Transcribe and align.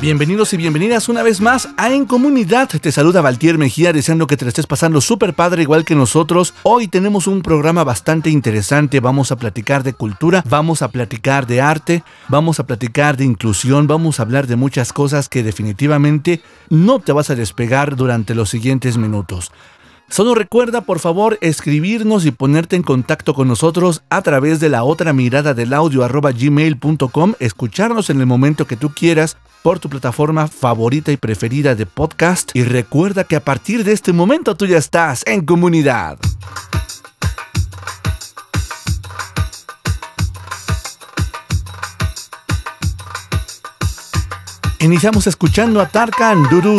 Bienvenidos 0.00 0.52
y 0.52 0.56
bienvenidas 0.56 1.08
una 1.08 1.24
vez 1.24 1.40
más 1.40 1.70
a 1.76 1.92
En 1.92 2.06
Comunidad. 2.06 2.68
Te 2.68 2.92
saluda 2.92 3.20
Valtier 3.20 3.58
Mejía 3.58 3.92
deseando 3.92 4.28
que 4.28 4.36
te 4.36 4.46
estés 4.46 4.68
pasando 4.68 5.00
súper 5.00 5.34
padre 5.34 5.62
igual 5.62 5.84
que 5.84 5.96
nosotros. 5.96 6.54
Hoy 6.62 6.86
tenemos 6.86 7.26
un 7.26 7.42
programa 7.42 7.82
bastante 7.82 8.30
interesante. 8.30 9.00
Vamos 9.00 9.32
a 9.32 9.36
platicar 9.36 9.82
de 9.82 9.94
cultura, 9.94 10.44
vamos 10.48 10.82
a 10.82 10.88
platicar 10.92 11.48
de 11.48 11.60
arte, 11.60 12.04
vamos 12.28 12.60
a 12.60 12.64
platicar 12.64 13.16
de 13.16 13.24
inclusión, 13.24 13.88
vamos 13.88 14.20
a 14.20 14.22
hablar 14.22 14.46
de 14.46 14.54
muchas 14.54 14.92
cosas 14.92 15.28
que 15.28 15.42
definitivamente 15.42 16.42
no 16.70 17.00
te 17.00 17.10
vas 17.10 17.30
a 17.30 17.34
despegar 17.34 17.96
durante 17.96 18.36
los 18.36 18.50
siguientes 18.50 18.98
minutos. 18.98 19.50
Solo 20.08 20.34
recuerda 20.34 20.80
por 20.80 21.00
favor 21.00 21.38
escribirnos 21.42 22.24
y 22.24 22.30
ponerte 22.30 22.76
en 22.76 22.82
contacto 22.82 23.34
con 23.34 23.46
nosotros 23.46 24.02
a 24.08 24.22
través 24.22 24.58
de 24.58 24.70
la 24.70 24.82
otra 24.82 25.12
mirada 25.12 25.52
del 25.52 25.72
audio 25.74 26.02
arroba 26.02 26.32
gmail.com, 26.32 27.34
escucharnos 27.38 28.08
en 28.08 28.20
el 28.20 28.26
momento 28.26 28.66
que 28.66 28.76
tú 28.76 28.90
quieras 28.90 29.36
por 29.62 29.80
tu 29.80 29.88
plataforma 29.88 30.48
favorita 30.48 31.12
y 31.12 31.18
preferida 31.18 31.74
de 31.74 31.84
podcast 31.84 32.50
y 32.54 32.64
recuerda 32.64 33.24
que 33.24 33.36
a 33.36 33.44
partir 33.44 33.84
de 33.84 33.92
este 33.92 34.12
momento 34.12 34.56
tú 34.56 34.66
ya 34.66 34.78
estás 34.78 35.22
en 35.26 35.44
comunidad. 35.44 36.18
Iniciamos 44.80 45.26
escuchando 45.26 45.80
a 45.80 45.88
Tarkan 45.88 46.44
Duru. 46.48 46.78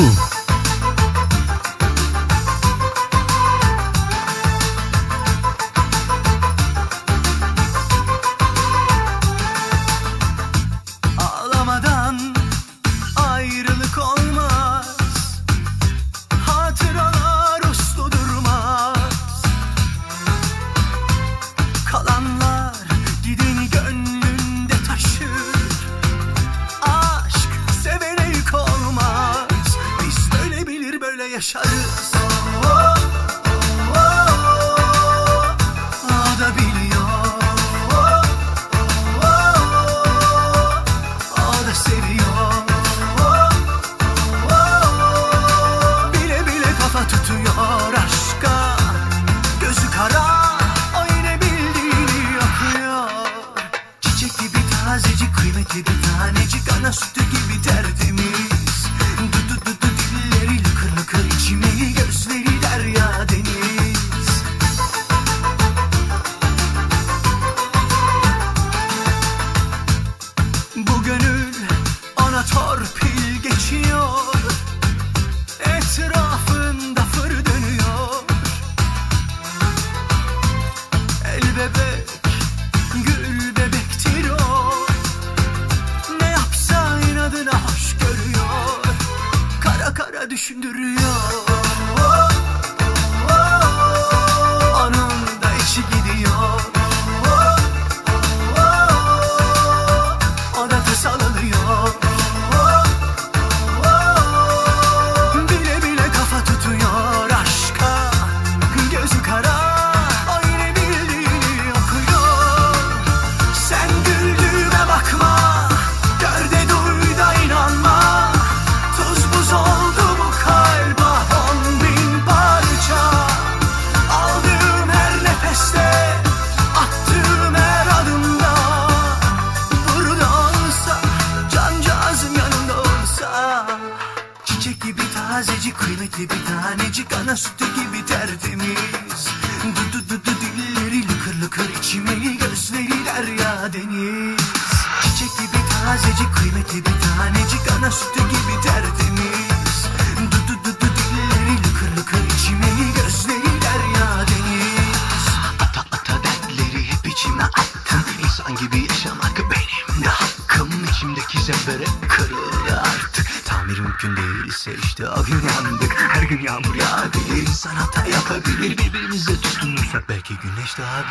stark 170.70 171.08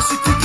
Université 0.00 0.39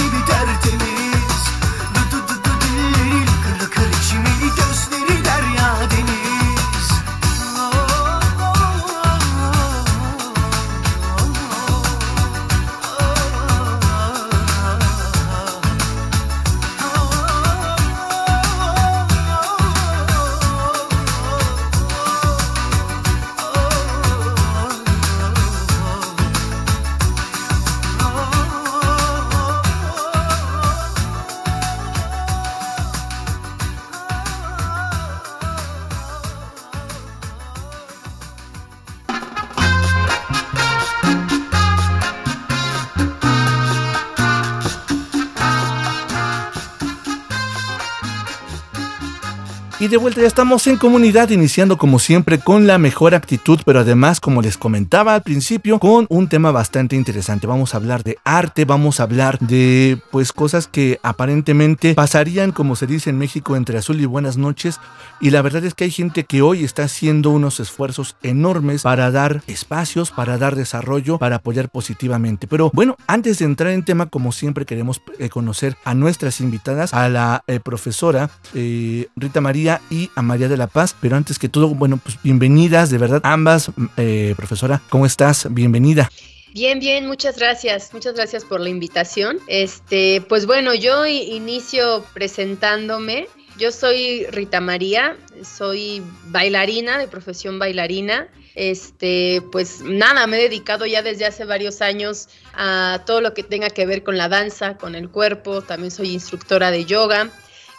Y 49.86 49.88
de 49.88 49.98
vuelta 49.98 50.20
ya 50.20 50.26
estamos 50.26 50.66
en 50.66 50.78
comunidad, 50.78 51.30
iniciando 51.30 51.78
como 51.78 52.00
siempre 52.00 52.40
con 52.40 52.66
la 52.66 52.80
mejor 52.80 53.14
actitud, 53.14 53.60
pero 53.64 53.82
además, 53.82 54.20
como 54.20 54.42
les 54.42 54.58
comentaba 54.58 55.14
al 55.14 55.22
principio, 55.22 55.78
con 55.78 56.08
un 56.10 56.28
tema 56.28 56.50
bastante 56.50 56.96
interesante. 56.96 57.46
Vamos 57.46 57.76
a 57.76 57.78
hablar 57.78 58.04
de 58.04 58.18
arte, 58.24 58.66
vamos 58.66 59.00
a 59.00 59.04
hablar 59.04 59.38
de 59.38 60.02
pues 60.10 60.34
cosas 60.34 60.66
que 60.68 61.00
aparentemente 61.04 61.94
pasarían, 61.94 62.52
como 62.52 62.76
se 62.76 62.88
dice 62.88 63.12
en 63.12 63.20
México, 63.20 63.56
entre 63.56 63.78
azul 63.78 64.02
y 64.02 64.06
buenas 64.06 64.38
noches. 64.38 64.80
Y 65.22 65.30
la 65.30 65.44
verdad 65.44 65.64
es 65.64 65.76
que 65.76 65.84
hay 65.84 65.92
gente 65.92 66.24
que 66.24 66.42
hoy 66.42 66.64
está 66.64 66.86
haciendo 66.86 67.30
unos 67.30 67.60
esfuerzos 67.60 68.16
enormes 68.24 68.82
para 68.82 69.12
dar 69.12 69.44
espacios, 69.46 70.10
para 70.10 70.40
dar 70.40 70.56
desarrollo, 70.56 71.20
para 71.20 71.36
apoyar 71.36 71.70
positivamente. 71.70 72.48
Pero 72.48 72.72
bueno, 72.74 72.98
antes 73.06 73.38
de 73.38 73.46
entrar 73.46 73.72
en 73.72 73.86
tema, 73.86 74.08
como 74.08 74.32
siempre 74.32 74.66
queremos 74.66 75.04
eh, 75.20 75.30
conocer 75.30 75.78
a 75.84 75.94
nuestras 75.94 76.42
invitadas, 76.42 76.92
a 76.92 77.08
la 77.08 77.44
eh, 77.46 77.60
profesora 77.60 78.32
eh, 78.56 79.10
Rita 79.16 79.42
María 79.42 79.75
y 79.90 80.10
a 80.16 80.22
María 80.22 80.48
de 80.48 80.58
la 80.58 80.68
Paz. 80.68 80.96
Pero 81.00 81.16
antes 81.16 81.40
que 81.40 81.50
todo, 81.50 81.70
bueno, 81.70 81.98
pues 81.98 82.18
bienvenidas, 82.24 82.90
de 82.90 82.98
verdad, 82.98 83.22
ambas. 83.24 83.72
Eh, 83.98 84.34
profesora, 84.36 84.82
¿cómo 84.90 85.06
estás? 85.06 85.48
Bienvenida. 85.50 86.10
Bien, 86.54 86.80
bien, 86.80 87.06
muchas 87.06 87.38
gracias. 87.38 87.94
Muchas 87.94 88.14
gracias 88.14 88.46
por 88.46 88.62
la 88.62 88.70
invitación. 88.70 89.40
Este, 89.48 90.24
pues 90.30 90.46
bueno, 90.46 90.74
yo 90.74 91.06
inicio 91.06 92.06
presentándome. 92.14 93.28
Yo 93.58 93.72
soy 93.72 94.26
Rita 94.28 94.62
María, 94.62 95.18
soy 95.44 96.02
bailarina, 96.28 96.98
de 96.98 97.08
profesión 97.08 97.60
bailarina. 97.60 98.30
Este, 98.54 99.42
pues 99.52 99.82
nada, 99.82 100.28
me 100.28 100.38
he 100.38 100.44
dedicado 100.44 100.86
ya 100.86 101.02
desde 101.02 101.26
hace 101.26 101.44
varios 101.44 101.82
años 101.82 102.30
a 102.54 103.04
todo 103.06 103.20
lo 103.20 103.34
que 103.34 103.44
tenga 103.44 103.70
que 103.70 103.86
ver 103.86 104.04
con 104.04 104.18
la 104.18 104.30
danza, 104.30 104.78
con 104.78 104.96
el 104.96 105.10
cuerpo. 105.10 105.62
También 105.62 105.92
soy 105.92 106.12
instructora 106.12 106.72
de 106.72 106.86
yoga. 106.86 107.30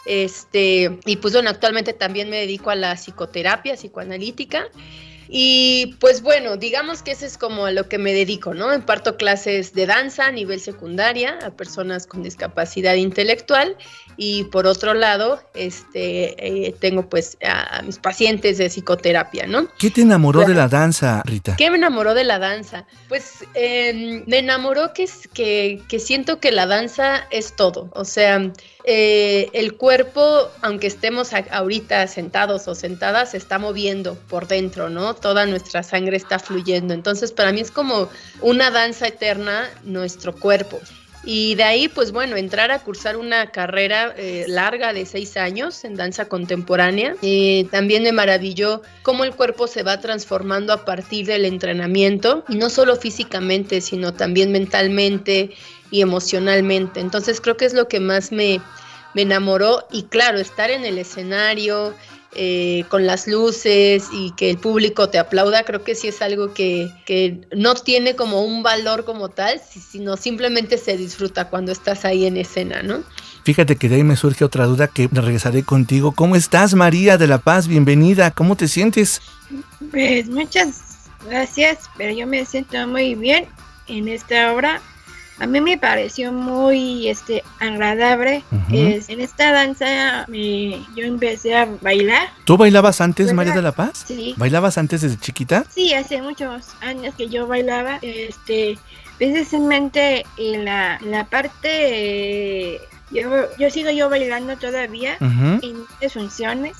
Este, 0.07 0.99
y 1.05 1.17
pues 1.17 1.33
bueno, 1.33 1.49
actualmente 1.49 1.93
también 1.93 2.29
me 2.29 2.37
dedico 2.37 2.69
a 2.69 2.75
la 2.75 2.95
psicoterapia 2.95 3.75
psicoanalítica. 3.75 4.67
Y 5.29 5.97
pues 5.99 6.21
bueno, 6.21 6.55
digamos 6.55 7.01
que 7.01 7.11
ese 7.11 7.25
es 7.25 7.37
como 7.37 7.65
a 7.65 7.71
lo 7.71 7.89
que 7.89 7.97
me 7.97 8.13
dedico, 8.13 8.53
¿no? 8.53 8.73
Imparto 8.73 9.17
clases 9.17 9.73
de 9.73 9.85
danza 9.85 10.27
a 10.27 10.31
nivel 10.31 10.59
secundaria 10.59 11.37
a 11.45 11.51
personas 11.51 12.07
con 12.07 12.23
discapacidad 12.23 12.95
intelectual 12.95 13.75
y 14.15 14.45
por 14.45 14.67
otro 14.67 14.93
lado, 14.93 15.41
este, 15.53 16.67
eh, 16.67 16.73
tengo 16.79 17.09
pues 17.09 17.37
a, 17.45 17.77
a, 17.77 17.81
mis 17.81 17.99
pacientes 17.99 18.57
de 18.57 18.69
psicoterapia, 18.69 19.47
¿no? 19.47 19.67
¿Qué 19.77 19.91
te 19.91 20.01
enamoró 20.01 20.45
de 20.45 20.53
la 20.53 20.69
danza, 20.69 21.21
Rita? 21.25 21.55
¿Qué 21.57 21.69
me 21.69 21.77
enamoró 21.77 22.13
de 22.13 22.23
la 22.23 22.39
danza? 22.39 22.85
Pues 23.09 23.45
eh, 23.53 24.23
me 24.25 24.39
enamoró 24.39 24.93
que, 24.93 25.09
que, 25.33 25.81
que 25.89 25.99
siento 25.99 26.39
que 26.39 26.51
la 26.51 26.65
danza 26.65 27.27
es 27.31 27.55
todo, 27.55 27.89
o 27.93 28.05
sea, 28.05 28.51
eh, 28.89 29.49
el 29.51 29.75
cuerpo, 29.75 30.49
aunque 30.61 30.87
estemos 30.87 31.31
ahorita 31.33 32.07
sentados 32.07 32.69
o 32.69 32.73
sentadas, 32.73 33.31
se 33.31 33.37
está 33.37 33.59
moviendo 33.59 34.15
por 34.29 34.47
dentro, 34.47 34.89
¿no? 34.89 35.13
Toda 35.13 35.45
nuestra 35.45 35.83
sangre 35.83 36.15
está 36.15 36.39
fluyendo. 36.39 36.93
Entonces, 36.93 37.33
para 37.33 37.51
mí 37.51 37.59
es 37.59 37.69
como 37.69 38.07
una 38.39 38.71
danza 38.71 39.07
eterna 39.07 39.69
nuestro 39.83 40.33
cuerpo. 40.33 40.79
Y 41.29 41.55
de 41.55 41.63
ahí, 41.63 41.89
pues 41.89 42.13
bueno, 42.13 42.37
entrar 42.37 42.71
a 42.71 42.79
cursar 42.79 43.17
una 43.17 43.51
carrera 43.51 44.13
eh, 44.15 44.45
larga 44.47 44.93
de 44.93 45.05
seis 45.05 45.35
años 45.35 45.83
en 45.83 45.95
danza 45.95 46.29
contemporánea. 46.29 47.17
Eh, 47.21 47.67
también 47.69 48.03
me 48.03 48.13
maravilló 48.13 48.81
cómo 49.03 49.25
el 49.25 49.35
cuerpo 49.35 49.67
se 49.67 49.83
va 49.83 49.99
transformando 49.99 50.71
a 50.71 50.85
partir 50.85 51.25
del 51.25 51.43
entrenamiento, 51.43 52.45
y 52.47 52.55
no 52.55 52.69
solo 52.69 52.95
físicamente, 52.95 53.81
sino 53.81 54.13
también 54.13 54.53
mentalmente 54.53 55.51
y 55.91 56.01
emocionalmente. 56.01 56.99
Entonces 56.99 57.41
creo 57.41 57.57
que 57.57 57.65
es 57.65 57.73
lo 57.73 57.87
que 57.87 57.99
más 57.99 58.31
me, 58.31 58.61
me 59.13 59.23
enamoró 59.23 59.85
y 59.91 60.03
claro, 60.03 60.39
estar 60.39 60.69
en 60.69 60.85
el 60.85 60.97
escenario, 60.97 61.93
eh, 62.39 62.83
con 62.89 63.07
las 63.07 63.25
luces 63.25 64.09
y 64.11 64.31
que 64.31 64.51
el 64.51 64.57
público 64.57 65.09
te 65.09 65.17
aplauda, 65.17 65.63
creo 65.63 65.83
que 65.83 65.95
sí 65.95 66.09
es 66.09 66.21
algo 66.21 66.53
que, 66.53 66.87
que, 67.05 67.41
no 67.55 67.73
tiene 67.73 68.15
como 68.15 68.43
un 68.43 68.61
valor 68.61 69.05
como 69.05 69.29
tal, 69.29 69.59
sino 69.59 70.17
simplemente 70.17 70.77
se 70.77 70.97
disfruta 70.97 71.49
cuando 71.49 71.71
estás 71.71 72.05
ahí 72.05 72.27
en 72.27 72.37
escena, 72.37 72.83
¿no? 72.83 73.01
Fíjate 73.43 73.77
que 73.77 73.89
de 73.89 73.95
ahí 73.95 74.03
me 74.03 74.17
surge 74.17 74.43
otra 74.43 74.65
duda 74.65 74.87
que 74.87 75.09
regresaré 75.11 75.63
contigo. 75.63 76.11
¿Cómo 76.11 76.35
estás, 76.35 76.75
María 76.75 77.17
de 77.17 77.27
la 77.27 77.39
Paz? 77.39 77.67
Bienvenida. 77.67 78.29
¿Cómo 78.29 78.55
te 78.55 78.67
sientes? 78.67 79.21
Pues 79.89 80.29
muchas 80.29 80.81
gracias, 81.27 81.89
pero 81.97 82.13
yo 82.13 82.27
me 82.27 82.45
siento 82.45 82.85
muy 82.87 83.15
bien 83.15 83.45
en 83.87 84.09
esta 84.09 84.53
obra 84.53 84.81
a 85.39 85.45
mí 85.45 85.61
me 85.61 85.77
pareció 85.77 86.31
muy 86.31 87.07
este 87.07 87.43
agradable. 87.59 88.43
Uh 88.51 88.55
-huh. 88.55 88.97
es, 88.97 89.09
en 89.09 89.21
esta 89.21 89.51
danza 89.51 90.25
me, 90.27 90.83
yo 90.95 91.05
empecé 91.05 91.55
a 91.55 91.67
bailar. 91.81 92.29
¿Tú 92.45 92.57
bailabas 92.57 93.01
antes, 93.01 93.33
María 93.33 93.53
de 93.53 93.61
la 93.61 93.71
Paz? 93.71 94.05
Sí. 94.07 94.33
¿Bailabas 94.37 94.77
antes 94.77 95.01
desde 95.01 95.19
chiquita? 95.19 95.65
Sí, 95.69 95.93
hace 95.93 96.21
muchos 96.21 96.69
años 96.81 97.13
que 97.15 97.27
yo 97.29 97.45
bailaba. 97.45 97.99
Este, 98.01 98.79
precisamente 99.17 100.25
en 100.37 100.65
la, 100.65 100.97
en 101.01 101.11
la 101.11 101.25
parte 101.25 101.69
eh, 102.75 102.81
yo, 103.11 103.29
yo 103.57 103.69
sigo 103.69 103.89
yo 103.91 104.09
bailando 104.09 104.57
todavía 104.57 105.17
uh 105.19 105.25
-huh. 105.25 105.59
en 105.63 105.79
muchas 105.79 106.13
funciones 106.13 106.77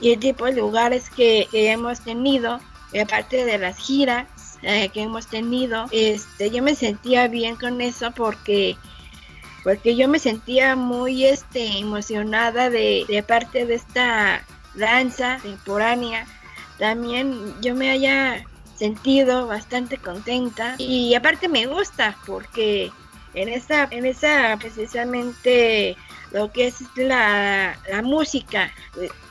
y 0.00 0.12
el 0.12 0.18
tipo 0.18 0.46
de 0.46 0.52
lugares 0.52 1.10
que, 1.10 1.46
que 1.50 1.70
hemos 1.70 2.00
tenido, 2.00 2.60
aparte 3.00 3.44
de 3.44 3.58
las 3.58 3.76
giras 3.76 4.26
eh, 4.62 4.88
que 4.90 5.02
hemos 5.02 5.26
tenido, 5.26 5.86
este, 5.90 6.50
yo 6.50 6.62
me 6.62 6.74
sentía 6.74 7.28
bien 7.28 7.56
con 7.56 7.80
eso 7.80 8.10
porque 8.12 8.76
porque 9.62 9.94
yo 9.94 10.08
me 10.08 10.18
sentía 10.18 10.74
muy 10.74 11.26
este 11.26 11.78
emocionada 11.78 12.70
de, 12.70 13.04
de 13.06 13.22
parte 13.22 13.66
de 13.66 13.74
esta 13.74 14.42
danza 14.74 15.38
temporánea. 15.42 16.26
También 16.78 17.54
yo 17.60 17.74
me 17.74 17.90
haya 17.90 18.42
sentido 18.76 19.46
bastante 19.46 19.98
contenta 19.98 20.76
y 20.78 21.14
aparte 21.14 21.48
me 21.48 21.66
gusta 21.66 22.16
porque 22.24 22.90
en 23.34 23.50
esa 23.50 23.86
en 23.90 24.06
esa 24.06 24.56
precisamente 24.58 25.96
lo 26.32 26.52
que 26.52 26.68
es 26.68 26.76
la, 26.96 27.78
la 27.90 28.02
música, 28.02 28.70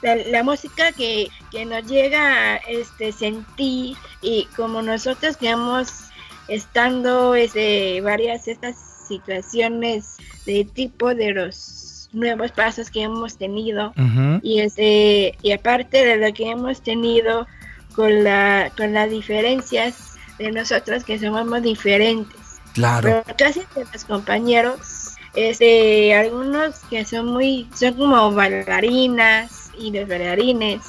la, 0.01 0.43
música 0.43 0.91
que, 0.91 1.29
que, 1.51 1.65
nos 1.65 1.85
llega 1.85 2.53
a 2.53 2.55
este, 2.57 3.11
sentir 3.11 3.95
y 4.21 4.45
como 4.55 4.81
nosotros 4.81 5.37
que 5.37 5.49
hemos 5.49 6.09
estando 6.47 7.35
este, 7.35 8.01
varias 8.01 8.47
estas 8.47 8.75
situaciones 9.07 10.17
de 10.45 10.65
tipo 10.65 11.15
de 11.15 11.31
los 11.31 12.09
nuevos 12.11 12.51
pasos 12.51 12.89
que 12.89 13.03
hemos 13.03 13.37
tenido 13.37 13.93
y 14.41 14.59
este 14.61 15.37
y 15.41 15.51
aparte 15.51 16.05
de 16.05 16.17
lo 16.17 16.33
que 16.33 16.49
hemos 16.49 16.81
tenido 16.81 17.47
con 17.95 18.23
la 18.23 18.71
con 18.75 18.93
las 18.93 19.09
diferencias 19.09 20.15
de 20.37 20.51
nosotros 20.51 21.03
que 21.03 21.19
somos 21.19 21.61
diferentes. 21.61 22.39
Claro. 22.73 23.23
Pero 23.25 23.37
casi 23.37 23.59
de 23.75 23.85
los 23.91 24.05
compañeros 24.05 24.98
este 25.35 26.13
algunos 26.15 26.75
que 26.89 27.05
son 27.05 27.27
muy 27.27 27.67
son 27.73 27.93
como 27.93 28.31
bailarinas 28.31 29.71
y 29.77 29.91
los 29.91 30.07
bailarines 30.07 30.81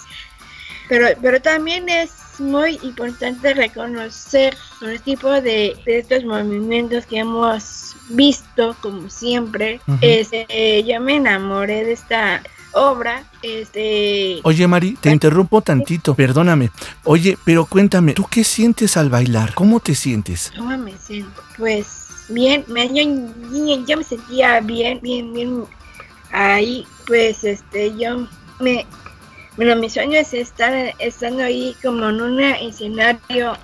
pero 0.89 1.07
pero 1.21 1.41
también 1.41 1.89
es 1.89 2.11
muy 2.41 2.79
importante 2.83 3.55
reconocer 3.55 4.57
el 4.81 5.01
tipo 5.01 5.29
de, 5.29 5.77
estos 5.87 6.25
movimientos 6.25 7.07
que 7.07 7.19
hemos 7.19 7.95
visto, 8.09 8.75
como 8.81 9.09
siempre. 9.09 9.81
este, 10.01 10.83
yo 10.85 11.01
me 11.01 11.17
enamoré 11.17 11.85
de 11.85 11.93
esta 11.93 12.43
obra. 12.73 13.25
Este. 13.43 14.41
Oye, 14.43 14.67
Mari, 14.67 14.97
te 15.01 15.11
interrumpo 15.11 15.61
tantito, 15.61 16.15
perdóname. 16.15 16.71
Oye, 17.05 17.37
pero 17.45 17.67
cuéntame, 17.67 18.15
¿tú 18.15 18.27
qué 18.31 18.43
sientes 18.43 18.97
al 18.97 19.11
bailar? 19.11 19.55
¿Cómo 19.55 19.81
te 19.81 19.95
sientes? 19.95 20.53
¿Cómo 20.57 20.77
me 20.77 20.97
siento? 20.97 21.43
Pues 21.57 22.00
bien, 22.31 22.65
me, 22.69 22.89
yo, 22.89 23.85
yo, 23.87 23.97
me 23.97 24.05
sentía 24.05 24.61
bien, 24.61 25.01
bien, 25.03 25.33
bien 25.33 25.65
ahí. 26.33 26.87
Pues 27.07 27.45
este, 27.45 27.97
yo 27.97 28.27
me 28.59 28.87
bueno, 29.57 29.77
mi 29.77 29.91
sueño 29.91 30.19
es 30.19 30.33
estar 30.33 30.73
estando 30.99 31.43
ahí 31.43 31.77
como 31.83 32.09
en 32.09 32.21
un 32.23 32.41
escenario 32.41 33.59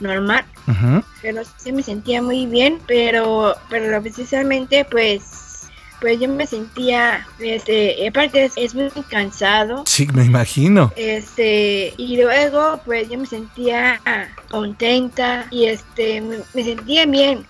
normal. 0.00 0.44
Pero 1.22 1.42
sí 1.56 1.72
me 1.72 1.82
sentía 1.82 2.22
muy 2.22 2.46
bien, 2.46 2.80
pero 2.86 3.54
pero 3.68 4.02
precisamente 4.02 4.84
pues 4.90 5.68
pues 6.00 6.18
yo 6.18 6.28
me 6.28 6.46
sentía 6.46 7.26
este 7.38 8.08
aparte 8.08 8.46
es, 8.46 8.54
es, 8.56 8.74
muy 8.74 8.90
cansado 9.10 9.84
sí 9.86 10.08
me 10.14 10.24
imagino 10.24 10.90
este 10.96 11.92
y 11.98 12.22
luego 12.22 12.80
pues 12.86 13.10
yo 13.10 13.18
me 13.18 13.26
sentía 13.26 14.00
contenta 14.50 15.46
y 15.50 15.66
este 15.66 16.22
me, 16.22 16.38
me 16.54 16.64
sentía 16.64 17.04
bien 17.04 17.44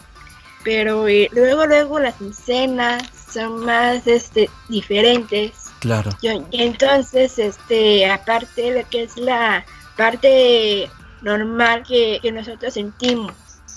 pero 0.62 1.06
luego 1.32 1.66
luego 1.66 1.98
las 2.00 2.20
escenas 2.20 3.02
son 3.32 3.64
más 3.64 4.06
este 4.06 4.50
diferentes 4.68 5.70
Claro. 5.80 6.10
entonces, 6.52 7.38
este, 7.38 8.08
aparte 8.10 8.62
de 8.62 8.82
lo 8.82 8.88
que 8.88 9.04
es 9.04 9.16
la 9.16 9.64
parte 9.96 10.90
normal 11.22 11.82
que, 11.88 12.20
nosotros 12.32 12.74
sentimos. 12.74 13.32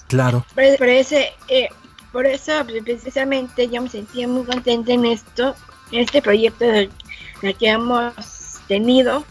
Claro. 0.09 0.45
Por, 0.53 0.89
ese, 0.89 1.33
eh, 1.47 1.69
por 2.11 2.25
eso 2.25 2.51
precisamente 2.83 3.69
yo 3.69 3.81
me 3.81 3.89
sentía 3.89 4.27
muy 4.27 4.43
contenta 4.43 4.91
en 4.91 5.05
esto, 5.05 5.55
en 5.91 6.01
este 6.01 6.21
proyecto 6.21 6.65
de, 6.65 6.89
que 7.41 7.69
hemos 7.69 8.13
tenido, 8.67 9.23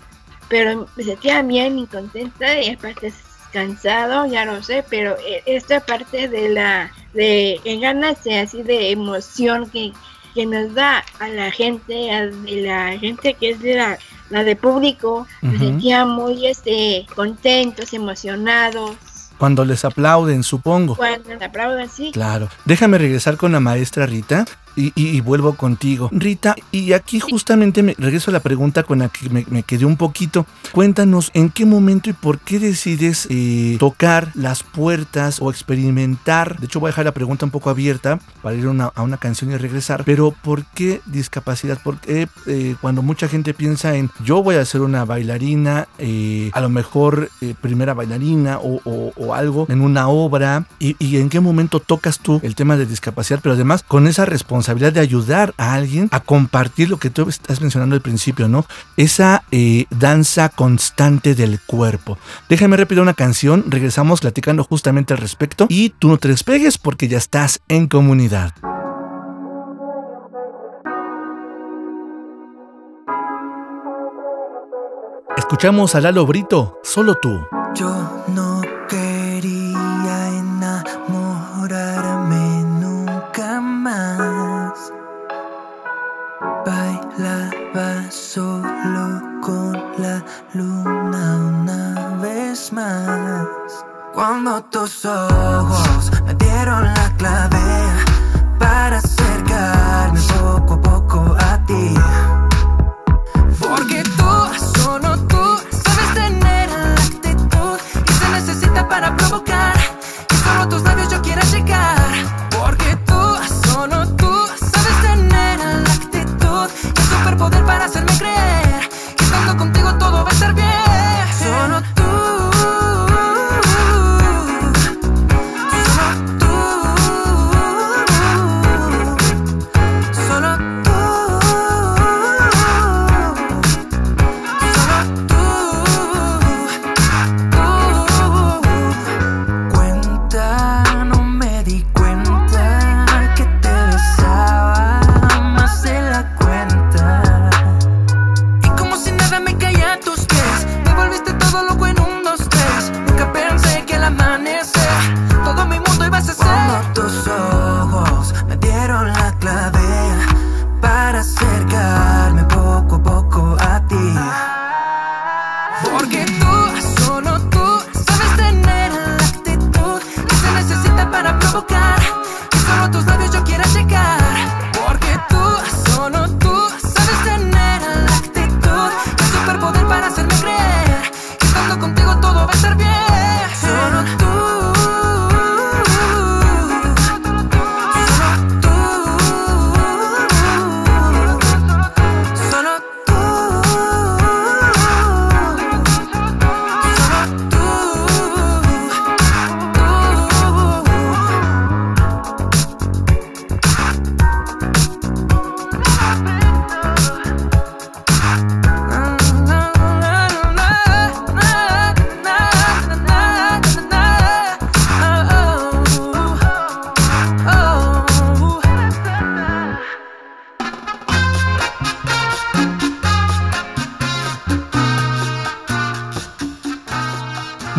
pero 0.48 0.88
me 0.96 1.04
sentía 1.04 1.42
bien 1.42 1.78
y 1.78 1.86
contenta 1.86 2.58
y 2.58 2.70
aparte 2.70 3.12
cansado, 3.52 4.26
ya 4.26 4.44
lo 4.44 4.62
sé, 4.62 4.84
pero 4.88 5.16
eh, 5.18 5.42
esta 5.46 5.80
parte 5.80 6.28
de 6.28 6.48
la 6.48 6.90
de 7.14 7.60
ganas 7.80 8.24
de 8.24 8.38
así 8.38 8.62
de 8.62 8.90
emoción 8.90 9.68
que 9.68 9.92
que 10.34 10.46
nos 10.46 10.74
da 10.74 11.04
a 11.18 11.28
la 11.28 11.50
gente, 11.50 12.10
a 12.10 12.30
la 12.46 12.98
gente 12.98 13.34
que 13.34 13.50
es 13.50 13.60
de 13.60 13.74
la, 13.74 13.98
la 14.30 14.44
de 14.44 14.56
público, 14.56 15.26
nos 15.40 15.58
sentía 15.58 16.04
muy 16.04 16.46
este, 16.46 17.06
contentos, 17.14 17.92
emocionados. 17.92 18.96
Cuando 19.38 19.64
les 19.64 19.84
aplauden, 19.84 20.42
supongo. 20.42 20.96
Cuando 20.96 21.30
les 21.30 21.42
aplauden, 21.42 21.88
sí. 21.88 22.12
Claro. 22.12 22.48
Déjame 22.64 22.98
regresar 22.98 23.36
con 23.36 23.52
la 23.52 23.60
maestra 23.60 24.06
Rita 24.06 24.44
y, 24.76 25.20
vuelvo 25.20 25.54
contigo. 25.54 26.08
Rita, 26.12 26.54
y 26.70 26.92
aquí 26.92 27.20
justamente 27.20 27.82
me 27.82 27.94
regreso 27.98 28.30
a 28.30 28.32
la 28.32 28.40
pregunta 28.40 28.82
con 28.82 29.00
la 29.00 29.08
que 29.08 29.28
me, 29.28 29.62
quedé 29.62 29.84
un 29.84 29.96
poquito. 29.96 30.46
Cuéntanos 30.72 31.30
en 31.34 31.50
qué 31.50 31.64
momento 31.64 32.10
y 32.10 32.12
por 32.12 32.38
qué 32.38 32.58
decides 32.58 33.26
eh, 33.30 33.76
tocar 33.78 34.30
las 34.34 34.62
puertas 34.62 35.40
o 35.40 35.50
experimentar. 35.50 36.58
De 36.58 36.66
hecho, 36.66 36.80
voy 36.80 36.88
a 36.88 36.92
dejar 36.92 37.04
la 37.04 37.12
pregunta 37.12 37.44
un 37.44 37.50
poco 37.50 37.70
abierta 37.70 38.18
para 38.42 38.56
ir 38.56 38.66
a 38.66 39.02
una 39.02 39.16
canción 39.18 39.50
y 39.52 39.56
regresar. 39.56 40.04
Pero 40.04 40.30
¿por 40.30 40.64
qué 40.64 41.00
discapacidad? 41.06 41.78
Porque 41.82 42.28
eh, 42.46 42.76
cuando 42.80 43.02
mucha 43.02 43.28
gente 43.28 43.54
piensa 43.54 43.96
en 43.96 44.10
yo 44.24 44.42
voy 44.42 44.56
a 44.56 44.64
ser 44.64 44.80
una 44.80 45.04
bailarina, 45.04 45.88
eh, 45.98 46.50
a 46.52 46.60
lo 46.60 46.68
mejor 46.68 47.30
primera 47.60 47.94
bailarina 47.94 48.58
o, 48.60 48.82
algo 49.34 49.66
en 49.68 49.80
una 49.80 50.08
obra, 50.08 50.66
y, 50.78 50.96
y 50.98 51.16
en 51.18 51.28
qué 51.28 51.40
momento 51.40 51.80
tocas 51.80 52.18
tú 52.18 52.40
el 52.42 52.54
tema 52.54 52.76
de 52.76 52.86
discapacidad, 52.86 53.40
pero 53.42 53.54
además 53.54 53.82
con 53.82 54.06
esa 54.06 54.24
responsabilidad 54.24 54.61
responsabilidad 54.62 54.92
de 54.92 55.00
ayudar 55.00 55.54
a 55.58 55.74
alguien 55.74 56.08
a 56.12 56.20
compartir 56.20 56.88
lo 56.88 56.98
que 56.98 57.10
tú 57.10 57.28
estás 57.28 57.60
mencionando 57.60 57.96
al 57.96 58.00
principio, 58.00 58.46
¿no? 58.46 58.64
Esa 58.96 59.42
eh, 59.50 59.86
danza 59.90 60.50
constante 60.50 61.34
del 61.34 61.58
cuerpo. 61.60 62.16
Déjame 62.48 62.76
repetir 62.76 63.02
una 63.02 63.14
canción, 63.14 63.64
regresamos 63.66 64.20
platicando 64.20 64.62
justamente 64.62 65.14
al 65.14 65.18
respecto 65.18 65.66
y 65.68 65.90
tú 65.90 66.08
no 66.08 66.16
te 66.16 66.28
despegues 66.28 66.78
porque 66.78 67.08
ya 67.08 67.18
estás 67.18 67.60
en 67.68 67.88
comunidad. 67.88 68.52
Escuchamos 75.36 75.96
a 75.96 76.00
Lalo 76.00 76.24
Brito, 76.24 76.78
solo 76.84 77.16
tú. 77.16 77.40
Yo 77.74 78.24
no 78.28 78.51
solo 88.12 89.22
con 89.40 89.72
la 89.98 90.22
luna 90.52 91.36
una 91.36 92.16
vez 92.20 92.72
más. 92.72 93.46
Cuando 94.12 94.62
tus 94.64 95.04
ojos 95.06 96.10
me 96.26 96.34
dieron 96.34 96.84
la 96.84 97.14
clave 97.16 97.91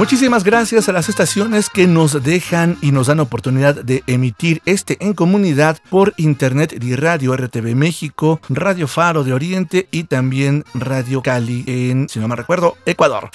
Muchísimas 0.04 0.44
gracias 0.44 0.90
a 0.90 0.92
las 0.92 1.08
estaciones 1.08 1.70
que 1.70 1.88
nos 1.88 2.22
dejan 2.22 2.78
y 2.82 2.92
nos 2.92 3.08
dan 3.08 3.22
oportunidad 3.22 3.74
de 3.74 4.04
emitir 4.06 4.62
este 4.66 4.98
en 5.00 5.14
comunidad 5.14 5.78
por 5.90 6.14
internet 6.18 6.78
de 6.78 6.98
Radio 6.98 7.34
RTV 7.38 7.74
México, 7.74 8.42
Radio 8.50 8.90
Faro 8.90 9.24
de 9.24 9.32
Oriente 9.32 9.88
y 9.92 10.04
también 10.04 10.66
Radio 10.74 11.22
Cali 11.22 11.64
en, 11.68 12.10
si 12.10 12.20
no 12.20 12.28
me 12.28 12.36
recuerdo, 12.36 12.76
Ecuador. 12.86 13.30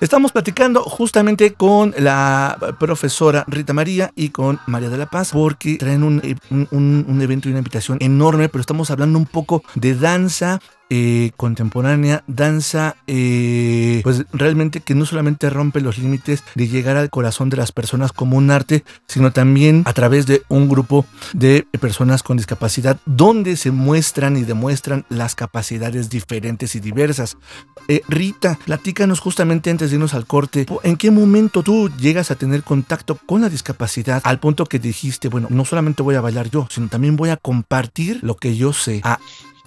Estamos 0.00 0.32
platicando 0.32 0.82
justamente 0.82 1.54
con 1.54 1.94
la 1.96 2.74
profesora 2.80 3.44
Rita 3.46 3.72
María 3.72 4.10
y 4.16 4.30
con 4.30 4.58
María 4.66 4.90
de 4.90 4.98
la 4.98 5.06
Paz 5.06 5.30
porque 5.32 5.76
traen 5.76 6.02
un, 6.02 6.20
un 6.50 7.22
evento 7.22 7.48
y 7.48 7.52
una 7.52 7.60
invitación 7.60 7.96
enorme, 8.00 8.48
pero 8.48 8.60
estamos 8.60 8.90
hablando 8.90 9.20
un 9.20 9.26
poco 9.26 9.62
de 9.76 9.94
danza 9.94 10.58
eh, 10.90 11.32
contemporánea, 11.36 12.24
danza, 12.26 12.96
eh, 13.06 14.00
pues 14.02 14.24
realmente 14.32 14.80
que 14.80 14.94
no 14.94 15.04
solamente 15.04 15.50
rompe 15.50 15.80
los 15.80 15.98
límites 15.98 16.42
de 16.54 16.68
llegar 16.68 16.96
al 16.96 17.10
corazón 17.10 17.50
de 17.50 17.56
las 17.56 17.72
personas 17.72 18.12
como 18.12 18.36
un 18.36 18.50
arte, 18.50 18.84
sino 19.06 19.30
también 19.32 19.82
a 19.84 19.92
través 19.92 20.26
de 20.26 20.42
un 20.48 20.68
grupo 20.68 21.04
de 21.34 21.66
personas 21.80 22.22
con 22.22 22.36
discapacidad, 22.36 22.98
donde 23.04 23.56
se 23.56 23.70
muestran 23.70 24.36
y 24.36 24.44
demuestran 24.44 25.04
las 25.08 25.34
capacidades 25.34 26.08
diferentes 26.08 26.74
y 26.74 26.80
diversas. 26.80 27.36
Eh, 27.88 28.02
Rita, 28.08 28.58
platícanos 28.64 29.20
justamente 29.20 29.70
antes 29.70 29.90
de 29.90 29.96
irnos 29.96 30.14
al 30.14 30.26
corte, 30.26 30.66
¿en 30.82 30.96
qué 30.96 31.10
momento 31.10 31.62
tú 31.62 31.90
llegas 31.98 32.30
a 32.30 32.34
tener 32.34 32.62
contacto 32.62 33.18
con 33.26 33.42
la 33.42 33.48
discapacidad 33.48 34.22
al 34.24 34.40
punto 34.40 34.66
que 34.66 34.78
dijiste, 34.78 35.28
bueno, 35.28 35.48
no 35.50 35.64
solamente 35.64 36.02
voy 36.02 36.14
a 36.14 36.20
bailar 36.20 36.50
yo, 36.50 36.66
sino 36.70 36.88
también 36.88 37.16
voy 37.16 37.30
a 37.30 37.36
compartir 37.36 38.20
lo 38.22 38.36
que 38.36 38.56
yo 38.56 38.72
sé 38.72 39.00
a 39.04 39.18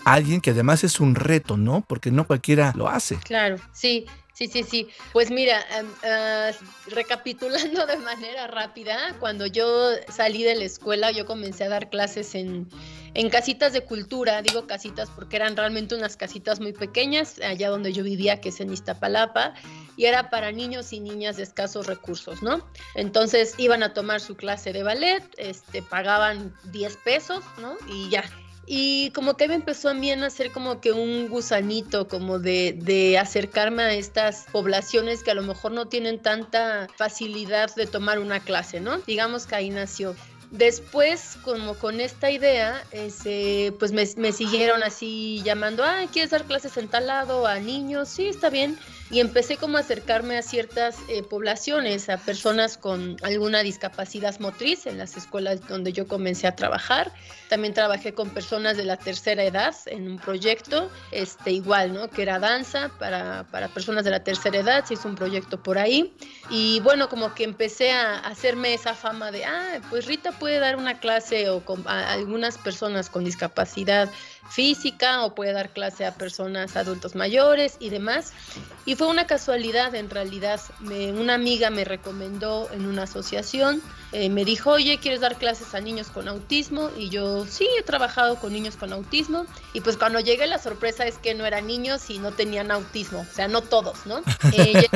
alguien 0.05 0.41
que 0.41 0.51
además 0.51 0.84
es 0.84 1.00
un 1.00 1.15
reto, 1.15 1.58
¿no? 1.58 1.84
Porque 1.88 2.12
no 2.12 2.25
cualquiera 2.27 2.74
lo 2.75 2.89
hace. 2.89 3.17
Claro, 3.17 3.58
sí. 3.74 4.05
Sí, 4.34 4.48
sí, 4.48 4.63
sí. 4.63 4.88
Pues 5.13 5.29
mira, 5.29 5.63
em, 5.77 5.88
ah, 6.03 6.50
recapitulando 6.88 7.86
de 7.86 7.98
manera 7.98 8.48
rápida, 8.48 9.15
cuando 9.20 9.46
yo 9.46 9.91
salí 10.10 10.41
de 10.41 10.55
la 10.55 10.63
escuela, 10.63 11.12
yo 11.12 11.27
comencé 11.27 11.65
a 11.65 11.70
dar 11.70 11.91
clases 11.91 12.34
en, 12.34 12.67
en 13.13 13.29
casitas 13.29 13.74
de 13.74 13.81
cultura, 13.81 14.41
digo 14.41 14.65
casitas 14.67 15.10
porque 15.12 15.36
eran 15.36 15.55
realmente 15.55 15.96
unas 15.96 16.17
casitas 16.17 16.60
muy 16.60 16.74
pequeñas, 16.74 17.39
allá 17.39 17.70
donde 17.70 17.93
yo 17.93 18.03
vivía, 18.03 18.41
que 18.41 18.50
es 18.50 18.60
en 18.62 18.74
Iztapalapa, 18.74 19.53
y 19.98 20.05
era 20.05 20.29
para 20.29 20.51
niños 20.51 20.93
y 20.93 21.01
niñas 21.01 21.38
de 21.38 21.43
escasos 21.43 21.86
recursos, 21.88 22.41
¿no? 22.41 22.65
Entonces 22.96 23.53
iban 23.58 23.84
a 23.84 23.93
tomar 23.93 24.22
su 24.22 24.36
clase 24.36 24.74
de 24.74 24.81
ballet, 24.81 25.24
este, 25.38 25.84
pagaban 25.84 26.55
10 26.72 26.98
pesos, 26.98 27.43
¿no? 27.60 27.75
Y 27.88 28.10
ya, 28.10 28.24
y 28.65 29.12
como 29.12 29.36
que 29.38 29.48
me 29.48 29.56
empezó 29.56 29.89
a 29.89 29.94
mí 29.94 30.12
a 30.12 30.15
nacer 30.15 30.51
como 30.51 30.80
que 30.82 30.91
un 30.91 31.27
gusanito, 31.30 32.08
como 32.08 32.39
de, 32.39 32.77
de 32.80 33.18
acercarme 33.18 33.84
a 33.84 33.94
estas 33.94 34.46
poblaciones 34.51 35.24
que 35.24 35.32
a 35.32 35.36
lo 35.36 35.44
mejor 35.44 35.72
no 35.72 35.88
tienen 35.88 36.22
tanta 36.22 36.88
facilidad 36.96 37.74
de 37.75 37.88
tomar 37.88 38.20
una 38.20 38.39
clase, 38.39 38.80
¿no? 38.80 39.00
Digamos 39.00 39.46
que 39.46 39.56
ahí 39.56 39.70
nació. 39.70 40.15
Después, 40.51 41.38
como 41.44 41.75
con 41.75 42.01
esta 42.01 42.30
idea, 42.30 42.84
ese, 42.91 43.74
pues 43.80 43.94
me, 43.94 44.06
me, 44.18 44.34
siguieron 44.34 44.84
así 44.84 45.41
llamando, 45.44 45.84
ah, 45.84 46.06
¿quieres 46.12 46.32
dar 46.32 46.44
clases 46.44 46.76
en 46.76 46.89
tal 46.89 47.08
lado 47.08 47.47
a 47.47 47.60
niños? 47.60 48.10
Sí, 48.10 48.28
está 48.28 48.50
bien 48.50 48.78
y 49.12 49.19
empecé 49.19 49.58
como 49.58 49.78
a 49.78 49.82
acercarme 49.82 50.38
a 50.38 50.41
ciertas 50.41 50.97
eh, 51.10 51.21
poblaciones, 51.21 52.08
a 52.10 52.17
personas 52.17 52.78
con 52.78 53.17
alguna 53.24 53.62
discapacidad 53.62 54.39
motriz 54.39 54.86
en 54.86 54.97
las 54.97 55.17
escuelas 55.17 55.67
donde 55.67 55.91
yo 55.91 56.08
comencé 56.08 56.47
a 56.47 56.56
trabajar. 56.56 57.12
También 57.50 57.74
trabajé 57.74 58.13
con 58.13 58.30
personas 58.30 58.78
de 58.78 58.86
la 58.86 58.95
tercera 58.95 59.43
edad 59.43 59.76
en 59.88 60.10
un 60.10 60.17
proyecto, 60.17 60.89
este, 61.12 61.52
igual, 61.52 61.93
¿no? 61.93 62.10
Que 62.10 62.21
era 62.21 62.39
danza 62.39 62.89
para, 63.00 63.45
para 63.52 63.67
personas 63.67 64.06
de 64.06 64.12
la 64.12 64.24
tercera 64.24 64.60
edad, 64.60 64.86
se 64.86 64.93
hizo 64.93 65.10
un 65.10 65.15
proyecto 65.15 65.62
por 65.62 65.78
ahí. 65.78 66.15
Y 66.50 66.80
bueno, 66.80 67.10
como 67.10 67.34
que 67.36 67.43
empecé 67.43 67.91
a 67.91 68.19
hacerme 68.19 68.74
esa 68.74 68.93
fama 68.93 69.32
de, 69.32 69.43
ah, 69.43 69.82
pues 69.89 70.06
Rita 70.06 70.32
puede 70.32 70.60
dar 70.60 70.78
una 70.78 71.00
clase 71.00 71.50
o 71.50 71.65
con 71.65 71.86
a 71.86 72.13
algunas 72.13 72.58
personas 72.58 73.10
con 73.10 73.26
discapacidad 73.26 74.10
física 74.49 75.23
o 75.23 75.34
puede 75.36 75.54
dar 75.54 75.69
clase 75.69 76.06
a 76.06 76.15
personas 76.15 76.75
adultos 76.75 77.15
mayores 77.15 77.77
y 77.80 77.89
demás. 77.89 78.34
Y 78.86 78.95
fue 78.95 79.08
una 79.08 79.27
casualidad, 79.27 79.93
en 79.95 80.10
realidad, 80.10 80.60
me, 80.80 81.12
una 81.12 81.36
amiga 81.36 81.69
me 81.69 81.86
recomendó 81.86 82.69
en 82.71 82.86
una 82.88 83.04
asociación, 83.04 83.82
eh, 84.12 84.30
me 84.30 84.43
dijo, 84.43 84.71
oye, 84.71 84.97
¿quieres 84.97 85.21
dar 85.21 85.38
clases 85.38 85.73
a 85.75 85.80
niños 85.82 86.08
con 86.08 86.27
autismo? 86.27 86.89
Y 86.97 87.10
yo, 87.10 87.45
sí, 87.45 87.67
he 87.80 87.84
trabajado 87.84 88.38
con 88.38 88.51
niños 88.51 88.75
con 88.75 88.91
autismo. 88.91 89.45
Y 89.73 89.82
pues 89.82 89.97
cuando 89.97 90.19
llegué 90.19 90.47
la 90.47 90.58
sorpresa 90.58 91.06
es 91.06 91.17
que 91.17 91.36
no 91.36 91.45
eran 91.45 91.67
niños 91.67 92.10
y 92.10 92.17
no 92.17 92.32
tenían 92.32 92.71
autismo, 92.71 93.21
o 93.21 93.36
sea, 93.36 93.47
no 93.47 93.62
todos, 93.62 94.06
¿no? 94.06 94.21
Eh, 94.54 94.88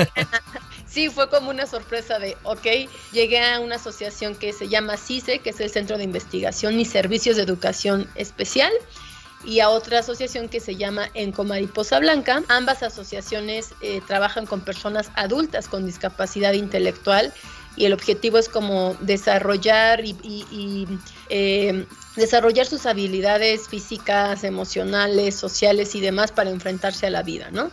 sí, 0.85 1.09
fue 1.09 1.29
como 1.29 1.49
una 1.49 1.65
sorpresa 1.65 2.19
de, 2.19 2.35
ok, 2.43 2.89
llegué 3.13 3.41
a 3.41 3.59
una 3.61 3.75
asociación 3.75 4.35
que 4.35 4.51
se 4.51 4.67
llama 4.67 4.97
CICE, 4.97 5.39
que 5.39 5.51
es 5.51 5.59
el 5.61 5.69
Centro 5.69 5.97
de 5.97 6.03
Investigación 6.03 6.77
y 6.79 6.83
Servicios 6.83 7.37
de 7.37 7.43
Educación 7.43 8.09
Especial 8.15 8.71
y 9.45 9.59
a 9.59 9.69
otra 9.69 9.99
asociación 9.99 10.49
que 10.49 10.59
se 10.59 10.75
llama 10.75 11.09
Enco 11.13 11.43
Mariposa 11.43 11.99
Blanca. 11.99 12.43
Ambas 12.47 12.83
asociaciones 12.83 13.73
eh, 13.81 14.01
trabajan 14.07 14.45
con 14.45 14.61
personas 14.61 15.11
adultas 15.15 15.67
con 15.67 15.85
discapacidad 15.85 16.53
intelectual 16.53 17.31
y 17.75 17.85
el 17.85 17.93
objetivo 17.93 18.37
es 18.37 18.49
como 18.49 18.95
desarrollar 19.01 20.03
y, 20.03 20.87
eh, 21.29 21.85
desarrollar 22.15 22.65
sus 22.65 22.85
habilidades 22.85 23.67
físicas, 23.67 24.43
emocionales, 24.43 25.35
sociales 25.35 25.95
y 25.95 26.01
demás 26.01 26.31
para 26.31 26.49
enfrentarse 26.49 27.07
a 27.07 27.09
la 27.09 27.23
vida, 27.23 27.49
¿no? 27.51 27.71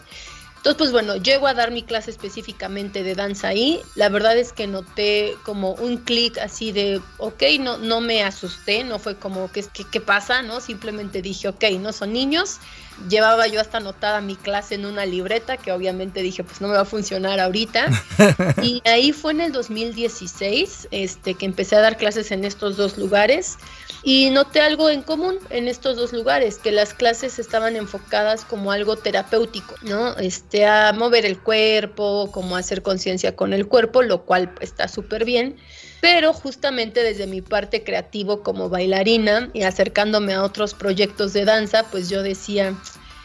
Entonces, 0.62 0.79
pues 0.79 0.92
bueno, 0.92 1.16
llego 1.16 1.48
a 1.48 1.55
dar 1.55 1.72
mi 1.72 1.83
clase 1.83 2.12
específicamente 2.12 3.03
de 3.03 3.16
danza 3.16 3.48
ahí. 3.48 3.81
La 3.96 4.09
verdad 4.09 4.38
es 4.38 4.53
que 4.53 4.68
noté 4.68 5.35
como 5.42 5.72
un 5.72 5.96
clic 5.96 6.38
así 6.38 6.70
de, 6.70 7.01
ok, 7.18 7.42
no, 7.59 7.79
no 7.79 8.01
me 8.01 8.22
asusté, 8.22 8.85
no 8.85 9.01
fue 9.01 9.16
como, 9.16 9.51
¿qué, 9.51 9.64
qué, 9.75 9.83
qué 9.90 10.01
pasa? 10.01 10.40
¿no? 10.42 10.61
Simplemente 10.61 11.20
dije, 11.20 11.48
ok, 11.48 11.64
no 11.81 11.92
son 11.92 12.12
niños. 12.12 12.61
Llevaba 13.08 13.46
yo 13.46 13.60
hasta 13.60 13.78
anotada 13.78 14.20
mi 14.20 14.36
clase 14.36 14.74
en 14.74 14.86
una 14.86 15.06
libreta, 15.06 15.56
que 15.56 15.72
obviamente 15.72 16.22
dije, 16.22 16.44
pues 16.44 16.60
no 16.60 16.68
me 16.68 16.74
va 16.74 16.82
a 16.82 16.84
funcionar 16.84 17.40
ahorita. 17.40 17.86
y 18.62 18.82
ahí 18.84 19.12
fue 19.12 19.32
en 19.32 19.40
el 19.40 19.52
2016 19.52 20.88
este, 20.90 21.34
que 21.34 21.46
empecé 21.46 21.76
a 21.76 21.80
dar 21.80 21.96
clases 21.96 22.30
en 22.30 22.44
estos 22.44 22.76
dos 22.76 22.98
lugares. 22.98 23.58
Y 24.04 24.30
noté 24.30 24.60
algo 24.60 24.90
en 24.90 25.02
común 25.02 25.38
en 25.50 25.68
estos 25.68 25.96
dos 25.96 26.12
lugares, 26.12 26.58
que 26.58 26.72
las 26.72 26.92
clases 26.92 27.38
estaban 27.38 27.76
enfocadas 27.76 28.44
como 28.44 28.72
algo 28.72 28.96
terapéutico, 28.96 29.76
¿no? 29.82 30.16
Este, 30.16 30.66
a 30.66 30.92
mover 30.92 31.24
el 31.24 31.38
cuerpo, 31.38 32.28
como 32.32 32.56
hacer 32.56 32.82
conciencia 32.82 33.36
con 33.36 33.52
el 33.52 33.68
cuerpo, 33.68 34.02
lo 34.02 34.24
cual 34.24 34.52
está 34.60 34.88
súper 34.88 35.24
bien. 35.24 35.56
Pero 36.02 36.32
justamente 36.32 37.00
desde 37.04 37.28
mi 37.28 37.42
parte 37.42 37.84
creativo 37.84 38.42
como 38.42 38.68
bailarina 38.68 39.50
y 39.52 39.62
acercándome 39.62 40.34
a 40.34 40.42
otros 40.42 40.74
proyectos 40.74 41.32
de 41.32 41.44
danza, 41.44 41.84
pues 41.92 42.08
yo 42.08 42.24
decía, 42.24 42.74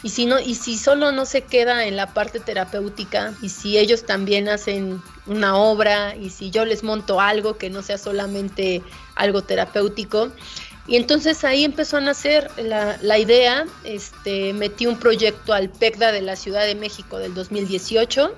y 0.04 0.10
si 0.10 0.28
no 0.28 0.40
y 0.40 0.54
si 0.54 0.78
solo 0.78 1.12
no 1.12 1.26
se 1.26 1.42
queda 1.42 1.88
en 1.88 1.96
la 1.96 2.14
parte 2.14 2.40
terapéutica 2.40 3.34
y 3.42 3.50
si 3.50 3.80
ellos 3.80 4.06
también 4.06 4.48
hacen 4.48 5.02
una 5.26 5.58
obra 5.58 6.16
y 6.16 6.30
si 6.30 6.52
yo 6.52 6.66
les 6.66 6.84
monto 6.84 7.20
algo 7.20 7.58
que 7.58 7.72
no 7.72 7.82
sea 7.82 7.98
solamente 7.98 8.84
algo 9.16 9.42
terapéutico 9.42 10.32
y 10.88 10.98
entonces 10.98 11.44
ahí 11.44 11.66
empezó 11.66 11.98
a 11.98 12.02
nacer 12.02 12.52
la, 12.58 13.00
la 13.02 13.18
idea, 13.18 13.66
este, 13.86 14.54
metí 14.54 14.86
un 14.86 15.00
proyecto 15.00 15.52
al 15.52 15.70
PECDA 15.70 16.12
de 16.12 16.22
la 16.22 16.36
Ciudad 16.36 16.64
de 16.64 16.76
México 16.76 17.18
del 17.18 17.34
2018, 17.34 18.34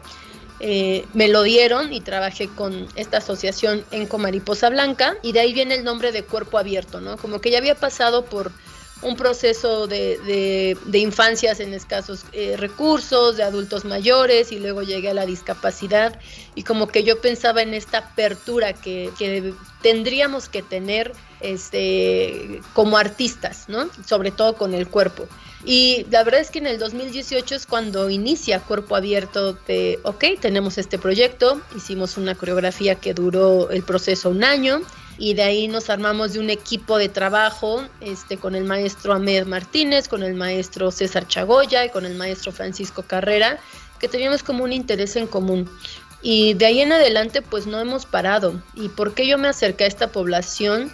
eh, 0.60 1.06
me 1.14 1.28
lo 1.28 1.44
dieron 1.44 1.94
y 1.94 2.02
trabajé 2.02 2.50
con 2.50 2.88
esta 2.96 3.18
asociación 3.18 3.86
en 3.92 4.08
Comariposa 4.08 4.70
Blanca 4.70 5.18
y 5.24 5.32
de 5.32 5.40
ahí 5.40 5.54
viene 5.54 5.76
el 5.76 5.84
nombre 5.84 6.12
de 6.12 6.24
Cuerpo 6.24 6.58
Abierto, 6.58 7.00
¿no? 7.00 7.18
Como 7.18 7.40
que 7.40 7.52
ya 7.52 7.60
había 7.60 7.76
pasado 7.76 8.26
por 8.26 8.52
un 9.02 9.16
proceso 9.16 9.88
de, 9.88 10.78
infancias 10.92 11.62
en 11.62 11.74
escasos 11.74 12.26
eh, 12.34 12.56
recursos, 12.58 13.38
de 13.38 13.44
adultos 13.44 13.86
mayores 13.86 14.52
y 14.52 14.60
luego 14.60 14.84
llegué 14.84 15.12
a 15.12 15.14
la 15.14 15.26
discapacidad 15.26 16.20
y 16.56 16.64
como 16.64 16.90
que 16.90 17.04
yo 17.04 17.22
pensaba 17.22 17.62
en 17.62 17.74
esta 17.74 18.00
apertura 18.00 18.74
que, 18.74 19.10
que 19.18 19.54
tendríamos 19.82 20.50
que 20.50 20.62
tener 20.62 21.14
este, 21.40 22.62
como 22.74 22.98
artistas, 22.98 23.70
¿no? 23.70 23.90
Sobre 24.06 24.32
todo 24.32 24.56
con 24.56 24.74
el 24.74 24.88
cuerpo. 24.88 25.28
Y 25.66 26.06
la 26.10 26.24
verdad 26.24 26.42
es 26.42 26.52
que 26.52 26.60
en 26.60 26.68
el 26.68 26.80
2018 26.80 27.56
es 27.56 27.66
cuando 27.66 28.10
inicia 28.10 28.62
Cuerpo 28.62 28.96
Abierto 28.96 29.54
de, 29.68 30.00
ok, 30.04 30.24
tenemos 30.40 30.78
este 30.78 30.98
proyecto, 30.98 31.62
hicimos 31.76 32.18
una 32.18 32.36
coreografía 32.36 32.96
que 32.96 33.14
duró 33.14 33.70
el 33.70 33.84
proceso 33.84 34.30
un 34.30 34.44
año, 34.44 34.82
y 35.20 35.34
de 35.34 35.44
ahí 35.44 35.68
nos 35.68 35.90
armamos 35.90 36.34
de 36.34 36.40
un 36.40 36.50
equipo 36.50 36.98
de 36.98 37.10
trabajo 37.10 37.84
este, 38.00 38.38
con 38.38 38.56
el 38.56 38.64
maestro 38.64 39.14
Ahmed 39.14 39.46
Martínez, 39.46 40.08
con 40.08 40.24
el 40.24 40.34
maestro 40.34 40.92
César 40.92 41.28
Chagoya 41.28 41.86
y 41.86 41.90
con 41.90 42.06
el 42.06 42.16
maestro 42.16 42.54
Francisco 42.54 43.04
Carrera, 43.04 43.60
que 44.00 44.08
teníamos 44.08 44.44
como 44.44 44.64
un 44.64 44.72
interés 44.72 45.18
en 45.18 45.28
común. 45.28 45.70
Y 46.22 46.54
de 46.54 46.66
ahí 46.66 46.80
en 46.80 46.94
adelante 46.94 47.42
pues 47.42 47.68
no 47.68 47.82
hemos 47.82 48.06
parado. 48.06 48.62
¿Y 48.76 48.88
por 48.88 49.14
qué 49.14 49.28
yo 49.28 49.38
me 49.38 49.50
acerqué 49.50 49.84
a 49.84 49.88
esta 49.88 50.08
población? 50.08 50.90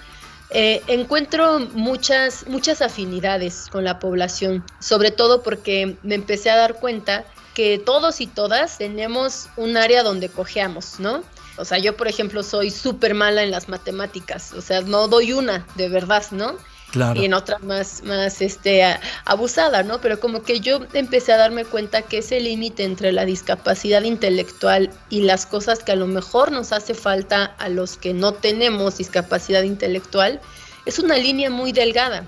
Eh, 0.58 0.82
encuentro 0.88 1.60
muchas, 1.74 2.48
muchas 2.48 2.82
afinidades 2.82 3.68
con 3.70 3.84
la 3.84 4.00
población, 4.00 4.64
sobre 4.80 5.12
todo 5.12 5.44
porque 5.44 5.98
me 6.02 6.16
empecé 6.16 6.50
a 6.50 6.56
dar 6.56 6.76
cuenta 6.76 7.26
que 7.54 7.78
todos 7.78 8.22
y 8.22 8.28
todas 8.28 8.78
tenemos 8.78 9.50
un 9.58 9.76
área 9.76 10.02
donde 10.02 10.30
cojeamos, 10.30 11.02
¿no? 11.02 11.24
O 11.58 11.66
sea, 11.66 11.78
yo 11.78 11.98
por 11.98 12.08
ejemplo 12.08 12.42
soy 12.42 12.72
súper 12.72 13.16
mala 13.16 13.44
en 13.44 13.52
las 13.52 13.68
matemáticas, 13.68 14.54
o 14.54 14.62
sea, 14.62 14.80
no 14.80 15.10
doy 15.10 15.34
una, 15.34 15.68
de 15.76 15.90
verdad, 15.90 16.24
¿no? 16.32 16.56
Y 16.94 17.26
en 17.26 17.34
otra 17.34 17.60
más, 17.60 18.04
más 18.04 18.42
este, 18.42 18.84
abusada, 19.26 19.84
¿no? 19.84 20.00
Pero 20.00 20.20
como 20.20 20.44
que 20.44 20.62
yo 20.62 20.80
empecé 20.94 21.34
a 21.34 21.38
darme 21.38 21.66
cuenta 21.66 22.02
que 22.04 22.20
ese 22.20 22.40
límite 22.40 22.84
entre 22.84 23.12
la 23.12 23.26
discapacidad 23.26 24.04
intelectual 24.04 24.92
y 25.10 25.22
las 25.22 25.46
cosas 25.46 25.84
que 25.84 25.92
a 25.92 25.98
lo 25.98 26.08
mejor 26.08 26.52
nos 26.52 26.72
hace 26.72 26.94
falta 26.94 27.46
a 27.46 27.68
los 27.68 27.98
que 27.98 28.14
no 28.14 28.34
tenemos 28.34 28.98
discapacidad 28.98 29.64
intelectual, 29.64 30.40
es 30.86 31.00
una 31.00 31.18
línea 31.18 31.50
muy 31.50 31.74
delgada. 31.74 32.26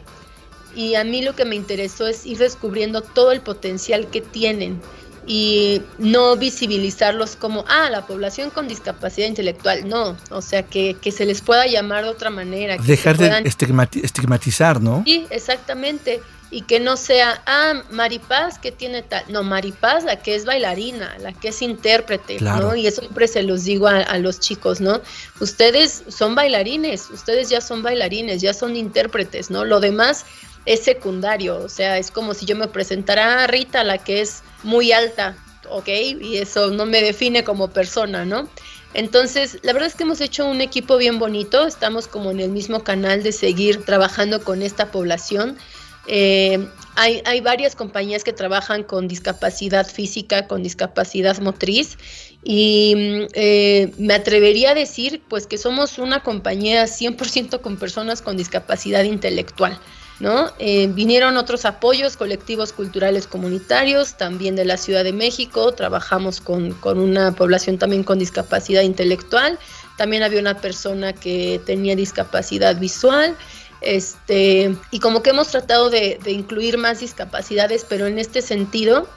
Y 0.75 0.95
a 0.95 1.03
mí 1.03 1.21
lo 1.21 1.33
que 1.33 1.45
me 1.45 1.55
interesó 1.55 2.07
es 2.07 2.25
ir 2.25 2.37
descubriendo 2.37 3.01
todo 3.01 3.31
el 3.31 3.41
potencial 3.41 4.07
que 4.07 4.21
tienen 4.21 4.81
y 5.29 5.81
no 5.97 6.37
visibilizarlos 6.37 7.35
como, 7.35 7.65
ah, 7.67 7.89
la 7.89 8.05
población 8.07 8.49
con 8.49 8.67
discapacidad 8.69 9.27
intelectual. 9.27 9.87
No, 9.87 10.15
o 10.29 10.41
sea, 10.41 10.63
que, 10.63 10.95
que 11.01 11.11
se 11.11 11.25
les 11.25 11.41
pueda 11.41 11.67
llamar 11.67 12.05
de 12.05 12.09
otra 12.11 12.29
manera. 12.29 12.77
que 12.77 12.83
Dejar 12.83 13.17
de 13.17 13.29
estigmati- 13.43 14.03
estigmatizar, 14.03 14.81
¿no? 14.81 15.03
Sí, 15.05 15.27
exactamente. 15.29 16.21
Y 16.49 16.61
que 16.61 16.79
no 16.79 16.95
sea, 16.95 17.41
ah, 17.45 17.83
Maripaz 17.91 18.57
que 18.57 18.71
tiene 18.71 19.01
tal. 19.01 19.25
No, 19.27 19.43
Maripaz 19.43 20.05
la 20.05 20.15
que 20.21 20.33
es 20.33 20.45
bailarina, 20.45 21.17
la 21.19 21.33
que 21.33 21.49
es 21.49 21.61
intérprete, 21.61 22.37
Claro. 22.37 22.69
¿no? 22.69 22.75
Y 22.77 22.87
eso 22.87 23.01
siempre 23.01 23.27
se 23.27 23.43
los 23.43 23.65
digo 23.65 23.89
a, 23.89 23.97
a 23.99 24.17
los 24.17 24.39
chicos, 24.39 24.79
¿no? 24.79 25.01
Ustedes 25.41 26.03
son 26.07 26.35
bailarines, 26.35 27.09
ustedes 27.09 27.49
ya 27.49 27.59
son 27.59 27.83
bailarines, 27.83 28.41
ya 28.41 28.53
son 28.53 28.77
intérpretes, 28.77 29.49
¿no? 29.49 29.65
Lo 29.65 29.81
demás 29.81 30.25
es 30.67 30.81
secundario, 30.81 31.57
o 31.57 31.69
sea, 31.69 31.97
es 31.97 32.11
como 32.11 32.33
si 32.33 32.45
yo 32.45 32.55
me 32.55 32.67
presentara 32.67 33.43
a 33.43 33.47
Rita, 33.47 33.85
la 33.85 33.97
que 33.97 34.19
es 34.19 34.43
muy 34.63 34.91
alta, 34.91 35.37
¿ok? 35.69 35.87
Y 36.21 36.37
eso 36.37 36.69
no 36.71 36.85
me 36.85 37.01
define 37.01 37.45
como 37.45 37.69
persona, 37.69 38.25
¿no? 38.25 38.49
Entonces, 38.93 39.59
la 39.63 39.71
verdad 39.71 39.87
es 39.87 39.95
que 39.95 40.03
hemos 40.03 40.19
hecho 40.19 40.45
un 40.45 40.59
equipo 40.59 40.97
bien 40.97 41.19
bonito, 41.19 41.65
estamos 41.65 42.07
como 42.09 42.31
en 42.31 42.41
el 42.41 42.49
mismo 42.49 42.83
canal 42.83 43.23
de 43.23 43.31
seguir 43.31 43.85
trabajando 43.85 44.43
con 44.43 44.61
esta 44.61 44.91
población. 44.91 45.57
Eh, 46.05 46.67
hay, 46.95 47.21
hay 47.25 47.39
varias 47.39 47.75
compañías 47.75 48.25
que 48.25 48.33
trabajan 48.33 48.83
con 48.83 49.07
discapacidad 49.07 49.87
física, 49.87 50.47
con 50.47 50.63
discapacidad 50.63 51.37
motriz 51.39 51.97
y 52.43 52.93
mm, 52.95 53.27
eh, 53.33 53.91
me 53.97 54.13
atrevería 54.13 54.71
a 54.71 54.73
decir 54.73 55.21
pues 55.29 55.47
que 55.47 55.57
somos 55.57 55.97
una 55.97 56.23
compañía 56.23 56.85
100% 56.85 57.61
con 57.61 57.77
personas 57.77 58.21
con 58.21 58.35
discapacidad 58.35 59.03
intelectual. 59.03 59.79
¿No? 60.19 60.51
Eh, 60.57 60.87
vinieron 60.87 61.37
otros 61.37 61.65
apoyos, 61.65 62.17
colectivos 62.17 62.73
culturales 62.73 63.27
comunitarios, 63.27 64.17
también 64.17 64.55
de 64.55 64.65
la 64.65 64.77
Ciudad 64.77 65.03
de 65.03 65.13
México, 65.13 65.73
trabajamos 65.73 66.41
con, 66.41 66.71
con 66.73 66.97
una 66.97 67.33
población 67.33 67.77
también 67.77 68.03
con 68.03 68.17
discapacidad 68.17 68.81
intelectual, 68.81 69.59
también 69.95 70.23
había 70.23 70.39
una 70.39 70.59
persona 70.59 71.13
que 71.13 71.61
tenía 71.67 71.95
discapacidad 71.95 72.79
visual, 72.79 73.37
este, 73.81 74.75
y 74.89 74.99
como 74.99 75.21
que 75.21 75.29
hemos 75.29 75.49
tratado 75.49 75.91
de, 75.91 76.19
de 76.23 76.31
incluir 76.31 76.79
más 76.79 76.99
discapacidades, 76.99 77.85
pero 77.87 78.07
en 78.07 78.17
este 78.17 78.41
sentido, 78.41 79.07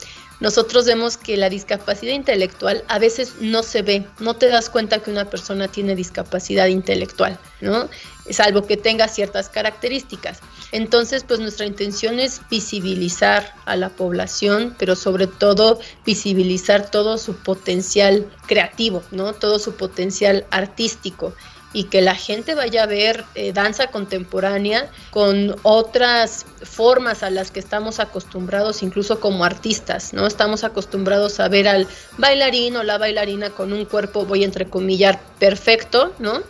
nosotros 0.40 0.86
vemos 0.86 1.18
que 1.18 1.36
la 1.36 1.50
discapacidad 1.50 2.14
intelectual 2.14 2.82
a 2.88 2.98
veces 2.98 3.34
no 3.40 3.62
se 3.62 3.82
ve, 3.82 4.06
no 4.20 4.34
te 4.34 4.48
das 4.48 4.70
cuenta 4.70 4.98
que 4.98 5.10
una 5.10 5.26
persona 5.26 5.68
tiene 5.68 5.94
discapacidad 5.94 6.66
intelectual, 6.66 7.38
¿no? 7.60 7.88
Salvo 8.30 8.66
que 8.66 8.78
tenga 8.78 9.06
ciertas 9.08 9.50
características. 9.50 10.40
Entonces, 10.72 11.24
pues 11.24 11.40
nuestra 11.40 11.66
intención 11.66 12.20
es 12.20 12.40
visibilizar 12.50 13.54
a 13.64 13.76
la 13.76 13.88
población, 13.88 14.74
pero 14.78 14.94
sobre 14.96 15.26
todo 15.26 15.80
visibilizar 16.06 16.90
todo 16.90 17.18
su 17.18 17.36
potencial 17.36 18.26
creativo, 18.46 19.02
¿no? 19.10 19.32
Todo 19.32 19.58
su 19.58 19.74
potencial 19.74 20.46
artístico 20.50 21.34
y 21.72 21.84
que 21.84 22.00
la 22.00 22.14
gente 22.14 22.54
vaya 22.54 22.82
a 22.82 22.86
ver 22.86 23.24
eh, 23.34 23.52
danza 23.52 23.88
contemporánea 23.88 24.90
con 25.10 25.54
otras 25.62 26.44
formas 26.62 27.22
a 27.22 27.30
las 27.30 27.50
que 27.50 27.60
estamos 27.60 28.00
acostumbrados 28.00 28.82
incluso 28.82 29.20
como 29.20 29.44
artistas, 29.44 30.12
¿no? 30.12 30.26
Estamos 30.26 30.64
acostumbrados 30.64 31.38
a 31.38 31.48
ver 31.48 31.68
al 31.68 31.86
bailarín 32.18 32.76
o 32.76 32.82
la 32.82 32.98
bailarina 32.98 33.50
con 33.50 33.72
un 33.72 33.84
cuerpo, 33.84 34.26
voy 34.26 34.42
a 34.42 34.46
entrecomillar, 34.46 35.20
perfecto, 35.38 36.12
¿no? 36.18 36.42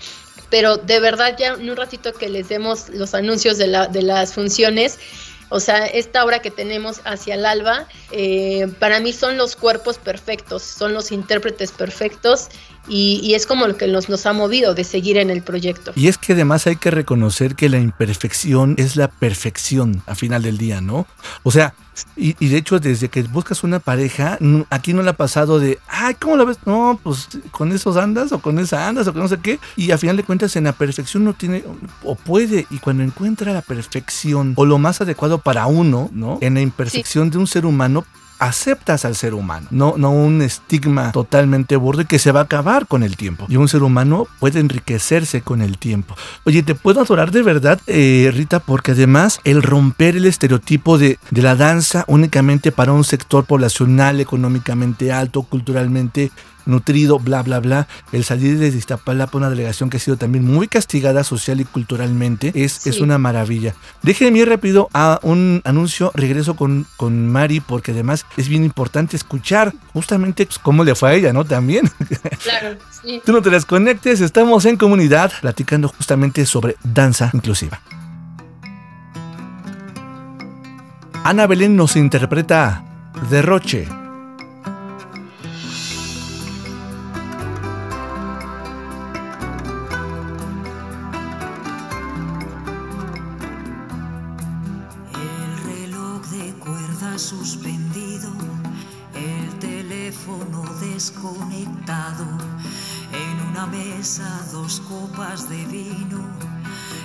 Pero 0.51 0.77
de 0.77 1.01
verdad 1.01 1.37
ya 1.39 1.55
en 1.55 1.71
un 1.71 1.77
ratito 1.77 2.13
que 2.13 2.29
les 2.29 2.49
demos 2.49 2.89
los 2.91 3.15
anuncios 3.15 3.57
de, 3.59 3.69
la, 3.69 3.87
de 3.87 4.03
las 4.03 4.35
funciones, 4.35 4.99
o 5.51 5.59
sea, 5.59 5.85
esta 5.87 6.25
hora 6.25 6.41
que 6.41 6.51
tenemos 6.51 7.01
hacia 7.05 7.35
el 7.35 7.45
alba, 7.45 7.87
eh, 8.13 8.69
para 8.79 9.01
mí 9.01 9.13
son 9.13 9.37
los 9.37 9.57
cuerpos 9.57 9.99
perfectos, 9.99 10.63
son 10.63 10.95
los 10.95 11.11
intérpretes 11.11 11.73
perfectos 11.73 12.49
y, 12.89 13.21
y 13.23 13.35
es 13.35 13.47
como 13.47 13.67
lo 13.67 13.77
que 13.77 13.89
nos, 13.89 14.09
nos 14.09 14.27
ha 14.27 14.33
movido 14.33 14.75
de 14.75 14.85
seguir 14.85 15.19
en 15.19 15.29
el 15.29 15.43
proyecto. 15.43 15.93
Y 15.97 16.07
es 16.07 16.19
que 16.19 16.35
además 16.35 16.69
hay 16.69 16.77
que 16.77 16.93
reconocer 16.93 17.57
que 17.57 17.69
la 17.69 17.79
imperfección 17.79 18.77
es 18.79 18.95
la 18.95 19.09
perfección 19.09 20.03
a 20.07 20.15
final 20.15 20.43
del 20.43 20.57
día, 20.57 20.81
¿no? 20.81 21.09
O 21.43 21.51
sea, 21.51 21.75
y, 22.17 22.37
y 22.39 22.49
de 22.49 22.57
hecho 22.57 22.79
desde 22.79 23.09
que 23.09 23.23
buscas 23.23 23.65
una 23.65 23.79
pareja, 23.79 24.39
aquí 24.71 24.93
no 24.93 25.03
le 25.03 25.11
ha 25.11 25.15
pasado 25.15 25.59
de, 25.59 25.79
ay, 25.89 26.15
¿cómo 26.19 26.37
la 26.37 26.45
ves? 26.45 26.59
No, 26.67 26.99
pues 27.03 27.29
con 27.51 27.73
esos 27.73 27.97
andas 27.97 28.33
o 28.33 28.41
con 28.41 28.59
esa 28.59 28.89
andas 28.89 29.07
o 29.07 29.13
con 29.13 29.23
no 29.23 29.29
sé 29.29 29.39
qué. 29.39 29.59
Y 29.77 29.91
a 29.91 29.99
final 29.99 30.17
de 30.17 30.25
cuentas 30.25 30.57
en 30.57 30.65
la 30.65 30.73
perfección 30.73 31.25
no 31.25 31.35
tiene 31.35 31.65
o 32.05 32.15
puede 32.15 32.67
y 32.71 32.79
cuando 32.79 33.03
encuentra 33.03 33.53
la 33.53 33.63
perfección 33.63 34.55
o 34.57 34.65
lo 34.65 34.79
más 34.79 35.01
adecuado 35.01 35.39
para 35.39 35.67
uno, 35.67 36.11
¿no? 36.13 36.39
En 36.41 36.55
la 36.55 36.61
imperfección 36.61 37.31
de 37.31 37.39
un 37.39 37.47
ser 37.47 37.67
humano, 37.67 38.05
aceptas 38.41 39.05
al 39.05 39.15
ser 39.15 39.35
humano, 39.35 39.69
no, 39.71 39.95
no 39.97 40.11
un 40.11 40.43
estigma 40.43 41.13
totalmente 41.13 41.77
burdo 41.77 42.03
y 42.03 42.07
que 42.07 42.19
se 42.19 42.33
va 42.33 42.41
a 42.41 42.45
acabar 42.45 42.87
con 42.87 43.03
el 43.03 43.17
tiempo. 43.17 43.47
Y 43.49 43.57
un 43.57 43.69
ser 43.69 43.83
humano 43.83 44.27
puede 44.41 44.61
enriquecerse 44.61 45.43
con 45.43 45.63
el 45.63 45.79
tiempo. 45.79 46.17
Oye, 46.45 46.63
te 46.63 46.75
puedo 46.75 47.01
adorar 47.01 47.31
de 47.31 47.43
verdad, 47.43 47.81
eh, 47.87 48.31
Rita, 48.35 48.59
porque 48.61 48.93
además 48.93 49.41
el 49.45 49.63
romper 49.63 50.17
el 50.17 50.27
estereotipo 50.27 50.99
de, 50.99 51.19
de 51.31 51.43
la 51.43 51.55
danza 51.55 52.05
únicamente 52.09 52.73
para 52.73 52.93
un 52.93 53.05
sector 53.05 53.45
poblacional 53.45 54.21
económicamente 54.21 55.13
alto, 55.13 55.43
culturalmente 55.43 56.33
nutrido, 56.67 57.19
bla, 57.19 57.43
bla, 57.43 57.61
bla. 57.61 57.89
El 58.13 58.25
salir 58.25 58.59
de 58.59 58.69
Iztapalapa, 58.69 59.39
una 59.39 59.51
delegación 59.51 59.91
que 59.91 59.97
ha 59.97 60.01
sido 60.01 60.17
también 60.17 60.45
muy 60.45 60.69
castigada 60.69 61.25
social 61.25 61.61
y 61.61 61.65
culturalmente, 61.65 62.53
es, 62.55 62.87
es 62.87 63.01
una 63.01 63.19
maravilla. 63.19 63.75
Déjenme 64.03 64.41
ir 64.41 64.49
rápido 64.49 64.89
a 64.93 65.21
un 65.23 65.63
anuncio. 65.65 66.11
Regreso 66.15 66.57
con, 66.57 66.87
con 66.97 67.29
Mari, 67.29 67.61
porque 67.61 67.93
además 67.93 68.27
es 68.37 68.49
bien 68.49 68.65
importante 68.65 69.17
escuchar 69.17 69.73
justamente 69.93 70.47
pues, 70.47 70.59
cómo 70.59 70.85
le 70.85 70.95
fue 70.95 71.11
a 71.11 71.15
ella, 71.15 71.33
¿no? 71.33 71.45
También. 71.45 71.91
Claro, 72.43 72.77
sí. 73.03 73.21
Tú 73.25 73.33
no 73.33 73.43
te 73.43 73.51
desconectes, 73.51 74.21
estamos 74.21 74.65
en 74.65 74.77
comunidad 74.77 75.31
platicando 75.41 75.89
justamente 75.89 76.47
sobre 76.47 76.77
danza 76.83 77.31
inclusiva. 77.35 77.81
Ana 81.23 81.47
Belén 81.47 81.77
nos 81.77 81.97
interpreta 81.97 82.83
Derroche. 83.29 84.00
Mesa 103.71 104.47
dos 104.53 104.81
copas 104.81 105.49
de 105.49 105.65
vino 105.67 106.21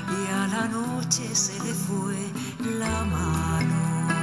y 0.10 0.34
a 0.34 0.48
la 0.48 0.68
noche 0.68 1.24
se 1.34 1.54
le 1.64 1.74
fue 1.74 2.16
la 2.80 3.04
mano. 3.06 4.15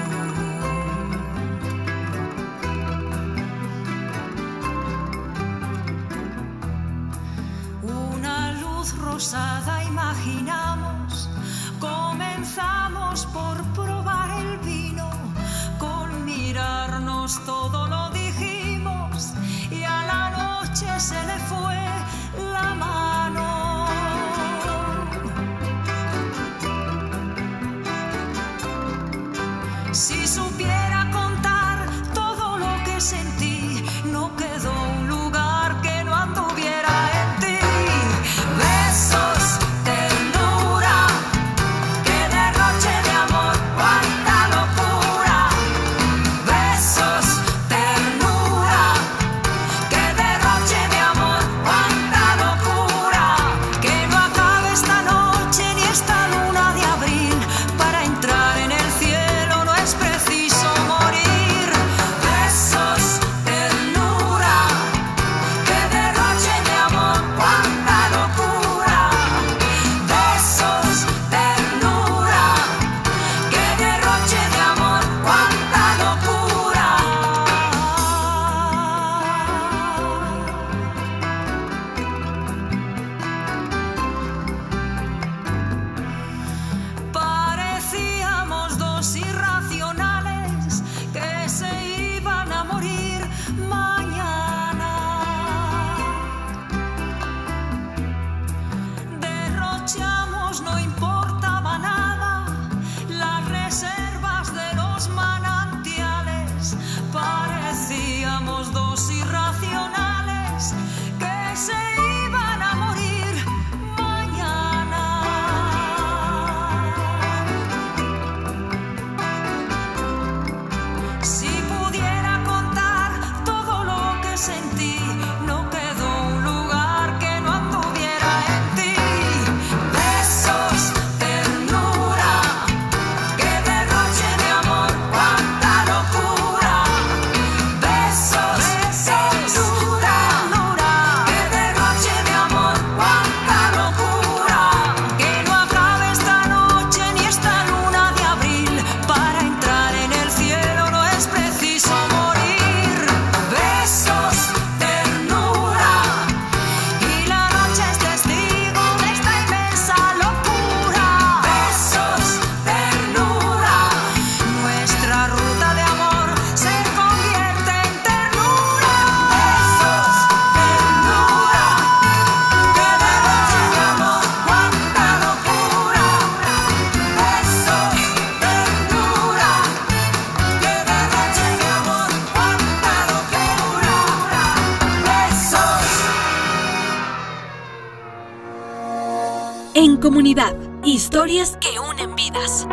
Historias 191.22 191.56
que 191.61 191.78
unen 191.78 192.16
vidas. 192.16 192.66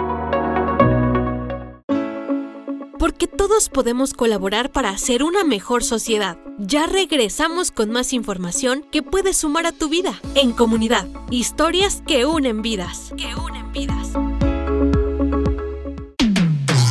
Porque 2.97 3.27
todos 3.27 3.69
podemos 3.69 4.15
colaborar 4.15 4.71
para 4.71 4.89
hacer 4.89 5.21
una 5.21 5.43
mejor 5.43 5.83
sociedad. 5.83 6.35
Ya 6.57 6.87
regresamos 6.87 7.69
con 7.69 7.91
más 7.91 8.11
información 8.11 8.83
que 8.91 9.03
puedes 9.03 9.37
sumar 9.37 9.67
a 9.67 9.71
tu 9.71 9.87
vida. 9.87 10.19
En 10.33 10.51
comunidad, 10.51 11.05
historias 11.29 12.01
que 12.07 12.25
unen 12.25 12.63
vidas. 12.63 13.13
Que 13.15 13.35
unen 13.35 13.71
vidas. 13.71 14.13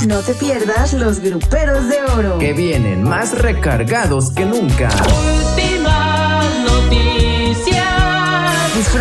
No 0.06 0.20
te 0.20 0.34
pierdas 0.34 0.92
los 0.92 1.18
gruperos 1.18 1.88
de 1.88 2.00
oro. 2.16 2.38
Que 2.38 2.52
vienen 2.52 3.02
más 3.02 3.36
recargados 3.36 4.30
que 4.30 4.44
nunca. 4.44 4.90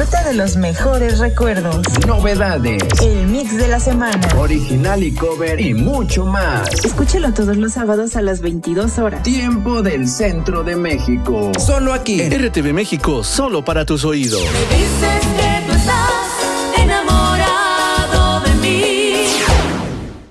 Disfruta 0.07 0.29
de 0.29 0.35
los 0.35 0.55
mejores 0.55 1.19
recuerdos. 1.19 1.85
Novedades. 2.07 2.81
El 3.01 3.27
mix 3.27 3.57
de 3.57 3.67
la 3.67 3.77
semana. 3.77 4.25
Original 4.37 5.03
y 5.03 5.13
cover 5.13 5.59
y 5.59 5.73
mucho 5.73 6.25
más. 6.25 6.69
Escúchalo 6.85 7.33
todos 7.33 7.57
los 7.57 7.73
sábados 7.73 8.15
a 8.15 8.21
las 8.21 8.39
22 8.39 8.99
horas. 8.99 9.23
Tiempo 9.23 9.81
del 9.81 10.07
centro 10.07 10.63
de 10.63 10.77
México. 10.77 11.51
Solo 11.59 11.91
aquí. 11.93 12.21
En 12.21 12.31
RTV 12.31 12.71
México, 12.71 13.21
solo 13.21 13.65
para 13.65 13.83
tus 13.83 14.05
oídos. 14.05 14.41
Me 14.41 14.77
dices 14.77 15.27
que 15.35 15.67
tú 15.67 15.73
estás 15.73 16.79
enamorado 16.81 18.39
de 18.45 18.55
mí. 18.61 19.23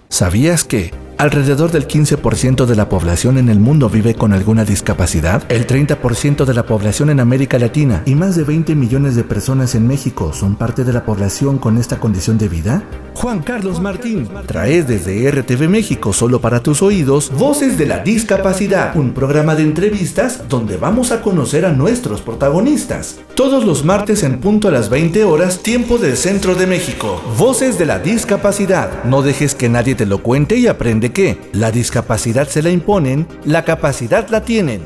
¿Sabías 0.08 0.64
que 0.64 0.94
alrededor 1.18 1.70
del 1.70 1.88
15% 1.88 2.66
de 2.66 2.76
la 2.76 2.88
población 2.88 3.38
en 3.38 3.48
el 3.48 3.59
mundo 3.59 3.88
vive 3.88 4.14
con 4.14 4.33
alguna 4.33 4.64
discapacidad? 4.64 5.42
El 5.50 5.66
30% 5.66 6.44
de 6.44 6.55
la 6.55 6.66
población 6.66 7.11
en 7.11 7.20
América 7.20 7.59
Latina 7.59 8.02
y 8.07 8.14
más 8.14 8.37
de 8.37 8.44
20 8.44 8.74
millones 8.74 9.16
de 9.16 9.24
personas 9.24 9.74
en 9.74 9.87
México 9.87 10.33
son 10.33 10.57
parte 10.57 10.85
de 10.85 10.92
la 10.92 11.05
población 11.05 11.59
con 11.59 11.79
esta 11.79 11.98
condición 11.98 12.38
de 12.38 12.48
vida? 12.48 12.83
Juan 13.14 13.40
Carlos 13.40 13.81
Martín 13.81 14.29
trae 14.46 14.83
desde 14.83 15.31
RTV 15.31 15.70
México 15.70 16.12
solo 16.12 16.40
para 16.42 16.62
tus 16.62 16.83
oídos 16.83 17.33
Voces 17.33 17.79
de 17.79 17.87
la 17.87 18.00
Discapacidad, 18.00 18.94
un 18.94 19.12
programa 19.12 19.55
de 19.55 19.62
entrevistas 19.62 20.42
donde 20.50 20.76
vamos 20.76 21.12
a 21.12 21.22
conocer 21.22 21.64
a 21.64 21.72
nuestros 21.72 22.20
protagonistas. 22.20 23.18
Todos 23.35 23.64
los 23.64 23.87
martes 23.87 24.22
en 24.22 24.38
punto 24.38 24.68
a 24.68 24.70
las 24.70 24.90
20 24.90 25.24
horas, 25.24 25.62
tiempo 25.62 25.96
del 25.96 26.16
centro 26.16 26.55
de 26.55 26.66
México. 26.66 27.22
Voces 27.38 27.79
de 27.79 27.87
la 27.87 27.98
Discapacidad. 27.98 29.05
No 29.05 29.22
dejes 29.22 29.55
que 29.55 29.70
nadie 29.70 29.94
te 29.94 30.05
lo 30.05 30.22
cuente 30.22 30.57
y 30.57 30.66
aprende 30.66 31.06
que 31.12 31.38
la 31.53 31.71
discapacidad 31.71 32.49
se 32.49 32.62
la 32.62 32.71
imponen, 32.71 33.27
la 33.45 33.64
capacidad 33.64 34.29
la 34.29 34.42
tienen. 34.42 34.83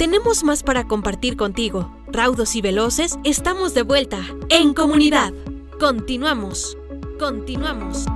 Tenemos 0.00 0.44
más 0.44 0.62
para 0.62 0.88
compartir 0.88 1.36
contigo. 1.36 1.94
Raudos 2.06 2.56
y 2.56 2.62
veloces, 2.62 3.18
estamos 3.22 3.74
de 3.74 3.82
vuelta. 3.82 4.18
En 4.48 4.72
comunidad. 4.72 5.30
Continuamos. 5.78 6.78
Continuamos. 7.18 8.06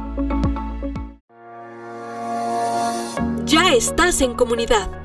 Ya 3.44 3.74
estás 3.74 4.22
en 4.22 4.32
comunidad. 4.32 5.03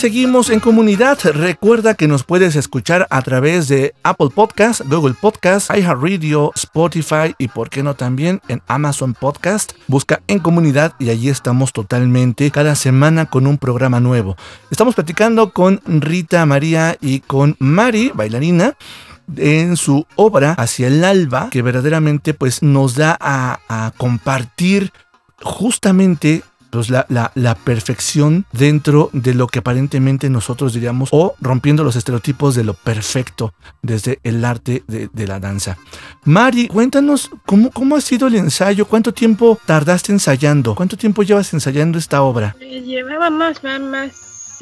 Seguimos 0.00 0.48
en 0.48 0.60
comunidad. 0.60 1.18
Recuerda 1.22 1.92
que 1.92 2.08
nos 2.08 2.24
puedes 2.24 2.56
escuchar 2.56 3.06
a 3.10 3.20
través 3.20 3.68
de 3.68 3.94
Apple 4.02 4.30
Podcast, 4.34 4.80
Google 4.86 5.12
Podcast, 5.12 5.70
iHeartRadio, 5.76 6.52
Spotify 6.56 7.34
y 7.36 7.48
por 7.48 7.68
qué 7.68 7.82
no 7.82 7.92
también 7.92 8.40
en 8.48 8.62
Amazon 8.66 9.12
Podcast. 9.12 9.72
Busca 9.88 10.22
en 10.26 10.38
comunidad 10.38 10.94
y 10.98 11.10
allí 11.10 11.28
estamos 11.28 11.74
totalmente 11.74 12.50
cada 12.50 12.76
semana 12.76 13.26
con 13.26 13.46
un 13.46 13.58
programa 13.58 14.00
nuevo. 14.00 14.36
Estamos 14.70 14.94
platicando 14.94 15.52
con 15.52 15.82
Rita 15.84 16.46
María 16.46 16.96
y 17.02 17.20
con 17.20 17.56
Mari, 17.58 18.10
bailarina 18.14 18.76
en 19.36 19.76
su 19.76 20.06
obra 20.16 20.54
Hacia 20.54 20.86
el 20.86 21.04
Alba, 21.04 21.50
que 21.50 21.60
verdaderamente 21.60 22.32
pues 22.32 22.62
nos 22.62 22.94
da 22.94 23.18
a, 23.20 23.60
a 23.68 23.92
compartir 23.98 24.92
justamente 25.42 26.42
pues 26.70 26.90
la, 26.90 27.06
la, 27.08 27.32
la, 27.34 27.54
perfección 27.54 28.46
dentro 28.52 29.10
de 29.12 29.34
lo 29.34 29.46
que 29.46 29.58
aparentemente 29.60 30.30
nosotros 30.30 30.72
diríamos 30.72 31.08
o 31.12 31.34
rompiendo 31.40 31.84
los 31.84 31.96
estereotipos 31.96 32.54
de 32.54 32.64
lo 32.64 32.74
perfecto 32.74 33.52
desde 33.82 34.20
el 34.22 34.44
arte 34.44 34.82
de, 34.86 35.08
de 35.12 35.26
la 35.26 35.40
danza. 35.40 35.78
Mari, 36.24 36.68
cuéntanos 36.68 37.30
cómo, 37.46 37.70
cómo 37.70 37.96
ha 37.96 38.00
sido 38.00 38.28
el 38.28 38.36
ensayo, 38.36 38.86
cuánto 38.86 39.12
tiempo 39.12 39.58
tardaste 39.66 40.12
ensayando, 40.12 40.74
cuánto 40.74 40.96
tiempo 40.96 41.22
llevas 41.22 41.52
ensayando 41.52 41.98
esta 41.98 42.22
obra. 42.22 42.54
Eh, 42.60 42.80
Llevábamos 42.82 43.62
más, 43.62 43.80
más, 43.80 44.12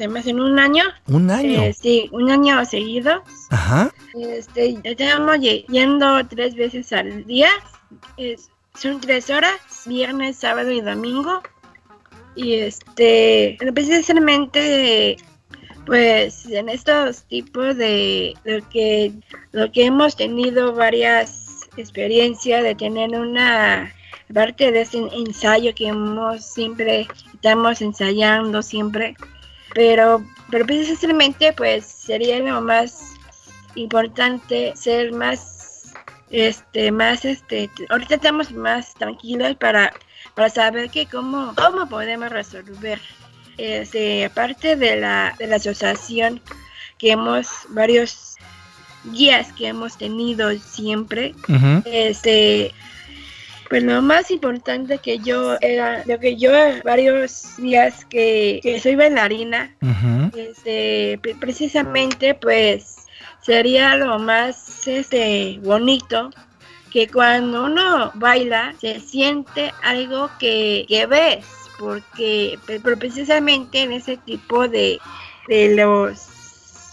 me 0.09 0.19
hace 0.19 0.33
un 0.33 0.57
año. 0.57 0.83
Un 1.07 1.29
año. 1.29 1.61
Eh, 1.61 1.75
sí, 1.79 2.09
un 2.11 2.29
año 2.31 2.63
seguido. 2.65 3.23
Ajá. 3.49 3.91
Este, 4.19 4.77
estábamos 4.83 5.39
ye- 5.39 5.65
yendo 5.67 6.25
tres 6.27 6.55
veces 6.55 6.91
al 6.93 7.25
día. 7.25 7.49
Es- 8.17 8.49
son 8.75 9.01
tres 9.01 9.29
horas, 9.29 9.53
viernes, 9.85 10.37
sábado 10.37 10.71
y 10.71 10.79
domingo. 10.81 11.41
Y 12.39 12.53
este, 12.53 13.57
precisamente, 13.73 15.17
pues 15.85 16.45
en 16.45 16.69
estos 16.69 17.23
tipos 17.23 17.75
de 17.75 18.33
lo 18.45 18.69
que, 18.69 19.11
lo 19.51 19.69
que 19.73 19.83
hemos 19.83 20.15
tenido 20.15 20.73
varias 20.73 21.67
experiencias 21.75 22.63
de 22.63 22.75
tener 22.75 23.09
una 23.09 23.93
parte 24.33 24.71
de 24.71 24.81
ese 24.81 24.99
ensayo 25.11 25.75
que 25.75 25.87
hemos 25.87 26.45
siempre, 26.45 27.09
estamos 27.33 27.81
ensayando 27.81 28.61
siempre, 28.61 29.17
pero, 29.73 30.23
pero 30.49 30.65
precisamente 30.65 31.51
pues 31.51 31.85
sería 31.85 32.39
lo 32.39 32.61
más 32.61 33.15
importante 33.75 34.71
ser 34.77 35.11
más 35.11 35.58
este 36.31 36.91
más 36.91 37.25
este 37.25 37.69
ahorita 37.89 38.15
estamos 38.15 38.51
más 38.51 38.93
tranquilos 38.95 39.55
para 39.55 39.91
para 40.35 40.49
saber 40.49 40.89
que 40.89 41.05
cómo 41.05 41.53
cómo 41.55 41.87
podemos 41.89 42.29
resolver 42.29 42.99
este 43.57 44.25
aparte 44.25 44.75
de 44.75 44.97
la 44.97 45.35
de 45.39 45.47
la 45.47 45.55
asociación 45.57 46.41
que 46.97 47.11
hemos 47.11 47.47
varios 47.69 48.35
guías 49.13 49.51
que 49.53 49.67
hemos 49.67 49.97
tenido 49.97 50.51
siempre. 50.59 51.33
Este 51.85 52.73
pues 53.69 53.83
lo 53.83 54.01
más 54.01 54.31
importante 54.31 54.97
que 54.97 55.19
yo 55.19 55.55
era 55.61 56.03
lo 56.05 56.19
que 56.19 56.35
yo 56.37 56.51
varios 56.83 57.55
días 57.57 58.03
que, 58.05 58.59
que 58.63 58.79
soy 58.79 58.95
bailarina 58.95 59.75
este, 60.35 61.19
pre- 61.21 61.35
precisamente 61.35 62.33
pues 62.33 62.98
sería 63.49 63.95
lo 63.95 64.19
más 64.19 64.87
este 64.87 65.59
bonito 65.63 66.29
que 66.91 67.07
cuando 67.07 67.63
uno 67.63 68.11
baila 68.13 68.75
se 68.79 68.99
siente 68.99 69.73
algo 69.81 70.29
que, 70.37 70.85
que 70.87 71.07
ves 71.07 71.47
porque 71.79 72.59
pe- 72.67 72.79
pero 72.79 72.95
precisamente 72.99 73.81
en 73.81 73.93
ese 73.93 74.17
tipo 74.17 74.67
de, 74.67 74.99
de 75.47 75.75
los 75.75 76.19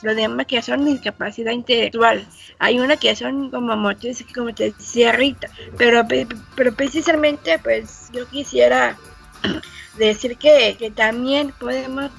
demás 0.03 0.47
que 0.47 0.63
son 0.63 0.87
discapacidad 0.87 1.53
intelectual. 1.53 2.27
Hay 2.59 2.79
una 2.79 2.97
que 2.97 3.15
son 3.15 3.51
como 3.51 3.77
motores, 3.77 4.25
como 4.35 4.55
te 4.55 4.73
decía 4.73 5.13
Rita, 5.13 5.49
pero, 5.77 6.09
pe- 6.09 6.27
pero 6.55 6.73
precisamente 6.73 7.59
pues 7.59 8.09
yo 8.15 8.27
quisiera 8.29 8.97
decir 9.99 10.39
que, 10.39 10.75
que 10.79 10.91
también 10.91 11.53
podemos 11.61 12.11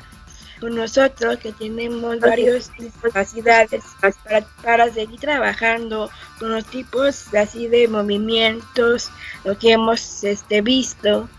con 0.59 0.75
nosotros 0.75 1.37
que 1.37 1.51
tenemos 1.53 2.19
varias 2.19 2.71
discapacidades 2.77 3.83
para, 4.01 4.45
para 4.63 4.93
seguir 4.93 5.19
trabajando 5.19 6.09
con 6.39 6.51
los 6.51 6.65
tipos 6.65 7.33
así 7.33 7.67
de 7.67 7.87
movimientos, 7.87 9.09
lo 9.43 9.57
que 9.57 9.73
hemos 9.73 10.23
este, 10.23 10.61
visto, 10.61 11.29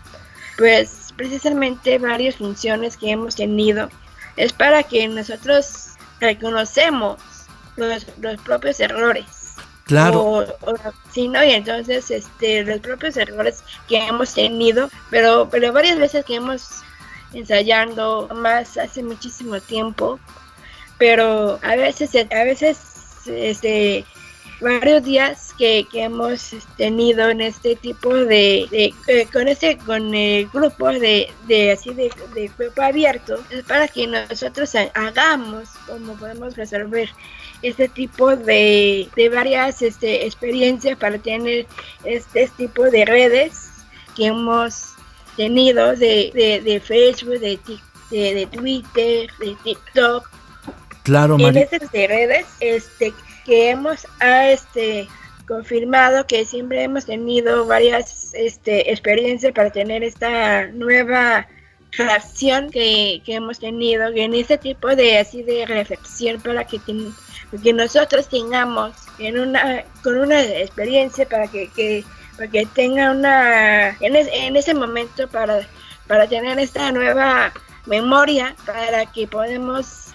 pues 0.57 1.13
precisamente 1.15 1.97
varias 1.99 2.35
funciones 2.35 2.97
que 2.97 3.11
hemos 3.11 3.35
tenido 3.35 3.89
es 4.37 4.53
para 4.53 4.83
que 4.83 5.07
nosotros 5.07 5.89
reconocemos 6.19 7.19
los, 7.75 8.05
los 8.21 8.39
propios 8.41 8.79
errores. 8.79 9.25
Claro. 9.85 10.21
O, 10.21 10.39
o- 10.41 10.75
sí, 11.11 11.27
¿no? 11.27 11.43
Y 11.43 11.51
entonces, 11.51 12.11
este, 12.11 12.63
los 12.63 12.79
propios 12.79 13.17
errores 13.17 13.63
que 13.87 13.97
hemos 13.97 14.33
tenido, 14.33 14.89
pero, 15.09 15.49
pero 15.49 15.73
varias 15.73 15.97
veces 15.97 16.23
que 16.25 16.35
hemos 16.35 16.83
ensayando 17.33 18.29
más 18.35 18.77
hace 18.77 19.03
muchísimo 19.03 19.59
tiempo, 19.59 20.19
pero 20.97 21.59
a 21.63 21.75
veces, 21.75 22.11
a 22.15 22.43
veces, 22.43 22.77
este, 23.27 24.03
varios 24.61 25.03
días 25.03 25.53
que, 25.57 25.85
que 25.89 26.03
hemos 26.03 26.51
tenido 26.75 27.29
en 27.29 27.39
este 27.41 27.75
tipo 27.77 28.13
de, 28.13 28.93
con 29.31 29.47
este 29.47 29.77
con 29.77 30.13
el 30.13 30.47
grupo 30.49 30.89
de, 30.89 31.31
de 31.47 31.71
así 31.71 31.93
de, 31.93 32.11
de 32.33 32.51
grupo 32.57 32.81
abierto 32.81 33.41
es 33.51 33.63
para 33.63 33.87
que 33.87 34.07
nosotros 34.07 34.75
ha- 34.75 34.91
hagamos 34.95 35.69
cómo 35.87 36.13
podemos 36.15 36.57
resolver 36.57 37.09
este 37.61 37.87
tipo 37.87 38.35
de, 38.35 39.07
de 39.15 39.29
varias 39.29 39.81
este, 39.81 40.25
experiencias 40.25 40.97
para 40.97 41.17
tener 41.19 41.65
este 42.03 42.49
tipo 42.57 42.83
de 42.83 43.05
redes 43.05 43.69
que 44.15 44.25
hemos 44.25 44.88
tenido 45.43 45.95
de, 45.95 46.31
de, 46.33 46.61
de 46.61 46.79
Facebook, 46.81 47.39
de, 47.39 47.57
de, 48.11 48.33
de 48.33 48.45
Twitter, 48.47 49.29
de 49.39 49.55
TikTok, 49.63 50.29
Claro, 51.03 51.37
en 51.39 51.55
estas 51.57 51.89
redes 51.91 52.45
este 52.59 53.13
que 53.45 53.69
hemos 53.71 54.05
ah, 54.19 54.49
este 54.49 55.07
confirmado 55.47 56.27
que 56.27 56.43
siempre 56.45 56.83
hemos 56.83 57.05
tenido 57.05 57.65
varias 57.65 58.33
este 58.33 58.91
experiencias 58.91 59.53
para 59.53 59.71
tener 59.71 60.03
esta 60.03 60.67
nueva 60.67 61.47
reacción 61.93 62.69
que, 62.69 63.21
que 63.25 63.35
hemos 63.35 63.57
tenido 63.59 64.09
en 64.09 64.33
este 64.35 64.57
tipo 64.57 64.87
de 64.95 65.17
así 65.17 65.41
de 65.41 65.65
reflexión 65.65 66.39
para 66.41 66.63
que 66.67 66.77
ten- 66.79 67.13
que 67.63 67.73
nosotros 67.73 68.27
tengamos 68.29 68.91
en 69.17 69.39
una 69.39 69.83
con 70.03 70.17
una 70.19 70.39
experiencia 70.43 71.27
para 71.27 71.47
que, 71.47 71.69
que 71.75 72.03
para 72.39 72.49
que 72.51 72.65
tenga 72.67 73.11
una 73.11 73.89
en, 73.99 74.15
es- 74.15 74.29
en 74.31 74.55
ese 74.55 74.73
momento 74.73 75.27
para 75.27 75.67
para 76.07 76.25
tener 76.25 76.57
esta 76.57 76.89
nueva 76.93 77.51
memoria 77.85 78.55
para 78.65 79.05
que 79.07 79.27
podemos 79.27 80.05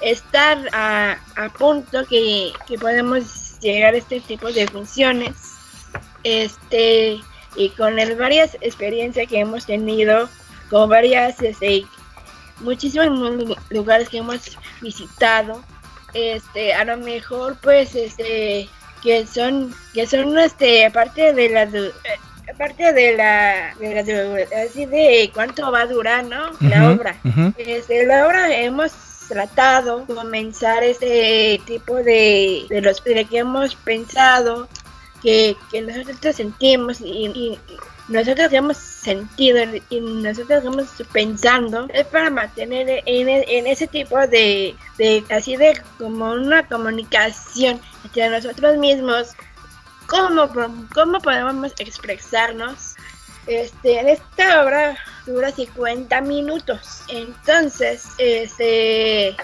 estar 0.00 0.56
a, 0.72 1.16
a 1.36 1.48
punto 1.50 2.04
que, 2.06 2.52
que 2.66 2.78
podemos 2.78 3.58
llegar 3.60 3.94
a 3.94 3.98
este 3.98 4.20
tipo 4.20 4.50
de 4.52 4.66
funciones. 4.68 5.32
Este 6.24 7.20
y 7.56 7.68
con 7.70 7.96
las 7.96 8.16
varias 8.16 8.56
experiencias 8.60 9.28
que 9.28 9.40
hemos 9.40 9.66
tenido 9.66 10.28
con 10.70 10.88
varias 10.88 11.40
este, 11.42 11.84
muchísimos 12.60 13.10
lu- 13.10 13.56
lugares 13.70 14.08
que 14.08 14.18
hemos 14.18 14.56
visitado 14.80 15.62
este 16.14 16.72
a 16.74 16.84
lo 16.84 16.96
mejor 16.96 17.56
pues 17.60 17.94
este 17.94 18.68
que 19.02 19.26
son 19.26 19.74
que 19.92 20.06
son 20.06 20.38
este 20.38 20.86
aparte 20.86 21.32
de 21.32 21.48
la 21.48 21.68
aparte 22.52 22.92
de 22.92 23.16
la, 23.16 23.74
de 23.78 23.94
la 23.94 24.62
así 24.64 24.86
de 24.86 25.30
cuánto 25.34 25.70
va 25.70 25.82
a 25.82 25.86
durar 25.86 26.24
no 26.24 26.50
la 26.60 26.90
obra. 26.90 27.16
este, 27.56 28.06
la 28.06 28.26
obra 28.26 28.54
hemos 28.56 28.92
tratado 29.28 30.04
de 30.06 30.14
comenzar 30.14 30.82
este 30.82 31.60
tipo 31.66 31.96
de, 31.96 32.66
de 32.68 32.80
los 32.80 33.02
de 33.04 33.24
que 33.24 33.38
hemos 33.38 33.74
pensado 33.76 34.68
que, 35.22 35.56
que 35.70 35.80
nosotros 35.82 36.36
sentimos 36.36 37.00
y, 37.00 37.26
y 37.26 37.58
nosotros 38.08 38.52
hemos 38.52 38.91
sentido 39.02 39.64
y 39.90 40.00
nosotros 40.00 40.64
hemos 40.64 40.88
pensando 41.12 41.86
es 41.92 42.06
para 42.06 42.30
mantener 42.30 43.02
en, 43.06 43.66
ese 43.66 43.86
tipo 43.86 44.16
de, 44.26 44.76
así 45.30 45.56
de 45.56 45.80
como 45.98 46.32
una 46.32 46.66
comunicación 46.68 47.80
entre 48.04 48.30
nosotros 48.30 48.76
mismos 48.78 49.34
cómo, 50.06 50.48
cómo 50.94 51.18
podemos 51.20 51.72
expresarnos 51.78 52.94
este, 53.46 53.98
en 53.98 54.08
esta 54.08 54.62
obra 54.62 54.96
dura 55.26 55.50
50 55.50 56.20
minutos. 56.20 57.02
Entonces, 57.08 58.04
este, 58.18 59.36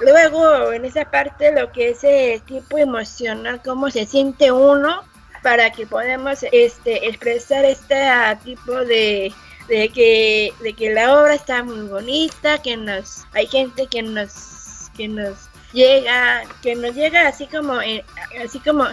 luego 0.00 0.72
en 0.72 0.84
esa 0.84 1.04
parte 1.10 1.52
lo 1.52 1.70
que 1.70 1.90
es 1.90 2.02
el 2.02 2.42
tipo 2.42 2.78
emocional, 2.78 3.60
cómo 3.64 3.90
se 3.90 4.06
siente 4.06 4.50
uno 4.50 5.02
para 5.42 5.70
que 5.70 5.86
podamos 5.86 6.44
este, 6.52 7.08
expresar 7.08 7.64
este 7.64 7.96
tipo 8.44 8.72
de, 8.84 9.32
de 9.68 9.88
que, 9.90 10.52
de 10.62 10.72
que 10.72 10.92
la 10.92 11.18
obra 11.20 11.34
está 11.34 11.62
muy 11.62 11.86
bonita, 11.88 12.60
que 12.62 12.76
nos, 12.76 13.24
hay 13.32 13.46
gente 13.46 13.86
que 13.86 14.02
nos, 14.02 14.90
que 14.96 15.08
nos 15.08 15.48
llega, 15.72 16.42
que 16.62 16.74
nos 16.74 16.94
llega 16.94 17.28
así 17.28 17.46
como, 17.46 17.80
en- 17.80 18.02
así 18.44 18.58
como, 18.60 18.86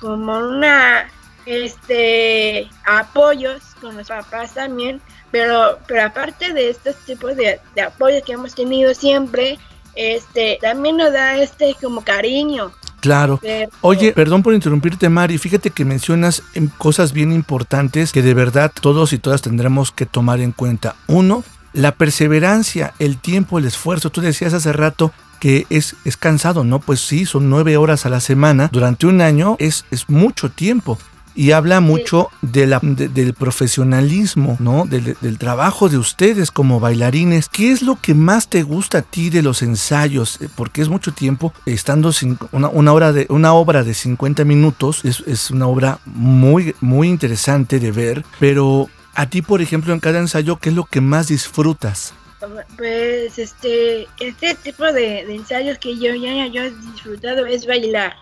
como 0.00 0.38
una, 0.38 1.10
este, 1.46 2.68
apoyos 2.86 3.62
con 3.80 3.96
los 3.96 4.08
papás 4.08 4.54
también, 4.54 5.00
pero, 5.30 5.78
pero 5.86 6.04
aparte 6.04 6.52
de 6.52 6.70
estos 6.70 6.96
tipos 7.04 7.36
de, 7.36 7.60
de 7.74 7.82
apoyos 7.82 8.22
que 8.24 8.32
hemos 8.32 8.54
tenido 8.54 8.94
siempre, 8.94 9.58
este, 9.94 10.58
también 10.60 10.96
nos 10.96 11.12
da 11.12 11.36
este 11.40 11.74
como 11.80 12.04
cariño. 12.04 12.72
Claro. 13.00 13.40
Oye, 13.80 14.12
perdón 14.12 14.42
por 14.42 14.54
interrumpirte, 14.54 15.08
Mari. 15.08 15.38
Fíjate 15.38 15.70
que 15.70 15.84
mencionas 15.84 16.42
em, 16.54 16.68
cosas 16.68 17.12
bien 17.12 17.32
importantes 17.32 18.12
que 18.12 18.22
de 18.22 18.34
verdad 18.34 18.70
todos 18.78 19.12
y 19.12 19.18
todas 19.18 19.42
tendremos 19.42 19.90
que 19.90 20.06
tomar 20.06 20.40
en 20.40 20.52
cuenta. 20.52 20.96
Uno, 21.06 21.42
la 21.72 21.92
perseverancia, 21.92 22.94
el 22.98 23.18
tiempo, 23.18 23.58
el 23.58 23.66
esfuerzo. 23.66 24.10
Tú 24.10 24.20
decías 24.20 24.54
hace 24.54 24.72
rato 24.72 25.12
que 25.40 25.66
es, 25.70 25.96
es 26.04 26.16
cansado, 26.16 26.64
¿no? 26.64 26.78
Pues 26.80 27.00
sí, 27.00 27.24
son 27.24 27.48
nueve 27.48 27.76
horas 27.76 28.04
a 28.06 28.10
la 28.10 28.20
semana. 28.20 28.68
Durante 28.70 29.06
un 29.06 29.20
año 29.22 29.56
es, 29.58 29.86
es 29.90 30.08
mucho 30.08 30.50
tiempo. 30.50 30.98
Y 31.40 31.52
habla 31.52 31.80
mucho 31.80 32.28
de 32.42 32.66
la, 32.66 32.80
de- 32.82 33.08
del 33.08 33.32
profesionalismo, 33.34 34.56
¿no? 34.60 34.84
Del, 34.84 35.16
del 35.20 35.38
trabajo 35.38 35.88
de 35.88 35.96
ustedes 35.96 36.50
como 36.50 36.80
bailarines. 36.80 37.48
¿Qué 37.48 37.72
es 37.72 37.80
lo 37.82 37.96
que 38.00 38.14
más 38.14 38.48
te 38.48 38.62
gusta 38.62 38.98
a 38.98 39.02
ti 39.02 39.30
de 39.30 39.42
los 39.42 39.62
ensayos? 39.62 40.38
Eh, 40.42 40.48
Porque 40.54 40.82
es 40.82 40.88
mucho 40.88 41.12
tiempo, 41.12 41.52
estando 41.66 42.12
sin 42.12 42.38
una, 42.52 42.68
una 42.68 42.92
hora 42.92 43.12
de, 43.12 43.26
una 43.30 43.54
obra 43.54 43.82
de 43.84 43.94
50 43.94 44.44
minutos, 44.44 45.00
es, 45.04 45.20
es 45.26 45.50
una 45.50 45.66
obra 45.66 45.98
muy, 46.04 46.74
muy 46.80 47.08
interesante 47.08 47.80
de 47.80 47.90
ver. 47.90 48.24
Pero 48.38 48.88
a 49.14 49.26
ti, 49.26 49.40
por 49.42 49.62
ejemplo, 49.62 49.92
en 49.94 50.00
cada 50.00 50.18
ensayo, 50.18 50.58
¿qué 50.58 50.68
es 50.68 50.74
lo 50.74 50.84
que 50.84 51.00
más 51.00 51.28
disfrutas? 51.28 52.12
Pues 52.76 53.38
este, 53.38 54.06
este 54.18 54.54
tipo 54.56 54.84
de, 54.84 55.24
de 55.26 55.34
ensayos 55.34 55.78
que 55.78 55.96
yo 55.98 56.14
ya 56.14 56.46
yo 56.46 56.62
he 56.62 56.70
disfrutado 56.92 57.44
es 57.46 57.66
bailar. 57.66 58.14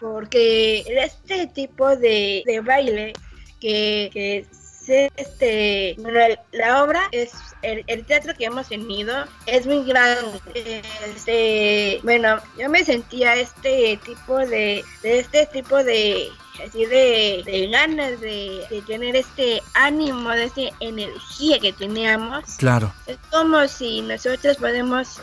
porque 0.00 0.84
este 0.88 1.46
tipo 1.48 1.96
de, 1.96 2.42
de 2.46 2.60
baile 2.60 3.12
que, 3.60 4.10
que 4.12 4.38
es 4.38 5.10
este 5.16 5.94
bueno, 5.98 6.20
el- 6.20 6.38
la 6.52 6.84
obra 6.84 7.00
es 7.10 7.32
el, 7.62 7.82
el 7.86 8.04
teatro 8.04 8.34
que 8.34 8.44
hemos 8.44 8.68
tenido 8.68 9.24
es 9.46 9.66
muy 9.66 9.82
grande 9.84 10.82
este 11.06 12.00
bueno 12.02 12.36
yo 12.58 12.68
me 12.68 12.84
sentía 12.84 13.34
este 13.36 13.98
tipo 14.04 14.36
de, 14.38 14.84
de 15.02 15.18
este 15.20 15.46
tipo 15.46 15.82
de 15.82 16.28
así 16.62 16.84
de, 16.86 17.42
de 17.44 17.68
ganas 17.68 18.20
de, 18.20 18.64
de 18.70 18.82
tener 18.82 19.16
este 19.16 19.62
ánimo 19.74 20.30
de 20.30 20.44
esta 20.44 20.62
energía 20.80 21.58
que 21.58 21.72
teníamos 21.72 22.44
Claro. 22.58 22.92
es 23.06 23.18
como 23.30 23.66
si 23.66 24.02
nosotros 24.02 24.56
podemos 24.58 25.20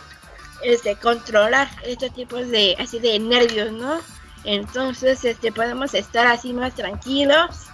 este, 0.63 0.95
controlar 0.95 1.69
estos 1.83 2.13
tipos 2.13 2.47
de 2.49 2.75
así 2.79 2.99
de 2.99 3.17
nervios, 3.19 3.71
¿no? 3.71 3.99
Entonces, 4.43 5.23
este, 5.23 5.51
podemos 5.51 5.93
estar 5.93 6.27
así 6.27 6.53
más 6.53 6.73
tranquilos, 6.75 7.67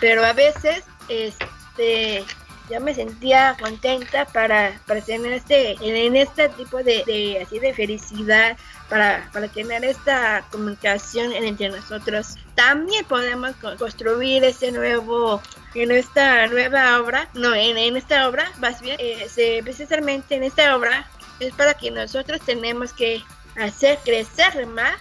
pero 0.00 0.24
a 0.24 0.32
veces, 0.32 0.84
este, 1.08 2.24
yo 2.70 2.80
me 2.80 2.94
sentía 2.94 3.56
contenta 3.60 4.24
para, 4.26 4.80
para 4.86 5.00
tener 5.00 5.32
este, 5.32 5.76
en, 5.80 6.16
este 6.16 6.48
tipo 6.50 6.78
de, 6.78 7.02
de, 7.04 7.42
así 7.44 7.58
de 7.58 7.74
felicidad, 7.74 8.56
para, 8.88 9.28
para 9.32 9.48
tener 9.48 9.84
esta 9.84 10.44
comunicación 10.50 11.32
entre 11.32 11.68
nosotros. 11.68 12.36
También 12.54 13.04
podemos 13.04 13.54
co- 13.60 13.76
construir 13.76 14.44
este 14.44 14.72
nuevo, 14.72 15.42
en 15.74 15.90
esta 15.90 16.46
nueva 16.46 17.00
obra, 17.00 17.28
no, 17.34 17.54
en, 17.54 17.96
esta 17.96 18.28
obra, 18.28 18.50
más 18.58 18.80
bien, 18.80 18.96
eh, 18.98 19.60
precisamente 19.62 20.34
en 20.36 20.44
esta 20.44 20.74
obra, 20.76 21.06
es 21.40 21.52
para 21.54 21.74
que 21.74 21.90
nosotros 21.90 22.40
tenemos 22.44 22.92
que 22.92 23.22
hacer 23.60 23.98
crecer 24.04 24.66
más, 24.66 24.96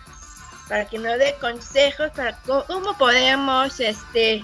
para 0.67 0.85
que 0.85 0.99
nos 0.99 1.17
dé 1.17 1.35
consejos 1.39 2.11
para 2.15 2.38
cómo 2.41 2.97
podemos 2.97 3.79
este 3.79 4.43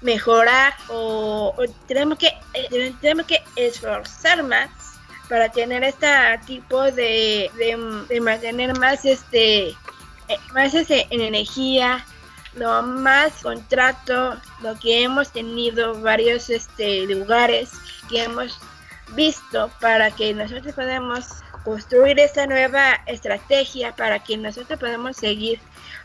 mejorar 0.00 0.74
o, 0.88 1.54
o 1.56 1.64
tenemos 1.88 2.18
que 2.18 2.28
eh, 2.52 2.94
tenemos 3.00 3.26
que 3.26 3.42
esforzar 3.56 4.42
más 4.42 4.68
para 5.28 5.48
tener 5.50 5.82
este 5.84 6.06
tipo 6.46 6.82
de, 6.82 7.50
de, 8.08 8.20
mantener 8.20 8.78
más 8.78 9.04
este 9.04 9.68
eh, 9.68 10.38
más 10.52 10.74
este, 10.74 11.06
energía 11.10 12.04
lo 12.54 12.82
más 12.82 13.42
contrato 13.42 14.36
lo 14.62 14.78
que 14.78 15.02
hemos 15.02 15.30
tenido 15.32 16.00
varios 16.00 16.50
este 16.50 17.06
lugares 17.06 17.70
que 18.08 18.24
hemos 18.24 18.58
visto 19.14 19.70
para 19.80 20.10
que 20.10 20.32
nosotros 20.34 20.74
podamos 20.74 21.26
construir 21.64 22.18
esta 22.18 22.46
nueva 22.46 23.00
estrategia 23.06 23.94
para 23.96 24.18
que 24.18 24.36
nosotros 24.36 24.78
podamos 24.78 25.16
seguir 25.16 25.58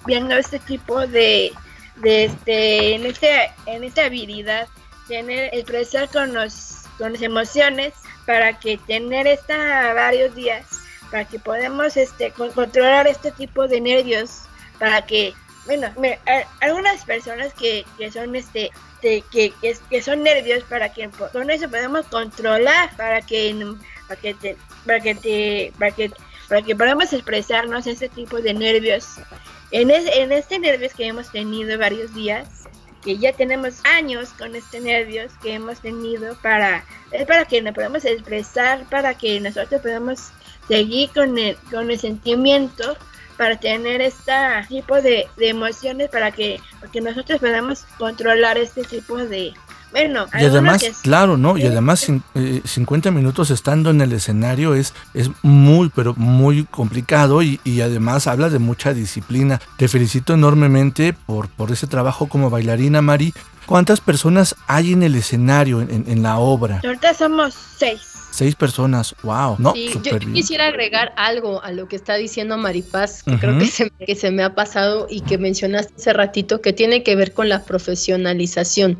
viendo 0.05 0.35
este 0.35 0.59
tipo 0.59 1.05
de, 1.07 1.51
de 1.97 2.25
este 2.25 2.95
en 2.95 3.05
este 3.05 3.51
en 3.65 3.83
esta 3.83 4.05
habilidad 4.05 4.67
tener 5.07 5.53
expresar 5.53 6.07
con 6.09 6.33
los 6.33 6.83
con 6.97 7.13
las 7.13 7.21
emociones 7.21 7.93
para 8.29 8.59
que 8.59 8.77
tener 8.77 9.25
esta 9.25 9.91
varios 9.95 10.35
días 10.35 10.63
para 11.09 11.25
que 11.25 11.39
podamos 11.39 11.97
este 11.97 12.29
con- 12.31 12.51
controlar 12.51 13.07
este 13.07 13.31
tipo 13.31 13.67
de 13.67 13.81
nervios 13.81 14.43
para 14.77 15.03
que 15.03 15.33
bueno 15.65 15.87
me- 15.97 16.19
a- 16.27 16.45
algunas 16.65 17.03
personas 17.05 17.51
que, 17.55 17.83
que 17.97 18.11
son 18.11 18.35
este 18.35 18.69
que, 19.01 19.23
que, 19.31 19.51
que 19.89 20.01
son 20.03 20.21
nervios 20.21 20.63
para 20.65 20.93
que 20.93 21.09
con 21.33 21.49
eso 21.49 21.67
podemos 21.69 22.05
controlar 22.05 22.95
para 22.97 23.21
que 23.23 23.55
para 24.07 24.21
que 24.21 24.33
te, 24.35 24.57
para 24.85 24.99
que 24.99 25.15
te, 25.15 25.73
para 25.79 25.91
que 25.91 26.11
para 26.49 26.61
que 26.61 26.75
podamos 26.75 27.11
expresarnos 27.13 27.87
este 27.87 28.09
tipo 28.09 28.41
de 28.41 28.53
nervios. 28.53 29.05
En, 29.71 29.89
es- 29.89 30.15
en 30.15 30.31
este 30.31 30.59
nervios 30.59 30.93
que 30.93 31.07
hemos 31.07 31.31
tenido 31.31 31.79
varios 31.79 32.13
días 32.13 32.47
que 33.03 33.17
ya 33.17 33.33
tenemos 33.33 33.83
años 33.85 34.29
con 34.37 34.55
este 34.55 34.79
nervios 34.79 35.31
que 35.41 35.53
hemos 35.53 35.79
tenido 35.79 36.35
para 36.41 36.83
es 37.11 37.25
para 37.25 37.45
que 37.45 37.61
nos 37.61 37.73
podamos 37.73 38.05
expresar 38.05 38.85
para 38.89 39.17
que 39.17 39.39
nosotros 39.39 39.81
podamos 39.81 40.31
seguir 40.67 41.09
con 41.11 41.37
el, 41.37 41.55
con 41.71 41.89
el 41.89 41.99
sentimiento 41.99 42.97
para 43.37 43.57
tener 43.57 44.01
este 44.01 44.33
tipo 44.67 45.01
de, 45.01 45.27
de 45.37 45.49
emociones 45.49 46.09
para 46.09 46.31
que, 46.31 46.59
para 46.79 46.91
que 46.91 47.01
nosotros 47.01 47.39
podamos 47.39 47.85
controlar 47.97 48.57
este 48.57 48.83
tipo 48.83 49.17
de 49.17 49.53
bueno 49.91 50.25
Y 50.39 50.45
además, 50.45 50.81
que- 50.81 50.91
claro, 51.01 51.37
¿no? 51.37 51.57
Y 51.57 51.65
además 51.65 52.05
eh, 52.35 52.61
50 52.63 53.11
minutos 53.11 53.51
estando 53.51 53.89
en 53.89 54.01
el 54.01 54.13
escenario 54.13 54.73
es, 54.75 54.93
es 55.13 55.29
muy, 55.41 55.89
pero 55.89 56.13
muy 56.15 56.65
complicado 56.65 57.41
y, 57.41 57.59
y 57.63 57.81
además 57.81 58.27
habla 58.27 58.49
de 58.49 58.59
mucha 58.59 58.93
disciplina. 58.93 59.59
Te 59.77 59.87
felicito 59.87 60.33
enormemente 60.33 61.13
por, 61.13 61.49
por 61.49 61.71
ese 61.71 61.87
trabajo 61.87 62.27
como 62.27 62.49
bailarina, 62.49 63.01
Mari. 63.01 63.33
¿Cuántas 63.65 64.01
personas 64.01 64.55
hay 64.67 64.93
en 64.93 65.03
el 65.03 65.13
escenario, 65.15 65.81
en, 65.81 66.05
en- 66.07 66.23
la 66.23 66.39
obra? 66.39 66.81
ahorita 66.83 67.13
somos 67.13 67.53
seis 67.77 68.01
Seis 68.31 68.55
personas, 68.55 69.15
wow, 69.23 69.55
no, 69.57 69.73
Sí, 69.73 69.91
yo, 70.03 70.17
quisiera 70.19 70.67
agregar 70.67 71.13
algo 71.17 71.63
a 71.63 71.71
lo 71.71 71.87
que 71.87 71.95
está 71.95 72.13
diciendo 72.15 72.57
Maripaz, 72.57 73.23
que 73.23 73.37
creo 73.39 73.57
que 73.57 73.65
se, 73.65 73.89
que 73.89 74.15
se 74.15 74.29
me 74.29 74.43
ha 74.43 74.53
pasado 74.53 75.07
y 75.09 75.21
que 75.21 75.39
mencionaste 75.39 75.93
hace 75.97 76.13
ratito, 76.13 76.61
que 76.61 76.71
tiene 76.71 77.01
que 77.01 77.15
ver 77.15 77.33
con 77.33 77.49
la 77.49 77.63
profesionalización. 77.63 78.99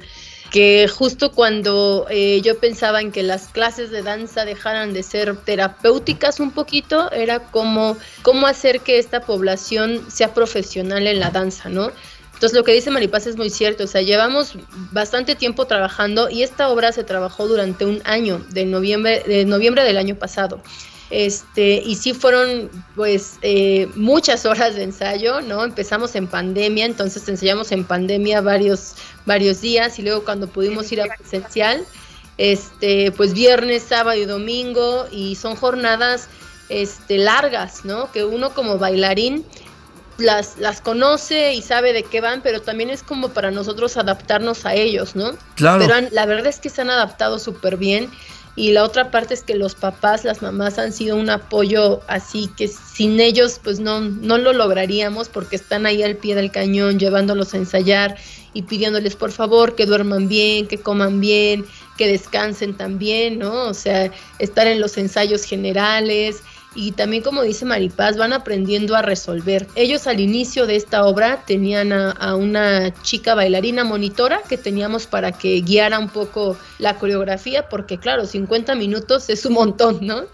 Que 0.52 0.88
justo 0.88 1.32
cuando 1.32 2.08
eh, 2.10 2.41
yo 2.41 2.60
pensaba 2.60 3.02
en 3.02 3.12
que 3.12 3.22
las 3.22 3.47
clases 3.47 3.91
de 3.91 4.02
danza 4.02 4.45
dejaran 4.45 4.93
de 4.93 5.04
ser 5.04 5.38
terapéuticas 5.38 6.39
un 6.39 6.52
poquito, 6.52 7.12
era 7.12 7.39
como 7.52 7.97
cómo 8.24 8.47
hacer 8.47 8.82
que 8.82 8.97
esta 8.97 9.22
población 9.22 10.10
sea 10.10 10.34
profesional 10.34 11.06
en 11.06 11.20
la 11.20 11.30
danza, 11.30 11.70
¿no? 11.70 11.91
Entonces 12.39 12.58
lo 12.58 12.64
que 12.64 12.72
dice 12.72 12.89
Maripaz 12.89 13.28
es 13.28 13.36
muy 13.36 13.50
cierto, 13.50 13.84
o 13.84 13.88
sea, 13.88 14.02
llevamos 14.02 14.54
bastante 14.91 15.36
tiempo 15.36 15.68
trabajando 15.68 16.30
y 16.30 16.43
esta 16.43 16.70
obra 16.70 16.93
se 16.93 17.04
trabajó 17.04 17.50
durante 17.50 17.86
un 17.86 18.02
año, 18.06 18.45
de 18.52 18.64
noviembre, 18.64 19.24
de 19.28 19.43
noviembre 19.43 19.84
del 19.84 19.97
año 19.97 20.16
pasado. 20.16 20.62
Este, 21.12 21.82
y 21.84 21.95
sí 21.95 22.14
fueron 22.14 22.70
pues 22.95 23.38
eh, 23.41 23.88
muchas 23.95 24.45
horas 24.45 24.76
de 24.76 24.84
ensayo, 24.84 25.41
¿no? 25.41 25.64
Empezamos 25.64 26.14
en 26.16 26.28
pandemia, 26.28 26.86
entonces 26.86 27.28
ensayamos 27.28 27.72
en 27.72 27.84
pandemia 27.84 28.41
varios, 28.41 28.93
varios 29.26 29.60
días 29.62 29.97
y 29.97 30.03
luego 30.03 30.24
cuando 30.24 30.47
pudimos 30.47 30.91
ir 30.91 31.01
a 31.01 31.05
presencial, 31.07 31.84
este, 32.38 33.12
pues 33.12 33.34
viernes, 33.34 33.84
sábado 33.84 34.18
y 34.20 34.26
domingo 34.26 35.07
y 35.12 35.36
son 35.36 35.55
jornadas 35.55 36.28
este, 36.70 37.18
largas, 37.18 37.86
¿no? 37.86 38.12
Que 38.12 38.24
uno 38.24 38.53
como 38.53 38.78
bailarín 38.78 39.43
las, 40.20 40.57
las 40.60 40.80
conoce 40.82 41.53
y 41.53 41.62
sabe 41.62 41.91
de 41.93 42.03
qué 42.03 42.22
van, 42.22 42.41
pero 42.41 42.62
también 42.62 42.89
es 42.89 43.03
como 43.03 43.30
para 43.30 43.51
nosotros 43.51 43.97
adaptarnos 43.97 44.66
a 44.66 44.74
ellos, 44.76 45.16
¿no? 45.16 45.32
Claro. 45.55 45.80
Pero 45.80 45.95
han- 45.95 46.10
la 46.12 46.26
verdad 46.26 46.47
es 46.47 46.60
que 46.60 46.70
se 46.70 46.82
han 46.82 46.89
adaptado 46.89 47.39
súper 47.39 47.78
bien. 47.78 48.10
Y 48.60 48.74
la 48.74 48.84
otra 48.84 49.10
parte 49.10 49.34
es 49.34 49.41
que 49.41 49.55
los 49.55 49.74
papás, 49.74 50.26
las 50.26 50.41
mamás 50.41 50.80
han 50.80 50.91
sido 50.91 51.16
un 51.16 51.30
apoyo 51.30 52.01
así 52.10 52.49
que 52.57 52.68
sin 52.68 53.18
ellos 53.22 53.57
pues 53.64 53.80
no, 53.80 54.01
no 54.01 54.38
lo 54.38 54.51
lograríamos 54.51 55.30
porque 55.30 55.55
están 55.55 55.86
ahí 55.86 56.03
al 56.03 56.18
pie 56.18 56.36
del 56.36 56.51
cañón 56.51 56.99
llevándolos 56.99 57.53
a 57.53 57.57
ensayar 57.57 58.18
y 58.53 58.64
pidiéndoles 58.64 59.16
por 59.16 59.32
favor 59.32 59.76
que 59.76 59.86
duerman 59.86 60.28
bien, 60.28 60.68
que 60.68 60.78
coman 60.78 61.22
bien, 61.22 61.66
que 61.97 62.07
descansen 62.07 62.76
también, 62.76 63.39
¿no? 63.39 63.70
O 63.70 63.74
sea, 63.74 64.12
estar 64.39 64.68
en 64.68 64.82
los 64.82 64.97
ensayos 64.97 65.45
generales 65.45 66.43
y 66.76 66.91
también 66.91 67.24
como 67.24 67.41
dice 67.41 67.65
Maripaz, 67.65 68.15
van 68.17 68.32
aprendiendo 68.34 68.95
a 68.95 69.01
resolver. 69.01 69.67
Ellos 69.76 70.05
al 70.07 70.20
inicio 70.20 70.67
de 70.67 70.76
esta 70.76 71.03
obra 71.05 71.43
tenían 71.47 71.91
a, 71.91 72.11
a 72.11 72.36
una 72.36 72.93
chica 73.01 73.34
bailarina 73.36 73.84
monitora 73.84 74.41
que 74.47 74.57
teníamos 74.57 75.07
para 75.07 75.32
que 75.32 75.61
guiara 75.61 75.97
un 75.99 76.09
poco 76.09 76.57
la 76.78 76.95
coreografía, 76.95 77.67
porque 77.70 77.97
claro, 77.97 78.26
50 78.26 78.76
minutos 78.76 79.30
es 79.30 79.45
un 79.45 79.53
montón, 79.53 79.99
¿no? 80.01 80.26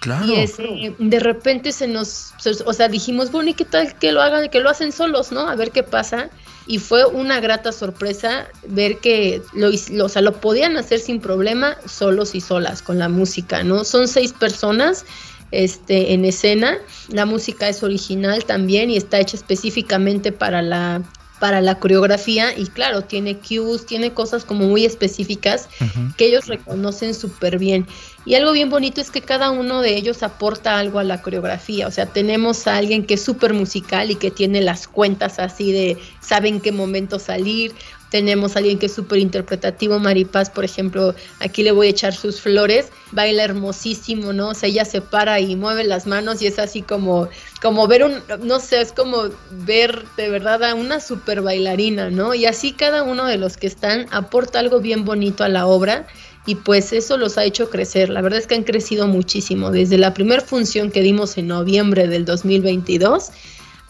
Claro. 0.00 0.26
Y 0.26 0.34
este, 0.34 0.94
de 0.98 1.20
repente 1.20 1.72
se 1.72 1.86
nos, 1.86 2.32
se- 2.38 2.62
o 2.66 2.72
sea, 2.74 2.88
dijimos, 2.88 3.30
bueno, 3.30 3.50
¿y 3.50 3.54
qué 3.54 3.64
tal 3.64 3.94
que 3.96 4.12
lo 4.12 4.20
hagan, 4.20 4.50
que 4.50 4.60
lo 4.60 4.68
hacen 4.68 4.92
solos, 4.92 5.32
¿no? 5.32 5.48
A 5.48 5.54
ver 5.54 5.70
qué 5.70 5.82
pasa. 5.82 6.28
Y 6.66 6.78
fue 6.78 7.06
una 7.06 7.40
grata 7.40 7.72
sorpresa 7.72 8.48
ver 8.66 8.98
que 8.98 9.40
lo, 9.54 9.68
lo- 9.92 10.04
o 10.04 10.08
sea, 10.10 10.20
lo 10.22 10.32
podían 10.40 10.76
hacer 10.76 10.98
sin 10.98 11.20
problema, 11.20 11.76
solos 11.86 12.34
y 12.34 12.40
solas, 12.42 12.82
con 12.82 12.98
la 12.98 13.08
música, 13.08 13.62
¿no? 13.62 13.84
Son 13.84 14.08
seis 14.08 14.32
personas 14.34 15.06
este, 15.50 16.12
en 16.12 16.24
escena. 16.24 16.78
La 17.08 17.26
música 17.26 17.68
es 17.68 17.82
original 17.82 18.44
también 18.44 18.90
y 18.90 18.96
está 18.96 19.20
hecha 19.20 19.36
específicamente 19.36 20.32
para 20.32 20.62
la, 20.62 21.02
para 21.38 21.60
la 21.60 21.78
coreografía. 21.78 22.56
Y 22.56 22.66
claro, 22.66 23.02
tiene 23.02 23.38
cues, 23.38 23.86
tiene 23.86 24.12
cosas 24.12 24.44
como 24.44 24.66
muy 24.66 24.84
específicas 24.84 25.68
que 26.16 26.26
ellos 26.26 26.46
reconocen 26.46 27.14
súper 27.14 27.58
bien. 27.58 27.86
Y 28.26 28.34
algo 28.34 28.52
bien 28.52 28.70
bonito 28.70 29.00
es 29.00 29.10
que 29.10 29.20
cada 29.20 29.50
uno 29.50 29.82
de 29.82 29.96
ellos 29.96 30.22
aporta 30.22 30.78
algo 30.78 30.98
a 30.98 31.04
la 31.04 31.20
coreografía. 31.20 31.86
O 31.86 31.90
sea, 31.90 32.06
tenemos 32.06 32.66
a 32.66 32.76
alguien 32.76 33.04
que 33.04 33.14
es 33.14 33.22
súper 33.22 33.52
musical 33.52 34.10
y 34.10 34.14
que 34.14 34.30
tiene 34.30 34.62
las 34.62 34.88
cuentas 34.88 35.38
así 35.38 35.72
de 35.72 35.98
sabe 36.20 36.48
en 36.48 36.60
qué 36.60 36.72
momento 36.72 37.18
salir. 37.18 37.74
Tenemos 38.14 38.54
a 38.54 38.60
alguien 38.60 38.78
que 38.78 38.86
es 38.86 38.94
súper 38.94 39.18
interpretativo, 39.18 39.98
Maripaz, 39.98 40.48
por 40.48 40.64
ejemplo, 40.64 41.16
aquí 41.40 41.64
le 41.64 41.72
voy 41.72 41.88
a 41.88 41.90
echar 41.90 42.14
sus 42.14 42.40
flores, 42.40 42.86
baila 43.10 43.42
hermosísimo, 43.42 44.32
¿no? 44.32 44.50
O 44.50 44.54
sea, 44.54 44.68
ella 44.68 44.84
se 44.84 45.00
para 45.00 45.40
y 45.40 45.56
mueve 45.56 45.82
las 45.82 46.06
manos 46.06 46.40
y 46.40 46.46
es 46.46 46.60
así 46.60 46.80
como, 46.80 47.28
como 47.60 47.88
ver 47.88 48.04
un, 48.04 48.22
no 48.44 48.60
sé, 48.60 48.82
es 48.82 48.92
como 48.92 49.30
ver 49.50 50.04
de 50.16 50.30
verdad 50.30 50.62
a 50.62 50.76
una 50.76 51.00
súper 51.00 51.42
bailarina, 51.42 52.08
¿no? 52.08 52.34
Y 52.34 52.46
así 52.46 52.70
cada 52.70 53.02
uno 53.02 53.26
de 53.26 53.36
los 53.36 53.56
que 53.56 53.66
están 53.66 54.06
aporta 54.12 54.60
algo 54.60 54.78
bien 54.78 55.04
bonito 55.04 55.42
a 55.42 55.48
la 55.48 55.66
obra 55.66 56.06
y 56.46 56.54
pues 56.54 56.92
eso 56.92 57.16
los 57.16 57.36
ha 57.36 57.42
hecho 57.42 57.68
crecer. 57.68 58.10
La 58.10 58.22
verdad 58.22 58.38
es 58.38 58.46
que 58.46 58.54
han 58.54 58.62
crecido 58.62 59.08
muchísimo. 59.08 59.72
Desde 59.72 59.98
la 59.98 60.14
primera 60.14 60.40
función 60.40 60.92
que 60.92 61.00
dimos 61.00 61.36
en 61.36 61.48
noviembre 61.48 62.06
del 62.06 62.24
2022 62.24 63.32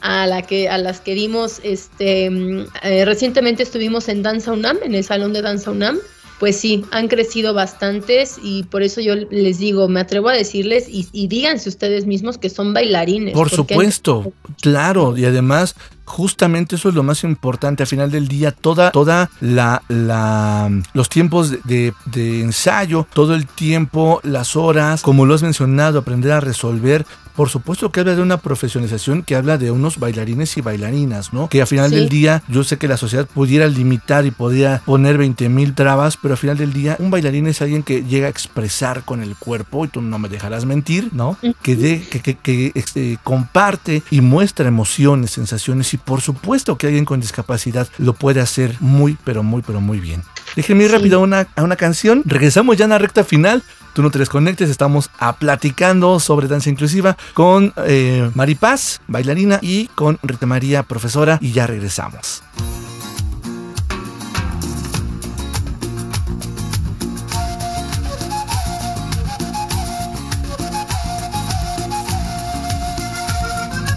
a 0.05 0.27
la 0.27 0.43
que 0.43 0.69
a 0.69 0.77
las 0.79 1.01
que 1.01 1.15
dimos 1.15 1.61
este 1.65 2.29
mm, 2.31 2.67
eh, 2.83 3.05
recientemente 3.07 3.63
estuvimos 3.63 4.09
en 4.09 4.23
Danza 4.23 4.53
UNAM, 4.53 4.77
en 4.85 4.95
el 4.95 5.03
salón 5.03 5.33
de 5.33 5.41
Danza 5.43 5.71
UNAM. 5.71 5.97
Pues 6.41 6.57
sí, 6.57 6.85
han 6.91 7.07
crecido 7.07 7.55
bastantes 7.55 8.39
y 8.43 8.65
por 8.65 8.83
eso 8.83 9.01
yo 9.01 9.15
les 9.15 9.59
digo, 9.59 9.89
me 9.89 10.01
atrevo 10.01 10.29
a 10.29 10.33
decirles 10.33 10.89
y, 10.89 11.07
y 11.13 11.29
díganse 11.29 11.69
ustedes 11.69 12.07
mismos 12.07 12.39
que 12.39 12.51
son 12.51 12.75
bailarines. 12.75 13.35
Por 13.35 13.47
han 13.47 13.55
supuesto, 13.55 14.33
claro, 14.61 15.17
y 15.17 15.25
además 15.25 15.77
justamente 16.05 16.75
eso 16.75 16.89
es 16.89 16.95
lo 16.97 17.05
más 17.05 17.23
importante 17.23 17.85
al 17.85 17.87
final 17.87 18.11
del 18.11 18.27
día, 18.27 18.51
toda, 18.51 18.91
toda 18.91 19.31
la, 19.41 19.83
la 19.89 20.71
los 20.93 21.09
tiempos 21.09 21.51
de, 21.53 21.61
de- 21.65 21.95
de 22.07 22.41
ensayo, 22.41 23.07
todo 23.15 23.35
el 23.37 23.47
tiempo, 23.47 24.21
las 24.25 24.57
horas, 24.57 25.03
como 25.03 25.27
lo 25.27 25.35
has 25.35 25.43
mencionado, 25.45 26.01
aprender 26.01 26.33
a 26.33 26.41
resolver, 26.41 27.07
por 27.35 27.49
supuesto 27.51 27.91
que 27.91 28.01
habla 28.01 28.15
de 28.15 28.23
una 28.23 28.37
profesionalización 28.39 29.23
que 29.23 29.35
habla 29.37 29.59
de 29.59 29.71
unos 29.71 29.99
bailarines 29.99 30.57
y 30.57 30.61
bailarinas, 30.61 31.33
¿no? 31.33 31.49
Que 31.49 31.61
al 31.61 31.67
final 31.67 31.91
Sí. 31.91 31.97
del 31.97 32.09
día, 32.09 32.43
yo 32.49 32.65
sé 32.65 32.79
que 32.79 32.89
la 32.89 32.97
sociedad 32.97 33.27
pudiera 33.27 33.67
limitar 33.69 34.25
y 34.27 34.31
podría 34.31 34.83
poner 34.85 35.19
20 35.19 35.49
mil 35.49 35.75
trabas, 35.75 36.17
pero 36.17 36.35
al 36.35 36.39
final 36.39 36.57
del 36.59 36.73
día, 36.73 36.97
un 36.99 37.11
bailarín 37.11 37.47
es 37.47 37.61
alguien 37.63 37.83
que 37.83 38.05
llega 38.05 38.27
a 38.27 38.31
expresar 38.31 39.05
con 39.05 39.23
el 39.23 39.37
cuerpo, 39.37 39.85
y 39.85 39.89
tú 39.89 40.01
no 40.01 40.19
me 40.19 40.29
dejarás 40.29 40.65
mentir, 40.65 41.11
¿no? 41.13 41.37
Que, 41.63 41.77
de, 41.77 42.01
que, 42.09 42.21
que- 42.21 42.37
que, 42.37 42.73
este, 42.75 43.19
comparte 43.25 44.03
y 44.11 44.21
muestra 44.21 44.69
emociones, 44.69 45.31
sensaciones, 45.33 45.93
y 45.95 45.97
por 45.99 46.21
supuesto 46.21 46.77
que 46.79 46.87
alguien 46.87 47.05
con 47.05 47.21
discapacidad 47.21 47.89
lo 47.99 48.13
puede 48.15 48.41
hacer 48.41 48.77
muy, 48.81 49.17
pero 49.25 49.43
muy, 49.43 49.63
pero 49.63 49.81
muy 49.81 50.01
bien. 50.01 50.23
Déjenme 50.57 50.85
ir 50.85 50.91
Sí. 50.91 50.97
rápido 50.97 51.19
a 51.19 51.23
una, 51.23 51.49
a 51.57 51.63
una 51.63 51.77
canción. 51.77 52.23
Regresamos 52.25 52.77
ya 52.77 52.85
en 52.85 52.91
la 52.91 52.99
recta 52.99 53.25
final. 53.25 53.63
Tú 53.95 54.03
no 54.03 54.11
te 54.11 54.19
desconectes, 54.19 54.71
estamos 54.71 55.09
a 55.19 55.37
platicando 55.37 56.19
sobre 56.19 56.49
danza 56.49 56.69
inclusiva 56.69 57.17
con 57.33 57.73
eh, 57.87 58.29
Mari 58.35 58.57
Paz, 58.57 59.01
bailarina, 59.07 59.61
y 59.63 59.87
con 59.87 60.19
Rita 60.25 60.47
María, 60.47 60.83
profesora, 60.83 61.39
y 61.41 61.53
ya 61.53 61.69
regresamos. 61.69 62.43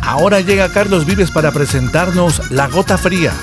Ahora 0.04 0.40
llega 0.42 0.72
Carlos 0.72 1.06
Vives 1.06 1.32
para 1.32 1.52
presentarnos 1.52 2.52
La 2.52 2.68
Gota 2.68 2.98
Fría. 3.00 3.34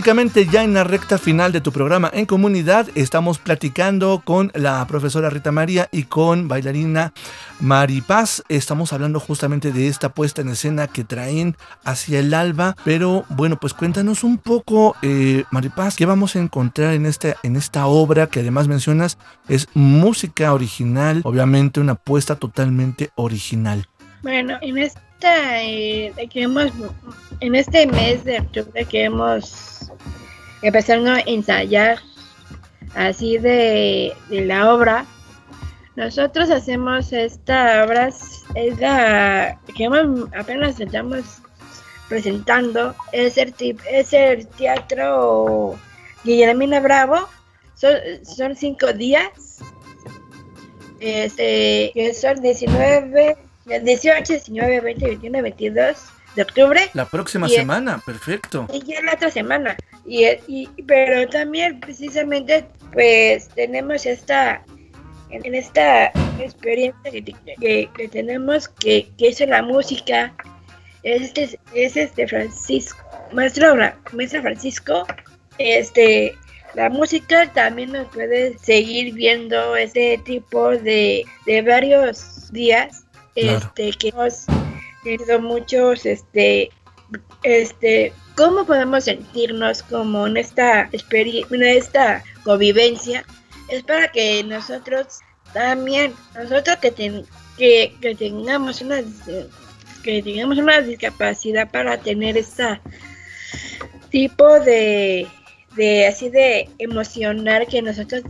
Prácticamente 0.00 0.46
ya 0.46 0.64
en 0.64 0.72
la 0.72 0.82
recta 0.82 1.18
final 1.18 1.52
de 1.52 1.60
tu 1.60 1.72
programa 1.72 2.10
en 2.14 2.24
comunidad 2.24 2.88
estamos 2.94 3.38
platicando 3.38 4.22
con 4.24 4.50
la 4.54 4.86
profesora 4.86 5.28
Rita 5.28 5.52
María 5.52 5.90
y 5.92 6.04
con 6.04 6.48
bailarina 6.48 7.12
Mari 7.60 8.00
Paz. 8.00 8.42
Estamos 8.48 8.94
hablando 8.94 9.20
justamente 9.20 9.72
de 9.72 9.88
esta 9.88 10.14
puesta 10.14 10.40
en 10.40 10.48
escena 10.48 10.86
que 10.86 11.04
traen 11.04 11.54
hacia 11.84 12.20
el 12.20 12.32
alba. 12.32 12.76
Pero 12.82 13.26
bueno, 13.28 13.60
pues 13.60 13.74
cuéntanos 13.74 14.24
un 14.24 14.38
poco, 14.38 14.96
eh, 15.02 15.44
Mari 15.50 15.68
Paz, 15.68 15.96
qué 15.96 16.06
vamos 16.06 16.34
a 16.34 16.38
encontrar 16.38 16.94
en, 16.94 17.04
este, 17.04 17.36
en 17.42 17.56
esta 17.56 17.84
obra 17.84 18.26
que 18.26 18.40
además 18.40 18.68
mencionas 18.68 19.18
es 19.48 19.68
música 19.74 20.54
original, 20.54 21.20
obviamente 21.24 21.78
una 21.78 21.94
puesta 21.94 22.36
totalmente 22.36 23.10
original. 23.16 23.86
Bueno, 24.22 24.56
en 24.62 24.78
esta 24.78 25.62
eh, 25.62 26.14
que 26.30 26.44
hemos, 26.44 26.72
en 27.40 27.54
este 27.54 27.86
mes 27.86 28.24
de 28.24 28.40
octubre 28.40 28.84
que 28.84 29.04
hemos 29.04 29.90
empezado 30.62 31.10
a 31.10 31.20
ensayar 31.20 31.98
así 32.94 33.38
de, 33.38 34.12
de 34.28 34.44
la 34.44 34.72
obra, 34.72 35.06
nosotros 35.96 36.50
hacemos 36.50 37.12
esta 37.12 37.84
obra, 37.84 38.08
es 38.54 38.78
la 38.78 39.58
que 39.76 39.86
apenas 40.36 40.80
estamos 40.80 41.40
presentando 42.08 42.94
es 43.12 43.38
el, 43.38 43.54
es 43.90 44.12
el 44.12 44.46
teatro 44.46 45.78
Guillermina 46.24 46.80
Bravo. 46.80 47.28
Son, 47.74 47.94
son 48.24 48.56
cinco 48.56 48.92
días. 48.92 49.60
Este, 51.00 51.92
que 51.94 52.12
son 52.12 52.42
19, 52.42 53.36
18, 53.82 54.32
19, 54.32 54.80
20, 54.80 55.06
21, 55.06 55.42
22 55.42 55.96
de 56.40 56.44
octubre. 56.44 56.80
La 56.94 57.04
próxima 57.04 57.46
Y 57.48 57.52
es- 57.52 57.56
semana, 57.58 58.00
perfecto. 58.04 58.66
Y 58.72 58.82
ya 58.84 59.02
la 59.02 59.12
otra 59.14 59.30
semana. 59.30 59.76
Y, 60.06 60.24
y- 60.48 60.68
pero 60.86 61.28
también 61.28 61.78
precisamente 61.80 62.64
pues 62.92 63.48
tenemos 63.50 64.06
esta 64.06 64.62
en 65.30 65.54
esta 65.54 66.06
experiencia 66.40 67.10
que, 67.12 67.22
que- 67.60 67.88
que 67.96 68.08
tenemos 68.08 68.68
que, 68.68 69.08
que 69.16 69.28
es 69.28 69.38
la 69.40 69.62
música 69.62 70.34
es 71.04 71.22
este 71.22 71.58
es 71.74 71.96
este 71.96 72.26
Francisco 72.26 72.98
maestro 73.32 73.76
maestro 74.12 74.42
Francisco 74.42 75.06
este 75.58 76.34
la 76.74 76.88
música 76.88 77.50
también 77.52 77.92
nos 77.92 78.08
puede 78.08 78.58
seguir 78.58 79.14
viendo 79.14 79.76
este 79.76 80.18
tipo 80.24 80.70
de, 80.70 81.24
de 81.46 81.62
varios 81.62 82.50
días 82.52 83.04
Claro. 83.34 83.58
este 83.58 83.92
que 83.92 84.08
hemos 84.08 84.46
tenido 85.02 85.40
muchos 85.40 86.06
este 86.06 86.70
este 87.42 88.12
cómo 88.36 88.64
podemos 88.64 89.04
sentirnos 89.04 89.82
como 89.82 90.26
en 90.26 90.36
esta 90.36 90.82
experiencia 90.92 91.56
en 91.56 91.62
esta 91.62 92.24
convivencia 92.44 93.24
es 93.68 93.82
para 93.82 94.08
que 94.12 94.42
nosotros 94.44 95.20
también 95.52 96.14
nosotros 96.34 96.76
que, 96.80 96.90
ten- 96.90 97.26
que, 97.58 97.94
que 98.00 98.14
tengamos 98.14 98.80
una 98.80 99.00
que 100.04 100.22
tengamos 100.22 100.58
una 100.58 100.80
discapacidad 100.80 101.70
para 101.70 101.98
tener 101.98 102.36
esta 102.36 102.80
tipo 104.10 104.60
de 104.60 105.26
de 105.76 106.06
así 106.06 106.28
de 106.28 106.68
emocionar 106.78 107.66
que 107.66 107.80
nosotros 107.82 108.22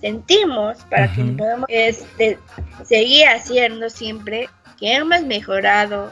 sentimos 0.00 0.78
para 0.90 1.12
que 1.12 1.22
podamos 1.24 1.66
este, 1.68 2.38
seguir 2.84 3.26
haciendo 3.26 3.88
siempre 3.90 4.48
que 4.78 4.94
hemos 4.94 5.22
mejorado 5.22 6.10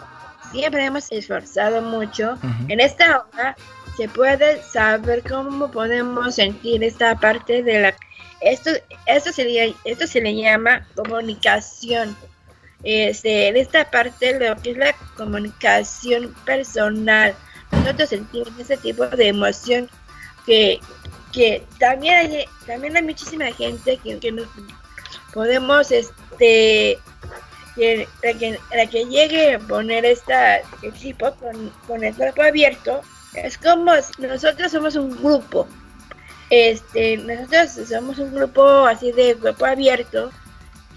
siempre 0.50 0.84
hemos 0.84 1.10
esforzado 1.10 1.82
mucho 1.82 2.38
en 2.68 2.80
esta 2.80 3.24
hora 3.32 3.56
se 3.96 4.08
puede 4.08 4.62
saber 4.62 5.22
cómo 5.22 5.70
podemos 5.70 6.34
sentir 6.34 6.82
esta 6.82 7.14
parte 7.16 7.62
de 7.62 7.80
la 7.80 7.94
esto 8.40 8.70
esto 9.06 9.32
sería 9.32 9.72
esto 9.84 10.06
se 10.06 10.20
le 10.20 10.34
llama 10.34 10.86
comunicación. 10.96 12.16
Este, 12.82 13.46
en 13.46 13.56
esta 13.56 13.88
parte 13.90 14.38
lo 14.40 14.60
que 14.60 14.72
es 14.72 14.76
la 14.76 14.92
comunicación 15.16 16.34
personal 16.44 17.32
nosotros 17.70 18.08
sentimos 18.08 18.50
ese 18.58 18.76
tipo 18.76 19.06
de 19.06 19.28
emoción 19.28 19.88
que, 20.46 20.80
que 21.32 21.64
también 21.78 22.14
hay, 22.14 22.44
también 22.66 22.96
hay 22.96 23.02
muchísima 23.02 23.46
gente 23.52 23.98
que, 23.98 24.18
que 24.18 24.32
nos 24.32 24.48
podemos 25.32 25.90
este 25.92 26.98
que, 27.74 28.08
la 28.22 28.32
que, 28.38 28.58
la 28.76 28.86
que 28.86 29.04
llegue 29.06 29.54
a 29.54 29.58
poner 29.58 30.04
esta 30.04 30.56
el 30.82 30.92
tipo 30.92 31.32
con, 31.36 31.70
con 31.86 32.04
el 32.04 32.14
cuerpo 32.14 32.42
abierto 32.42 33.00
es 33.34 33.56
como 33.58 33.92
nosotros 34.18 34.70
somos 34.72 34.94
un 34.96 35.10
grupo 35.16 35.66
este 36.50 37.16
nosotros 37.18 37.88
somos 37.88 38.18
un 38.18 38.34
grupo 38.34 38.86
así 38.86 39.12
de 39.12 39.34
cuerpo 39.36 39.64
abierto 39.64 40.30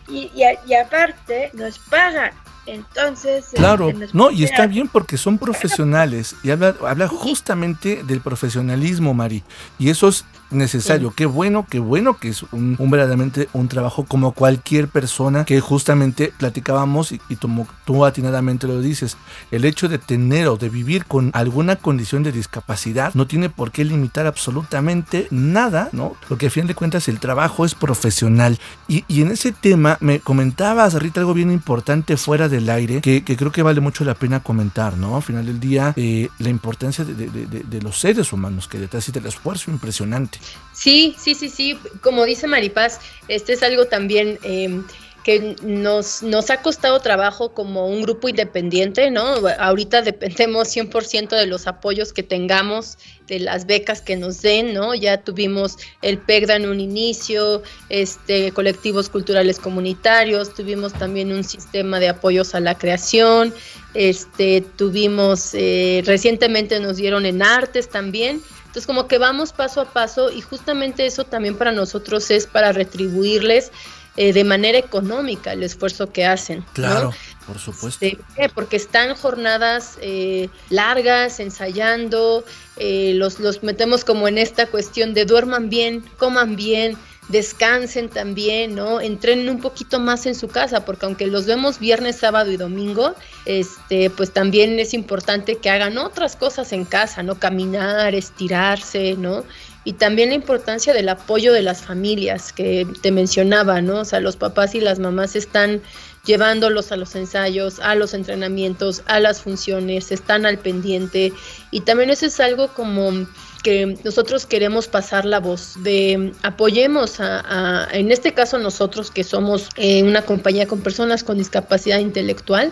y, 0.07 0.29
y, 0.35 0.43
a- 0.43 0.59
y 0.67 0.73
aparte 0.73 1.49
nos 1.53 1.79
pagan 1.79 2.31
entonces 2.65 3.45
Claro, 3.53 3.89
este, 3.89 3.99
nos 4.01 4.13
no, 4.15 4.31
y 4.31 4.43
está 4.43 4.65
bien 4.67 4.87
porque 4.87 5.17
son 5.17 5.37
profesionales 5.37 6.35
y 6.43 6.49
habla, 6.49 6.75
habla 6.85 7.07
justamente 7.07 8.03
del 8.03 8.21
profesionalismo, 8.21 9.13
Mari. 9.13 9.43
Y 9.77 9.91
eso 9.91 10.07
es 10.07 10.25
necesario. 10.51 11.11
Qué 11.15 11.25
bueno, 11.25 11.65
qué 11.69 11.79
bueno 11.79 12.17
que 12.17 12.29
es 12.29 12.43
un, 12.51 12.75
un 12.79 12.89
verdaderamente 12.91 13.49
un 13.53 13.67
trabajo 13.67 14.05
como 14.05 14.31
cualquier 14.33 14.87
persona 14.87 15.45
que 15.45 15.59
justamente 15.59 16.33
platicábamos 16.37 17.11
y, 17.11 17.21
y 17.29 17.35
tú, 17.35 17.49
tú 17.85 18.05
atinadamente 18.05 18.67
lo 18.67 18.79
dices. 18.81 19.17
El 19.51 19.65
hecho 19.65 19.87
de 19.89 19.97
tener 19.97 20.47
o 20.47 20.57
de 20.57 20.69
vivir 20.69 21.05
con 21.05 21.31
alguna 21.33 21.75
condición 21.75 22.23
de 22.23 22.31
discapacidad 22.31 23.13
no 23.13 23.27
tiene 23.27 23.49
por 23.49 23.71
qué 23.71 23.83
limitar 23.85 24.25
absolutamente 24.27 25.27
nada, 25.31 25.89
¿no? 25.91 26.15
Porque 26.27 26.47
a 26.47 26.49
fin 26.49 26.67
de 26.67 26.75
cuentas 26.75 27.07
el 27.07 27.19
trabajo 27.19 27.65
es 27.65 27.75
profesional. 27.75 28.59
Y, 28.87 29.03
y 29.07 29.21
en 29.21 29.31
ese 29.31 29.51
tema 29.51 29.97
me 29.99 30.19
comentabas, 30.19 30.93
Rita, 30.95 31.19
algo 31.19 31.33
bien 31.33 31.51
importante 31.51 32.17
fuera 32.17 32.49
del 32.49 32.69
aire 32.69 33.01
que, 33.01 33.23
que 33.23 33.35
creo 33.37 33.51
que 33.51 33.61
vale 33.63 33.81
mucho 33.81 34.03
la 34.05 34.13
pena 34.15 34.39
comentar, 34.41 34.97
¿no? 34.97 35.15
Al 35.17 35.23
final 35.23 35.45
del 35.45 35.59
día, 35.59 35.93
eh, 35.95 36.29
la 36.39 36.49
importancia 36.49 37.03
de, 37.05 37.13
de- 37.13 37.45
de- 37.45 37.63
de 37.63 37.81
los 37.81 37.99
seres 37.99 38.31
humanos 38.33 38.67
que 38.67 38.79
detrás 38.79 39.07
y 39.09 39.11
del 39.11 39.25
esfuerzo 39.25 39.71
impresionante. 39.71 40.34
Sí, 40.73 41.15
sí, 41.17 41.35
sí, 41.35 41.49
sí. 41.49 41.79
Como 42.01 42.25
dice 42.25 42.47
Maripaz, 42.47 42.99
este 43.27 43.53
es 43.53 43.63
algo 43.63 43.85
también 43.85 44.37
eh, 44.43 44.81
que 45.25 45.55
nos, 45.63 46.21
nos 46.21 46.51
ha 46.51 46.61
costado 46.61 46.99
trabajo 46.99 47.51
como 47.51 47.87
un 47.87 48.03
grupo 48.03 48.29
independiente, 48.29 49.09
¿no? 49.09 49.37
Ahorita 49.57 50.03
dependemos 50.03 50.67
100% 50.67 51.29
de 51.29 51.47
los 51.47 51.65
apoyos 51.65 52.13
que 52.13 52.21
tengamos, 52.21 52.99
de 53.25 53.39
las 53.39 53.65
becas 53.65 54.01
que 54.01 54.17
nos 54.17 54.43
den, 54.43 54.75
¿no? 54.75 54.93
Ya 54.93 55.23
tuvimos 55.23 55.77
el 56.03 56.19
PEGDA 56.19 56.57
en 56.57 56.69
un 56.69 56.79
inicio, 56.79 57.63
este, 57.89 58.51
colectivos 58.51 59.09
culturales 59.09 59.57
comunitarios, 59.57 60.53
tuvimos 60.53 60.93
también 60.93 61.31
un 61.31 61.43
sistema 61.43 61.99
de 61.99 62.09
apoyos 62.09 62.53
a 62.53 62.59
la 62.59 62.77
creación, 62.77 63.51
este, 63.95 64.61
tuvimos, 64.61 65.55
eh, 65.55 66.03
recientemente 66.05 66.79
nos 66.79 66.97
dieron 66.97 67.25
en 67.25 67.41
artes 67.41 67.89
también, 67.89 68.43
entonces 68.75 68.87
como 68.87 69.07
que 69.07 69.19
vamos 69.19 69.53
paso 69.53 69.79
a 69.79 69.85
paso 69.85 70.29
y 70.29 70.41
justamente 70.41 71.05
eso 71.05 71.23
también 71.23 71.55
para 71.55 71.71
nosotros 71.71 72.29
es 72.29 72.45
para 72.45 72.73
retribuirles 72.73 73.71
eh, 74.17 74.33
de 74.33 74.43
manera 74.43 74.77
económica 74.77 75.53
el 75.53 75.63
esfuerzo 75.63 76.11
que 76.11 76.25
hacen. 76.25 76.59
¿no? 76.59 76.65
Claro, 76.73 77.13
por 77.47 77.57
supuesto. 77.57 78.05
Este. 78.05 78.49
Porque 78.53 78.75
están 78.75 79.15
jornadas 79.15 79.97
eh, 80.01 80.49
largas, 80.69 81.39
ensayando, 81.39 82.43
eh, 82.75 83.13
los, 83.15 83.39
los 83.39 83.63
metemos 83.63 84.03
como 84.03 84.27
en 84.27 84.37
esta 84.37 84.65
cuestión 84.67 85.13
de 85.13 85.23
duerman 85.23 85.69
bien, 85.69 86.01
coman 86.17 86.57
bien, 86.57 86.97
descansen 87.29 88.09
también, 88.09 88.75
¿no? 88.75 89.01
Entrenen 89.01 89.49
un 89.49 89.59
poquito 89.59 89.99
más 89.99 90.25
en 90.25 90.35
su 90.35 90.47
casa, 90.47 90.85
porque 90.85 91.05
aunque 91.05 91.27
los 91.27 91.45
vemos 91.45 91.79
viernes, 91.79 92.17
sábado 92.17 92.51
y 92.51 92.57
domingo, 92.57 93.15
este, 93.45 94.09
pues 94.09 94.31
también 94.31 94.79
es 94.79 94.93
importante 94.93 95.57
que 95.57 95.69
hagan 95.69 95.97
otras 95.97 96.35
cosas 96.35 96.71
en 96.71 96.85
casa, 96.85 97.23
¿no? 97.23 97.35
Caminar, 97.39 98.13
estirarse, 98.13 99.15
¿no? 99.17 99.43
Y 99.83 99.93
también 99.93 100.29
la 100.29 100.35
importancia 100.35 100.93
del 100.93 101.09
apoyo 101.09 101.53
de 101.53 101.61
las 101.61 101.83
familias 101.83 102.51
que 102.51 102.87
te 103.01 103.11
mencionaba, 103.11 103.81
¿no? 103.81 103.99
O 103.99 104.05
sea, 104.05 104.19
los 104.19 104.35
papás 104.35 104.73
y 104.73 104.81
las 104.81 104.99
mamás 104.99 105.35
están 105.35 105.81
llevándolos 106.25 106.91
a 106.91 106.97
los 106.97 107.15
ensayos, 107.15 107.79
a 107.79 107.93
los 107.95 108.13
entrenamientos, 108.13 109.03
a 109.05 109.19
las 109.19 109.41
funciones, 109.41 110.11
están 110.11 110.45
al 110.45 110.57
pendiente 110.57 111.31
y 111.71 111.81
también 111.81 112.09
eso 112.09 112.25
es 112.25 112.39
algo 112.39 112.69
como 112.69 113.27
que 113.65 113.97
nosotros 114.03 114.45
queremos 114.45 114.87
pasar 114.87 115.25
la 115.25 115.39
voz 115.39 115.73
de 115.81 116.33
apoyemos 116.43 117.19
a, 117.19 117.87
en 117.91 118.11
este 118.11 118.31
caso 118.31 118.59
nosotros 118.59 119.09
que 119.09 119.23
somos 119.23 119.69
eh, 119.75 120.03
una 120.03 120.21
compañía 120.21 120.67
con 120.67 120.81
personas 120.81 121.23
con 121.23 121.39
discapacidad 121.39 121.97
intelectual, 121.97 122.71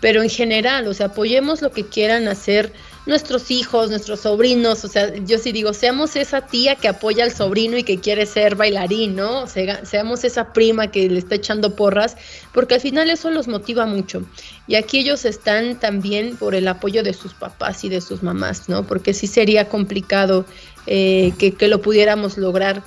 pero 0.00 0.20
en 0.20 0.28
general, 0.28 0.88
o 0.88 0.94
sea, 0.94 1.06
apoyemos 1.06 1.62
lo 1.62 1.70
que 1.70 1.86
quieran 1.86 2.26
hacer 2.26 2.72
nuestros 3.06 3.50
hijos, 3.50 3.90
nuestros 3.90 4.20
sobrinos, 4.20 4.84
o 4.84 4.88
sea, 4.88 5.14
yo 5.16 5.38
sí 5.38 5.52
digo, 5.52 5.72
seamos 5.72 6.14
esa 6.16 6.46
tía 6.46 6.76
que 6.76 6.88
apoya 6.88 7.24
al 7.24 7.32
sobrino 7.32 7.76
y 7.76 7.82
que 7.82 7.98
quiere 7.98 8.26
ser 8.26 8.54
bailarín, 8.54 9.16
¿no? 9.16 9.46
Seamos 9.46 10.24
esa 10.24 10.52
prima 10.52 10.90
que 10.90 11.08
le 11.08 11.18
está 11.18 11.34
echando 11.34 11.74
porras, 11.74 12.16
porque 12.52 12.74
al 12.74 12.80
final 12.80 13.10
eso 13.10 13.30
los 13.30 13.48
motiva 13.48 13.86
mucho. 13.86 14.22
Y 14.66 14.76
aquí 14.76 14.98
ellos 14.98 15.24
están 15.24 15.80
también 15.80 16.36
por 16.36 16.54
el 16.54 16.68
apoyo 16.68 17.02
de 17.02 17.12
sus 17.12 17.34
papás 17.34 17.82
y 17.84 17.88
de 17.88 18.00
sus 18.00 18.22
mamás, 18.22 18.68
¿no? 18.68 18.86
Porque 18.86 19.14
sí 19.14 19.26
sería 19.26 19.68
complicado 19.68 20.44
eh, 20.86 21.32
que, 21.38 21.54
que 21.54 21.68
lo 21.68 21.82
pudiéramos 21.82 22.38
lograr 22.38 22.82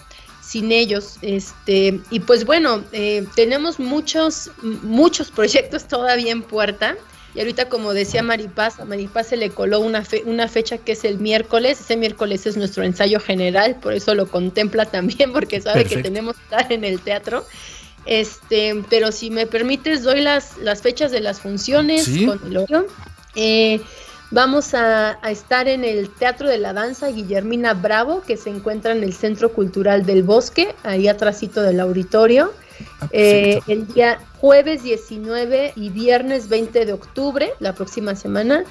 sin 0.46 0.72
ellos. 0.72 1.18
Este, 1.22 2.00
y 2.10 2.20
pues 2.22 2.46
bueno, 2.46 2.84
eh, 2.92 3.26
tenemos 3.36 3.80
muchos, 3.80 4.52
muchos 4.62 5.32
proyectos 5.32 5.88
todavía 5.88 6.32
en 6.32 6.44
puerta. 6.44 6.96
Y 7.36 7.40
ahorita, 7.40 7.68
como 7.68 7.94
decía 7.94 8.24
Maripaz, 8.24 8.80
a 8.80 8.86
Maripaz 8.86 9.28
se 9.28 9.38
le 9.38 9.50
coló 9.50 9.82
una, 9.82 10.04
fe- 10.06 10.24
una 10.26 10.48
fecha 10.48 10.78
que 10.78 10.94
es 10.94 11.04
el 11.04 11.20
miércoles. 11.20 11.82
Ese 11.82 11.98
miércoles 11.98 12.46
es 12.48 12.56
nuestro 12.56 12.84
ensayo 12.84 13.20
general, 13.20 13.76
por 13.82 13.94
eso 13.94 14.16
lo 14.16 14.28
contempla 14.28 14.86
también, 14.86 15.34
porque 15.34 15.60
sabe 15.62 15.84
que 15.86 16.02
tenemos 16.02 16.36
que 16.38 16.44
estar 16.44 16.72
en 16.72 16.84
el 16.86 17.00
teatro. 17.02 17.46
Este, 18.06 18.84
pero 18.90 19.12
si 19.12 19.32
me 19.32 19.48
permites, 19.48 20.04
doy 20.04 20.22
las, 20.22 20.58
las 20.58 20.82
fechas 20.82 21.12
de 21.12 21.20
las 21.22 21.40
funciones 21.42 22.06
Sí. 22.06 22.26
con 22.26 22.40
el 22.46 22.58
oro. 22.58 22.88
Eh, 23.36 23.82
Vamos 24.32 24.74
a, 24.74 25.20
a 25.22 25.30
estar 25.32 25.68
en 25.68 25.86
el 25.86 26.10
Teatro 26.10 26.50
de 26.50 26.58
la 26.58 26.74
Danza 26.74 27.08
Guillermina 27.10 27.76
Bravo, 27.76 28.24
que 28.26 28.38
se 28.38 28.50
encuentra 28.50 28.92
en 28.92 29.04
el 29.04 29.14
Centro 29.14 29.54
Cultural 29.54 30.04
del 30.04 30.24
Bosque, 30.24 30.74
ahí 30.84 31.08
atrásito 31.08 31.62
del 31.62 31.80
auditorio. 31.80 32.52
Ah, 33.02 33.08
Eh, 33.12 33.60
perfecto. 33.66 33.72
el 33.72 33.88
día 33.94 34.20
jueves 34.40 34.84
19 34.84 35.74
y 35.76 35.90
viernes 35.90 36.50
20 36.50 36.86
de 36.86 36.94
octubre, 36.94 37.54
la 37.60 37.74
próxima 37.74 38.16
semana, 38.16 38.64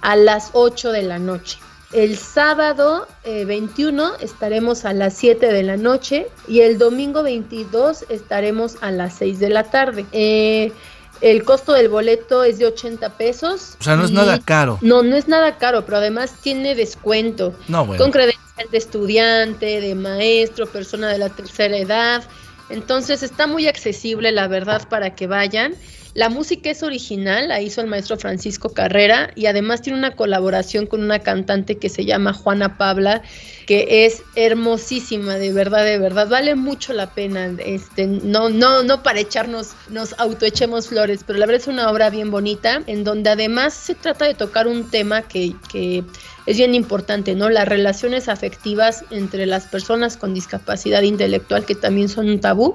a 0.00 0.16
las 0.16 0.50
8 0.52 0.92
de 0.92 1.02
la 1.02 1.18
noche. 1.18 1.58
El 1.92 2.16
sábado 2.16 3.06
eh, 3.24 3.44
21 3.44 4.14
estaremos 4.20 4.86
a 4.86 4.94
las 4.94 5.14
7 5.14 5.52
de 5.52 5.62
la 5.62 5.76
noche 5.76 6.26
y 6.48 6.60
el 6.60 6.78
domingo 6.78 7.22
22 7.22 8.06
estaremos 8.08 8.76
a 8.80 8.90
las 8.90 9.14
6 9.18 9.38
de 9.38 9.50
la 9.50 9.64
tarde. 9.64 10.06
Eh, 10.12 10.72
el 11.20 11.44
costo 11.44 11.74
del 11.74 11.88
boleto 11.88 12.42
es 12.44 12.58
de 12.58 12.66
80 12.66 13.10
pesos. 13.10 13.76
O 13.78 13.84
sea, 13.84 13.94
no 13.96 14.04
es 14.06 14.10
nada 14.10 14.40
caro. 14.40 14.78
No, 14.80 15.02
no 15.02 15.14
es 15.16 15.28
nada 15.28 15.58
caro, 15.58 15.84
pero 15.84 15.98
además 15.98 16.32
tiene 16.40 16.74
descuento. 16.74 17.54
No, 17.68 17.84
bueno. 17.86 18.02
Con 18.02 18.10
credencial 18.10 18.68
de 18.72 18.78
estudiante, 18.78 19.80
de 19.80 19.94
maestro, 19.94 20.66
persona 20.66 21.08
de 21.08 21.18
la 21.18 21.28
tercera 21.28 21.76
edad. 21.76 22.24
Entonces 22.68 23.22
está 23.22 23.46
muy 23.46 23.66
accesible, 23.66 24.32
la 24.32 24.48
verdad, 24.48 24.88
para 24.88 25.14
que 25.14 25.26
vayan. 25.26 25.74
La 26.14 26.28
música 26.28 26.70
es 26.70 26.82
original, 26.82 27.48
la 27.48 27.62
hizo 27.62 27.80
el 27.80 27.86
maestro 27.86 28.18
Francisco 28.18 28.68
Carrera 28.68 29.30
y 29.34 29.46
además 29.46 29.80
tiene 29.80 29.98
una 29.98 30.14
colaboración 30.14 30.86
con 30.86 31.02
una 31.02 31.20
cantante 31.20 31.78
que 31.78 31.88
se 31.88 32.04
llama 32.04 32.34
Juana 32.34 32.76
Pabla, 32.76 33.22
que 33.66 34.04
es 34.04 34.22
hermosísima, 34.34 35.36
de 35.36 35.54
verdad, 35.54 35.86
de 35.86 35.98
verdad, 35.98 36.28
vale 36.28 36.54
mucho 36.54 36.92
la 36.92 37.14
pena, 37.14 37.50
este, 37.64 38.06
no, 38.06 38.50
no, 38.50 38.82
no 38.82 39.02
para 39.02 39.20
echarnos, 39.20 39.70
nos 39.88 40.12
autoechemos 40.18 40.88
flores, 40.88 41.24
pero 41.26 41.38
la 41.38 41.46
verdad 41.46 41.62
es 41.62 41.68
una 41.68 41.90
obra 41.90 42.10
bien 42.10 42.30
bonita, 42.30 42.82
en 42.86 43.04
donde 43.04 43.30
además 43.30 43.72
se 43.72 43.94
trata 43.94 44.26
de 44.26 44.34
tocar 44.34 44.66
un 44.66 44.90
tema 44.90 45.22
que, 45.22 45.54
que 45.70 46.04
es 46.44 46.58
bien 46.58 46.74
importante, 46.74 47.34
¿no? 47.34 47.48
Las 47.48 47.66
relaciones 47.66 48.28
afectivas 48.28 49.04
entre 49.10 49.46
las 49.46 49.64
personas 49.64 50.18
con 50.18 50.34
discapacidad 50.34 51.00
intelectual, 51.00 51.64
que 51.64 51.74
también 51.74 52.10
son 52.10 52.28
un 52.28 52.40
tabú. 52.40 52.74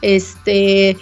Este, 0.00 0.96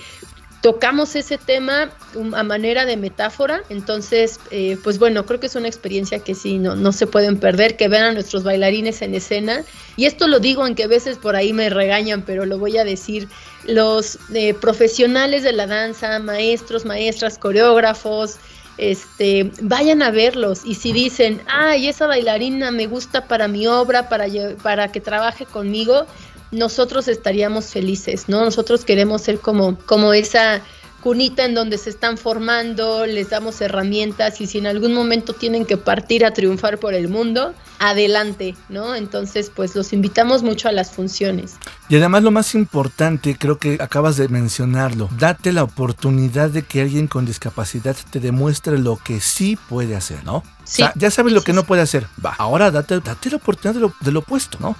tocamos 0.60 1.16
ese 1.16 1.38
tema 1.38 1.90
um, 2.14 2.34
a 2.34 2.42
manera 2.42 2.84
de 2.84 2.96
metáfora, 2.96 3.62
entonces, 3.68 4.38
eh, 4.50 4.76
pues 4.82 4.98
bueno, 4.98 5.24
creo 5.24 5.40
que 5.40 5.46
es 5.46 5.54
una 5.54 5.68
experiencia 5.68 6.18
que 6.20 6.34
sí, 6.34 6.58
no, 6.58 6.76
no 6.76 6.92
se 6.92 7.06
pueden 7.06 7.38
perder, 7.38 7.76
que 7.76 7.88
vean 7.88 8.04
a 8.04 8.12
nuestros 8.12 8.42
bailarines 8.42 9.00
en 9.02 9.14
escena. 9.14 9.64
Y 9.96 10.04
esto 10.04 10.28
lo 10.28 10.38
digo, 10.38 10.62
aunque 10.62 10.84
a 10.84 10.88
veces 10.88 11.16
por 11.16 11.36
ahí 11.36 11.52
me 11.52 11.70
regañan, 11.70 12.22
pero 12.22 12.44
lo 12.44 12.58
voy 12.58 12.76
a 12.76 12.84
decir, 12.84 13.28
los 13.64 14.18
eh, 14.34 14.54
profesionales 14.54 15.42
de 15.42 15.52
la 15.52 15.66
danza, 15.66 16.18
maestros, 16.18 16.84
maestras, 16.84 17.38
coreógrafos, 17.38 18.38
este, 18.80 19.50
vayan 19.60 20.00
a 20.00 20.10
verlos 20.10 20.62
y 20.64 20.74
si 20.74 20.92
dicen, 20.92 21.42
ay, 21.46 21.88
esa 21.88 22.06
bailarina 22.06 22.70
me 22.70 22.86
gusta 22.86 23.26
para 23.26 23.46
mi 23.46 23.66
obra, 23.66 24.08
para, 24.08 24.26
para 24.62 24.90
que 24.90 25.02
trabaje 25.02 25.44
conmigo, 25.44 26.06
nosotros 26.50 27.08
estaríamos 27.08 27.66
felices, 27.66 28.28
¿no? 28.28 28.44
Nosotros 28.44 28.84
queremos 28.84 29.22
ser 29.22 29.38
como, 29.38 29.78
como 29.86 30.12
esa 30.12 30.62
cunita 31.00 31.44
en 31.44 31.54
donde 31.54 31.78
se 31.78 31.90
están 31.90 32.18
formando, 32.18 33.06
les 33.06 33.30
damos 33.30 33.60
herramientas 33.60 34.40
y 34.40 34.46
si 34.46 34.58
en 34.58 34.66
algún 34.66 34.92
momento 34.92 35.32
tienen 35.32 35.64
que 35.64 35.76
partir 35.76 36.24
a 36.24 36.32
triunfar 36.32 36.78
por 36.78 36.94
el 36.94 37.08
mundo, 37.08 37.54
adelante, 37.78 38.54
¿no? 38.68 38.94
Entonces, 38.94 39.50
pues 39.54 39.74
los 39.74 39.92
invitamos 39.92 40.42
mucho 40.42 40.68
a 40.68 40.72
las 40.72 40.90
funciones. 40.90 41.54
Y 41.88 41.96
además 41.96 42.22
lo 42.22 42.30
más 42.30 42.54
importante, 42.54 43.36
creo 43.38 43.58
que 43.58 43.78
acabas 43.80 44.16
de 44.16 44.28
mencionarlo, 44.28 45.08
date 45.18 45.52
la 45.52 45.64
oportunidad 45.64 46.50
de 46.50 46.62
que 46.62 46.82
alguien 46.82 47.06
con 47.06 47.24
discapacidad 47.24 47.96
te 48.10 48.20
demuestre 48.20 48.78
lo 48.78 48.96
que 48.96 49.20
sí 49.20 49.56
puede 49.68 49.96
hacer, 49.96 50.22
¿no? 50.24 50.42
Sí. 50.64 50.82
O 50.82 50.86
sea, 50.86 50.92
ya 50.96 51.10
sabes 51.10 51.32
lo 51.32 51.42
que 51.42 51.52
no 51.52 51.64
puede 51.64 51.82
hacer. 51.82 52.06
Va, 52.24 52.34
ahora 52.38 52.70
date, 52.70 53.00
date 53.00 53.30
la 53.30 53.36
oportunidad 53.36 53.74
de 53.74 53.80
lo, 53.80 53.94
de 54.00 54.12
lo 54.12 54.20
opuesto, 54.20 54.58
¿no? 54.60 54.76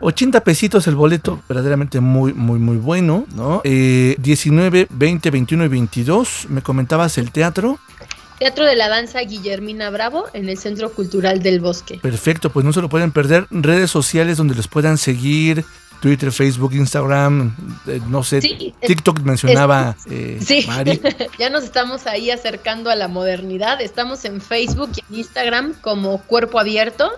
80 0.00 0.40
pesitos 0.42 0.86
el 0.86 0.94
boleto, 0.94 1.40
verdaderamente 1.48 2.00
muy, 2.00 2.32
muy, 2.32 2.58
muy 2.58 2.76
bueno, 2.76 3.26
¿no? 3.34 3.60
Eh, 3.64 4.16
19, 4.18 4.86
20, 4.90 5.30
21 5.30 5.64
y 5.64 5.68
22, 5.68 6.46
me 6.48 6.62
comentabas 6.62 7.18
el 7.18 7.30
teatro. 7.30 7.78
Teatro 8.38 8.64
de 8.64 8.74
la 8.74 8.88
Danza 8.88 9.20
Guillermina 9.20 9.90
Bravo 9.90 10.24
en 10.32 10.48
el 10.48 10.58
Centro 10.58 10.90
Cultural 10.92 11.42
del 11.42 11.60
Bosque. 11.60 11.98
Perfecto, 12.02 12.50
pues 12.50 12.64
no 12.66 12.72
se 12.72 12.80
lo 12.80 12.88
pueden 12.88 13.12
perder. 13.12 13.46
Redes 13.50 13.90
sociales 13.90 14.36
donde 14.36 14.54
los 14.54 14.68
puedan 14.68 14.98
seguir. 14.98 15.64
Twitter, 16.00 16.30
Facebook, 16.32 16.74
Instagram, 16.74 17.54
eh, 17.86 17.98
no 18.08 18.22
sé, 18.22 18.42
Sí, 18.42 18.74
es- 18.78 18.88
TikTok 18.88 19.20
mencionaba 19.20 19.96
eh, 20.10 20.38
Sí, 20.44 20.62
Mari. 20.66 21.00
ya 21.38 21.48
nos 21.48 21.64
estamos 21.64 22.06
ahí 22.06 22.30
acercando 22.30 22.90
a 22.90 22.94
la 22.94 23.08
modernidad. 23.08 23.80
Estamos 23.80 24.26
en 24.26 24.42
Facebook 24.42 24.90
y 24.96 25.00
en 25.14 25.18
Instagram 25.20 25.72
como 25.80 26.18
Cuerpo 26.18 26.58
Abierto 26.58 27.10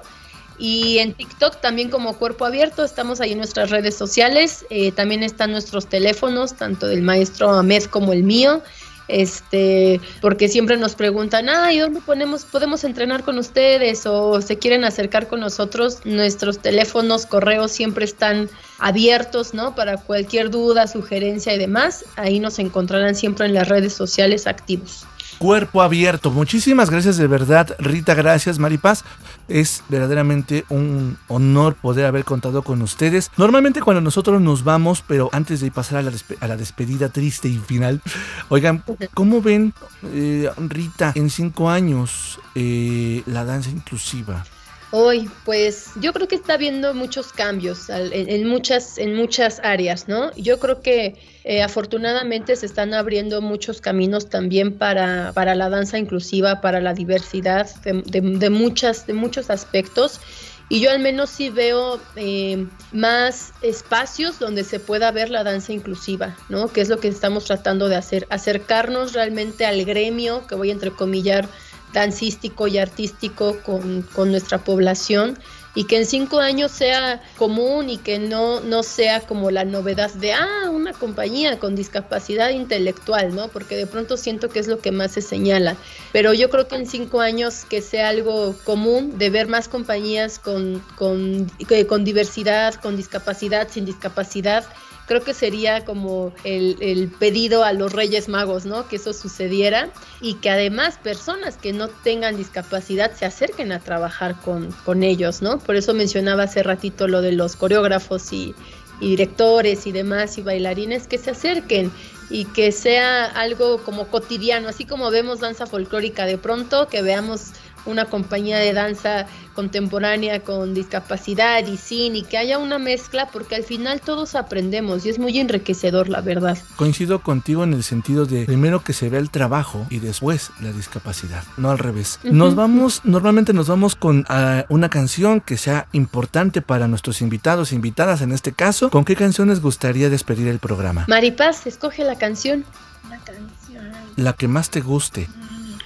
y 0.58 0.98
en 0.98 1.14
TikTok 1.14 1.60
también 1.60 1.90
como 1.90 2.16
Cuerpo 2.16 2.44
Abierto. 2.44 2.84
Estamos 2.84 3.20
ahí 3.20 3.32
en 3.32 3.38
nuestras 3.38 3.70
redes 3.70 3.96
sociales. 3.96 4.64
Eh, 4.70 4.92
también 4.92 5.22
están 5.22 5.52
nuestros 5.52 5.86
teléfonos, 5.86 6.54
tanto 6.54 6.86
del 6.86 7.02
maestro 7.02 7.50
Ahmed 7.50 7.84
como 7.84 8.12
el 8.12 8.22
mío. 8.22 8.62
Este, 9.08 10.00
porque 10.20 10.48
siempre 10.48 10.76
nos 10.76 10.96
preguntan, 10.96 11.48
ay, 11.48 11.78
¿dónde 11.78 12.00
ponemos, 12.00 12.44
podemos 12.44 12.82
entrenar 12.82 13.22
con 13.22 13.38
ustedes? 13.38 14.04
O 14.06 14.40
se 14.42 14.58
quieren 14.58 14.84
acercar 14.84 15.28
con 15.28 15.40
nosotros. 15.40 16.00
Nuestros 16.04 16.58
teléfonos, 16.58 17.26
correos 17.26 17.70
siempre 17.70 18.04
están 18.04 18.48
abiertos, 18.78 19.54
¿no? 19.54 19.74
Para 19.74 19.96
cualquier 19.96 20.50
duda, 20.50 20.86
sugerencia 20.86 21.54
y 21.54 21.58
demás. 21.58 22.04
Ahí 22.16 22.40
nos 22.40 22.58
encontrarán 22.58 23.14
siempre 23.14 23.46
en 23.46 23.54
las 23.54 23.68
redes 23.68 23.92
sociales 23.92 24.46
activos. 24.46 25.06
Cuerpo 25.38 25.82
abierto. 25.82 26.30
Muchísimas 26.30 26.90
gracias 26.90 27.18
de 27.18 27.26
verdad, 27.26 27.76
Rita. 27.78 28.14
Gracias, 28.14 28.58
Maripaz. 28.58 29.04
Es 29.48 29.84
verdaderamente 29.88 30.64
un 30.68 31.18
honor 31.28 31.76
poder 31.76 32.06
haber 32.06 32.24
contado 32.24 32.62
con 32.62 32.82
ustedes. 32.82 33.30
Normalmente 33.36 33.80
cuando 33.80 34.00
nosotros 34.00 34.40
nos 34.40 34.64
vamos, 34.64 35.04
pero 35.06 35.28
antes 35.32 35.60
de 35.60 35.70
pasar 35.70 35.98
a 35.98 36.02
la, 36.02 36.12
a 36.40 36.48
la 36.48 36.56
despedida 36.56 37.08
triste 37.08 37.48
y 37.48 37.58
final, 37.58 38.02
oigan, 38.48 38.82
¿cómo 39.14 39.40
ven, 39.40 39.72
eh, 40.04 40.50
Rita, 40.56 41.12
en 41.14 41.30
cinco 41.30 41.70
años 41.70 42.40
eh, 42.54 43.22
la 43.26 43.44
danza 43.44 43.70
inclusiva? 43.70 44.44
Hoy, 44.92 45.28
pues 45.44 45.90
yo 46.00 46.12
creo 46.12 46.28
que 46.28 46.36
está 46.36 46.54
habiendo 46.54 46.94
muchos 46.94 47.32
cambios 47.32 47.88
en, 47.88 48.46
muchas, 48.46 48.98
en 48.98 49.16
muchas 49.16 49.60
áreas, 49.64 50.06
¿no? 50.06 50.32
Yo 50.36 50.60
creo 50.60 50.80
que 50.80 51.16
eh, 51.44 51.62
afortunadamente 51.62 52.54
se 52.54 52.66
están 52.66 52.94
abriendo 52.94 53.42
muchos 53.42 53.80
caminos 53.80 54.30
también 54.30 54.78
para, 54.78 55.32
para 55.34 55.56
la 55.56 55.68
danza 55.70 55.98
inclusiva, 55.98 56.60
para 56.60 56.80
la 56.80 56.94
diversidad 56.94 57.68
de 57.84 58.50
muchas, 58.50 59.06
de 59.06 59.12
muchos 59.12 59.50
aspectos. 59.50 60.20
Y 60.68 60.80
yo 60.80 60.90
al 60.90 60.98
menos 60.98 61.30
sí 61.30 61.48
veo 61.48 62.00
eh, 62.16 62.66
más 62.90 63.52
espacios 63.62 64.40
donde 64.40 64.64
se 64.64 64.80
pueda 64.80 65.12
ver 65.12 65.30
la 65.30 65.44
danza 65.44 65.72
inclusiva, 65.72 66.36
¿no? 66.48 66.72
Que 66.72 66.80
es 66.80 66.88
lo 66.88 66.98
que 66.98 67.06
estamos 67.06 67.44
tratando 67.44 67.88
de 67.88 67.94
hacer, 67.94 68.26
acercarnos 68.30 69.12
realmente 69.12 69.64
al 69.64 69.84
gremio, 69.84 70.44
que 70.48 70.56
voy 70.56 70.70
a 70.70 70.72
entrecomillar, 70.72 71.48
dancístico 71.92 72.66
y 72.66 72.78
artístico 72.78 73.58
con, 73.64 74.02
con 74.02 74.30
nuestra 74.30 74.58
población 74.58 75.38
y 75.76 75.84
que 75.84 75.98
en 75.98 76.06
cinco 76.06 76.40
años 76.40 76.72
sea 76.72 77.22
común 77.36 77.90
y 77.90 77.98
que 77.98 78.18
no, 78.18 78.60
no 78.60 78.82
sea 78.82 79.20
como 79.20 79.50
la 79.50 79.64
novedad 79.64 80.12
de, 80.14 80.32
ah, 80.32 80.70
una 80.72 80.94
compañía 80.94 81.58
con 81.58 81.76
discapacidad 81.76 82.48
intelectual, 82.48 83.34
¿no? 83.34 83.48
Porque 83.48 83.76
de 83.76 83.86
pronto 83.86 84.16
siento 84.16 84.48
que 84.48 84.58
es 84.58 84.68
lo 84.68 84.78
que 84.78 84.90
más 84.90 85.12
se 85.12 85.20
señala. 85.20 85.76
Pero 86.12 86.32
yo 86.32 86.48
creo 86.48 86.66
que 86.66 86.76
en 86.76 86.86
cinco 86.86 87.20
años 87.20 87.66
que 87.68 87.82
sea 87.82 88.08
algo 88.08 88.56
común 88.64 89.18
de 89.18 89.28
ver 89.28 89.48
más 89.48 89.68
compañías 89.68 90.38
con, 90.38 90.82
con, 90.96 91.52
con 91.86 92.04
diversidad, 92.04 92.74
con 92.76 92.96
discapacidad, 92.96 93.68
sin 93.70 93.84
discapacidad, 93.84 94.64
creo 95.06 95.22
que 95.22 95.34
sería 95.34 95.84
como 95.84 96.32
el, 96.44 96.76
el 96.80 97.08
pedido 97.08 97.64
a 97.64 97.72
los 97.72 97.92
Reyes 97.92 98.28
Magos, 98.28 98.66
¿no? 98.66 98.88
Que 98.88 98.96
eso 98.96 99.12
sucediera 99.12 99.88
y 100.20 100.34
que 100.34 100.50
además 100.50 100.98
personas 101.02 101.56
que 101.56 101.72
no 101.72 101.88
tengan 101.88 102.36
discapacidad 102.36 103.12
se 103.12 103.24
acerquen 103.24 103.72
a 103.72 103.80
trabajar 103.80 104.40
con, 104.40 104.72
con 104.84 105.02
ellos, 105.02 105.42
¿no? 105.42 105.58
Por 105.58 105.76
eso 105.76 105.94
mencionaba 105.94 106.44
hace 106.44 106.62
ratito 106.62 107.08
lo 107.08 107.22
de 107.22 107.32
los 107.32 107.56
coreógrafos 107.56 108.32
y, 108.32 108.54
y 109.00 109.10
directores 109.10 109.86
y 109.86 109.92
demás 109.92 110.38
y 110.38 110.42
bailarines 110.42 111.06
que 111.06 111.18
se 111.18 111.30
acerquen 111.30 111.92
y 112.28 112.44
que 112.46 112.72
sea 112.72 113.24
algo 113.24 113.78
como 113.84 114.08
cotidiano, 114.08 114.68
así 114.68 114.84
como 114.84 115.10
vemos 115.10 115.40
danza 115.40 115.66
folclórica 115.66 116.26
de 116.26 116.38
pronto, 116.38 116.88
que 116.88 117.02
veamos 117.02 117.52
una 117.86 118.06
compañía 118.06 118.58
de 118.58 118.72
danza 118.72 119.26
contemporánea 119.54 120.40
con 120.40 120.74
discapacidad 120.74 121.66
y 121.66 121.76
sin 121.76 122.14
y 122.14 122.22
que 122.22 122.36
haya 122.36 122.58
una 122.58 122.78
mezcla 122.78 123.28
porque 123.32 123.56
al 123.56 123.64
final 123.64 124.00
todos 124.00 124.34
aprendemos 124.34 125.06
y 125.06 125.08
es 125.08 125.18
muy 125.18 125.38
enriquecedor 125.38 126.08
la 126.08 126.20
verdad. 126.20 126.58
Coincido 126.76 127.22
contigo 127.22 127.64
en 127.64 127.72
el 127.72 127.82
sentido 127.82 128.26
de 128.26 128.44
primero 128.44 128.84
que 128.84 128.92
se 128.92 129.08
vea 129.08 129.20
el 129.20 129.30
trabajo 129.30 129.86
y 129.90 129.98
después 129.98 130.50
la 130.60 130.72
discapacidad, 130.72 131.42
no 131.56 131.70
al 131.70 131.78
revés. 131.78 132.18
Nos 132.22 132.54
vamos, 132.54 133.00
normalmente 133.04 133.52
nos 133.52 133.68
vamos 133.68 133.96
con 133.96 134.24
ah, 134.28 134.64
una 134.68 134.90
canción 134.90 135.40
que 135.40 135.56
sea 135.56 135.88
importante 135.92 136.62
para 136.62 136.88
nuestros 136.88 137.22
invitados, 137.22 137.72
invitadas 137.72 138.20
en 138.20 138.32
este 138.32 138.52
caso. 138.52 138.90
¿Con 138.90 139.04
qué 139.04 139.16
canción 139.16 139.48
les 139.48 139.60
gustaría 139.60 140.10
despedir 140.10 140.48
el 140.48 140.58
programa? 140.58 141.04
Maripaz, 141.08 141.66
escoge 141.66 142.04
la 142.04 142.16
canción. 142.16 142.64
Una 143.06 143.18
canción. 143.18 143.84
La 144.16 144.32
que 144.32 144.48
más 144.48 144.70
te 144.70 144.80
guste. 144.80 145.28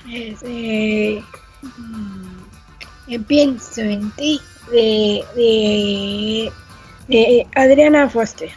Es, 0.09 0.39
eh, 0.43 1.23
mm, 1.23 1.40
yo 3.07 3.23
pienso 3.23 3.81
en 3.81 4.11
ti. 4.13 4.41
De, 4.71 5.25
de, 5.35 6.53
de 7.09 7.47
Adriana 7.57 8.09
Foster. 8.09 8.51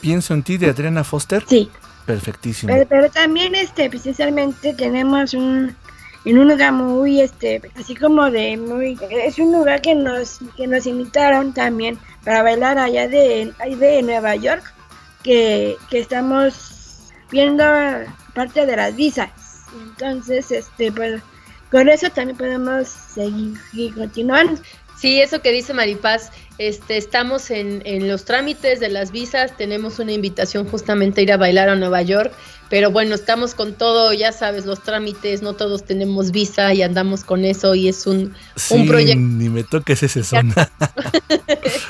Pienso 0.00 0.32
en 0.32 0.42
ti 0.42 0.56
de 0.56 0.70
Adriana 0.70 1.04
Foster. 1.04 1.44
Sí. 1.46 1.68
Perfectísimo. 2.06 2.72
Pero, 2.72 2.86
pero 2.88 3.10
también 3.10 3.54
este, 3.54 3.90
precisamente 3.90 4.72
tenemos 4.72 5.34
un 5.34 5.76
en 6.26 6.38
un 6.38 6.48
lugar 6.48 6.72
muy, 6.72 7.20
este, 7.20 7.62
así 7.78 7.94
como 7.94 8.28
de 8.30 8.56
muy, 8.56 8.98
es 9.10 9.38
un 9.38 9.52
lugar 9.52 9.80
que 9.80 9.94
nos, 9.94 10.40
que 10.56 10.66
nos 10.66 10.84
invitaron 10.84 11.54
también 11.54 11.98
para 12.24 12.42
bailar 12.42 12.78
allá 12.78 13.06
de, 13.06 13.52
de 13.78 14.02
Nueva 14.02 14.34
York, 14.34 14.64
que, 15.22 15.76
que 15.88 16.00
estamos 16.00 17.12
viendo 17.30 17.64
parte 18.34 18.66
de 18.66 18.76
las 18.76 18.96
visas. 18.96 19.30
Entonces, 19.88 20.50
este, 20.50 20.90
pues, 20.90 21.22
con 21.70 21.88
eso 21.88 22.08
también 22.10 22.36
podemos 22.36 22.88
seguir 22.88 23.54
y 23.72 23.90
continuar. 23.90 24.46
Sí, 24.98 25.20
eso 25.20 25.42
que 25.42 25.52
dice 25.52 25.74
Maripaz, 25.74 26.30
este, 26.56 26.96
estamos 26.96 27.50
en, 27.50 27.82
en, 27.84 28.08
los 28.08 28.24
trámites 28.24 28.80
de 28.80 28.88
las 28.88 29.12
visas, 29.12 29.54
tenemos 29.56 29.98
una 29.98 30.12
invitación 30.12 30.66
justamente 30.66 31.20
a 31.20 31.24
ir 31.24 31.32
a 31.32 31.36
bailar 31.36 31.68
a 31.68 31.76
Nueva 31.76 32.00
York, 32.00 32.32
pero 32.70 32.90
bueno, 32.90 33.14
estamos 33.14 33.54
con 33.54 33.74
todo, 33.74 34.14
ya 34.14 34.32
sabes, 34.32 34.64
los 34.64 34.82
trámites, 34.82 35.42
no 35.42 35.52
todos 35.52 35.84
tenemos 35.84 36.30
visa 36.30 36.72
y 36.72 36.80
andamos 36.80 37.24
con 37.24 37.44
eso 37.44 37.74
y 37.74 37.88
es 37.88 38.06
un, 38.06 38.34
sí, 38.56 38.74
un 38.74 38.86
proyecto. 38.86 39.20
Ni 39.20 39.50
me 39.50 39.64
toques 39.64 40.02
ese 40.02 40.24
zona. 40.24 40.54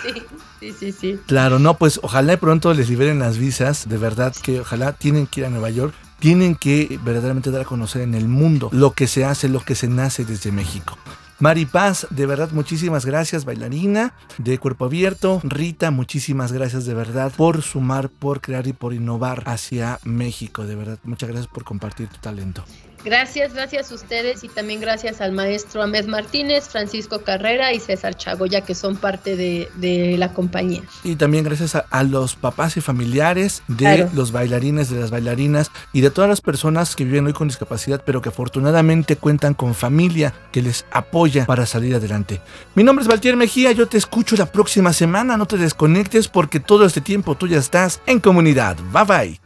sí, 0.03 0.22
sí, 0.59 0.72
sí, 0.72 0.93
sí. 0.93 1.18
Claro, 1.27 1.61
no, 1.61 1.79
pues 1.79 2.01
ojalá 2.03 2.33
de 2.33 2.39
pronto 2.39 2.74
les 2.74 2.91
liberen 2.91 3.20
las 3.20 3.39
visas, 3.39 3.89
de 3.89 3.99
verdad 3.99 4.35
que 4.43 4.61
ojalá 4.61 4.93
tienen 4.93 5.29
que 5.29 5.41
ir 5.41 5.47
a 5.47 5.51
Nueva 5.51 5.70
York 5.70 5.95
tienen 6.18 6.54
que 6.54 6.98
verdaderamente 7.02 7.50
dar 7.50 7.62
a 7.62 7.64
conocer 7.64 8.02
en 8.02 8.14
el 8.14 8.28
mundo 8.28 8.68
lo 8.72 8.92
que 8.92 9.06
se 9.06 9.24
hace, 9.24 9.48
lo 9.48 9.60
que 9.60 9.74
se 9.74 9.88
nace 9.88 10.24
desde 10.24 10.52
México. 10.52 10.96
Mari 11.39 11.66
Paz, 11.66 12.07
de 12.09 12.24
verdad, 12.24 12.51
muchísimas 12.53 13.05
gracias, 13.05 13.45
bailarina 13.45 14.14
de 14.39 14.59
cuerpo 14.59 14.87
abierto. 14.87 15.41
Rita, 15.45 15.91
muchísimas 15.91 16.51
gracias 16.51 16.87
de 16.87 16.95
verdad 16.95 17.30
por 17.37 17.61
sumar, 17.61 18.09
por 18.09 18.41
crear 18.41 18.66
y 18.66 18.72
por 18.72 18.95
innovar 18.95 19.43
hacia 19.45 19.99
México. 20.03 20.64
De 20.64 20.76
verdad, 20.76 20.99
muchas 21.05 21.28
gracias 21.28 21.49
por 21.49 21.64
compartir 21.64 22.09
tu 22.09 22.18
talento. 22.18 22.64
Gracias, 23.07 23.55
gracias 23.55 23.93
a 23.93 23.95
ustedes 23.95 24.43
y 24.43 24.49
también 24.49 24.80
gracias 24.80 25.20
al 25.20 25.30
maestro 25.30 25.80
Ahmed 25.80 26.07
Martínez, 26.07 26.68
Francisco 26.68 27.20
Carrera 27.22 27.72
y 27.72 27.78
César 27.78 28.16
Chagoya, 28.16 28.62
que 28.62 28.74
son 28.74 28.97
parte 28.97 29.37
de, 29.37 29.68
de 29.76 30.16
la 30.18 30.32
compañía. 30.32 30.82
Y 31.05 31.14
también 31.14 31.45
gracias 31.45 31.76
a, 31.76 31.87
a, 31.91 32.03
los 32.03 32.34
papás 32.34 32.76
y 32.76 32.80
familiares 32.80 33.62
de 33.68 33.76
claro. 33.76 34.11
los 34.12 34.32
bailarines, 34.32 34.91
de 34.91 34.99
las 34.99 35.12
bailarinas 35.12 35.70
y 35.93 36.01
de 36.01 36.11
todas 36.11 36.28
las 36.28 36.41
personas 36.41 36.97
que 36.97 37.05
viven 37.05 37.26
hoy 37.26 37.32
con 37.32 37.47
discapacidad, 37.47 38.03
pero 38.05 38.20
que 38.20 38.30
afortunadamente 38.30 39.14
cuentan 39.14 39.55
con 39.55 39.76
familia 39.76 40.34
que 40.51 40.62
les 40.62 40.84
apoya 40.91 41.26
para 41.47 41.66
salir 41.66 41.95
adelante. 41.95 42.41
Mi 42.74 42.85
nombre 42.85 43.03
es 43.03 43.09
Valtier 43.09 43.37
Mejía, 43.37 43.72
yo 43.72 43.87
te 43.87 43.99
escucho 43.99 44.37
la 44.37 44.47
próxima 44.47 44.93
semana, 44.93 45.37
no 45.37 45.47
te 45.47 45.57
desconectes 45.57 46.29
porque 46.29 46.61
todo 46.61 46.85
este 46.85 47.01
tiempo 47.01 47.35
tú 47.35 47.47
ya 47.47 47.59
estás 47.59 48.01
en 48.07 48.20
comunidad. 48.20 48.77
Bye 48.93 49.05
bye. 49.05 49.45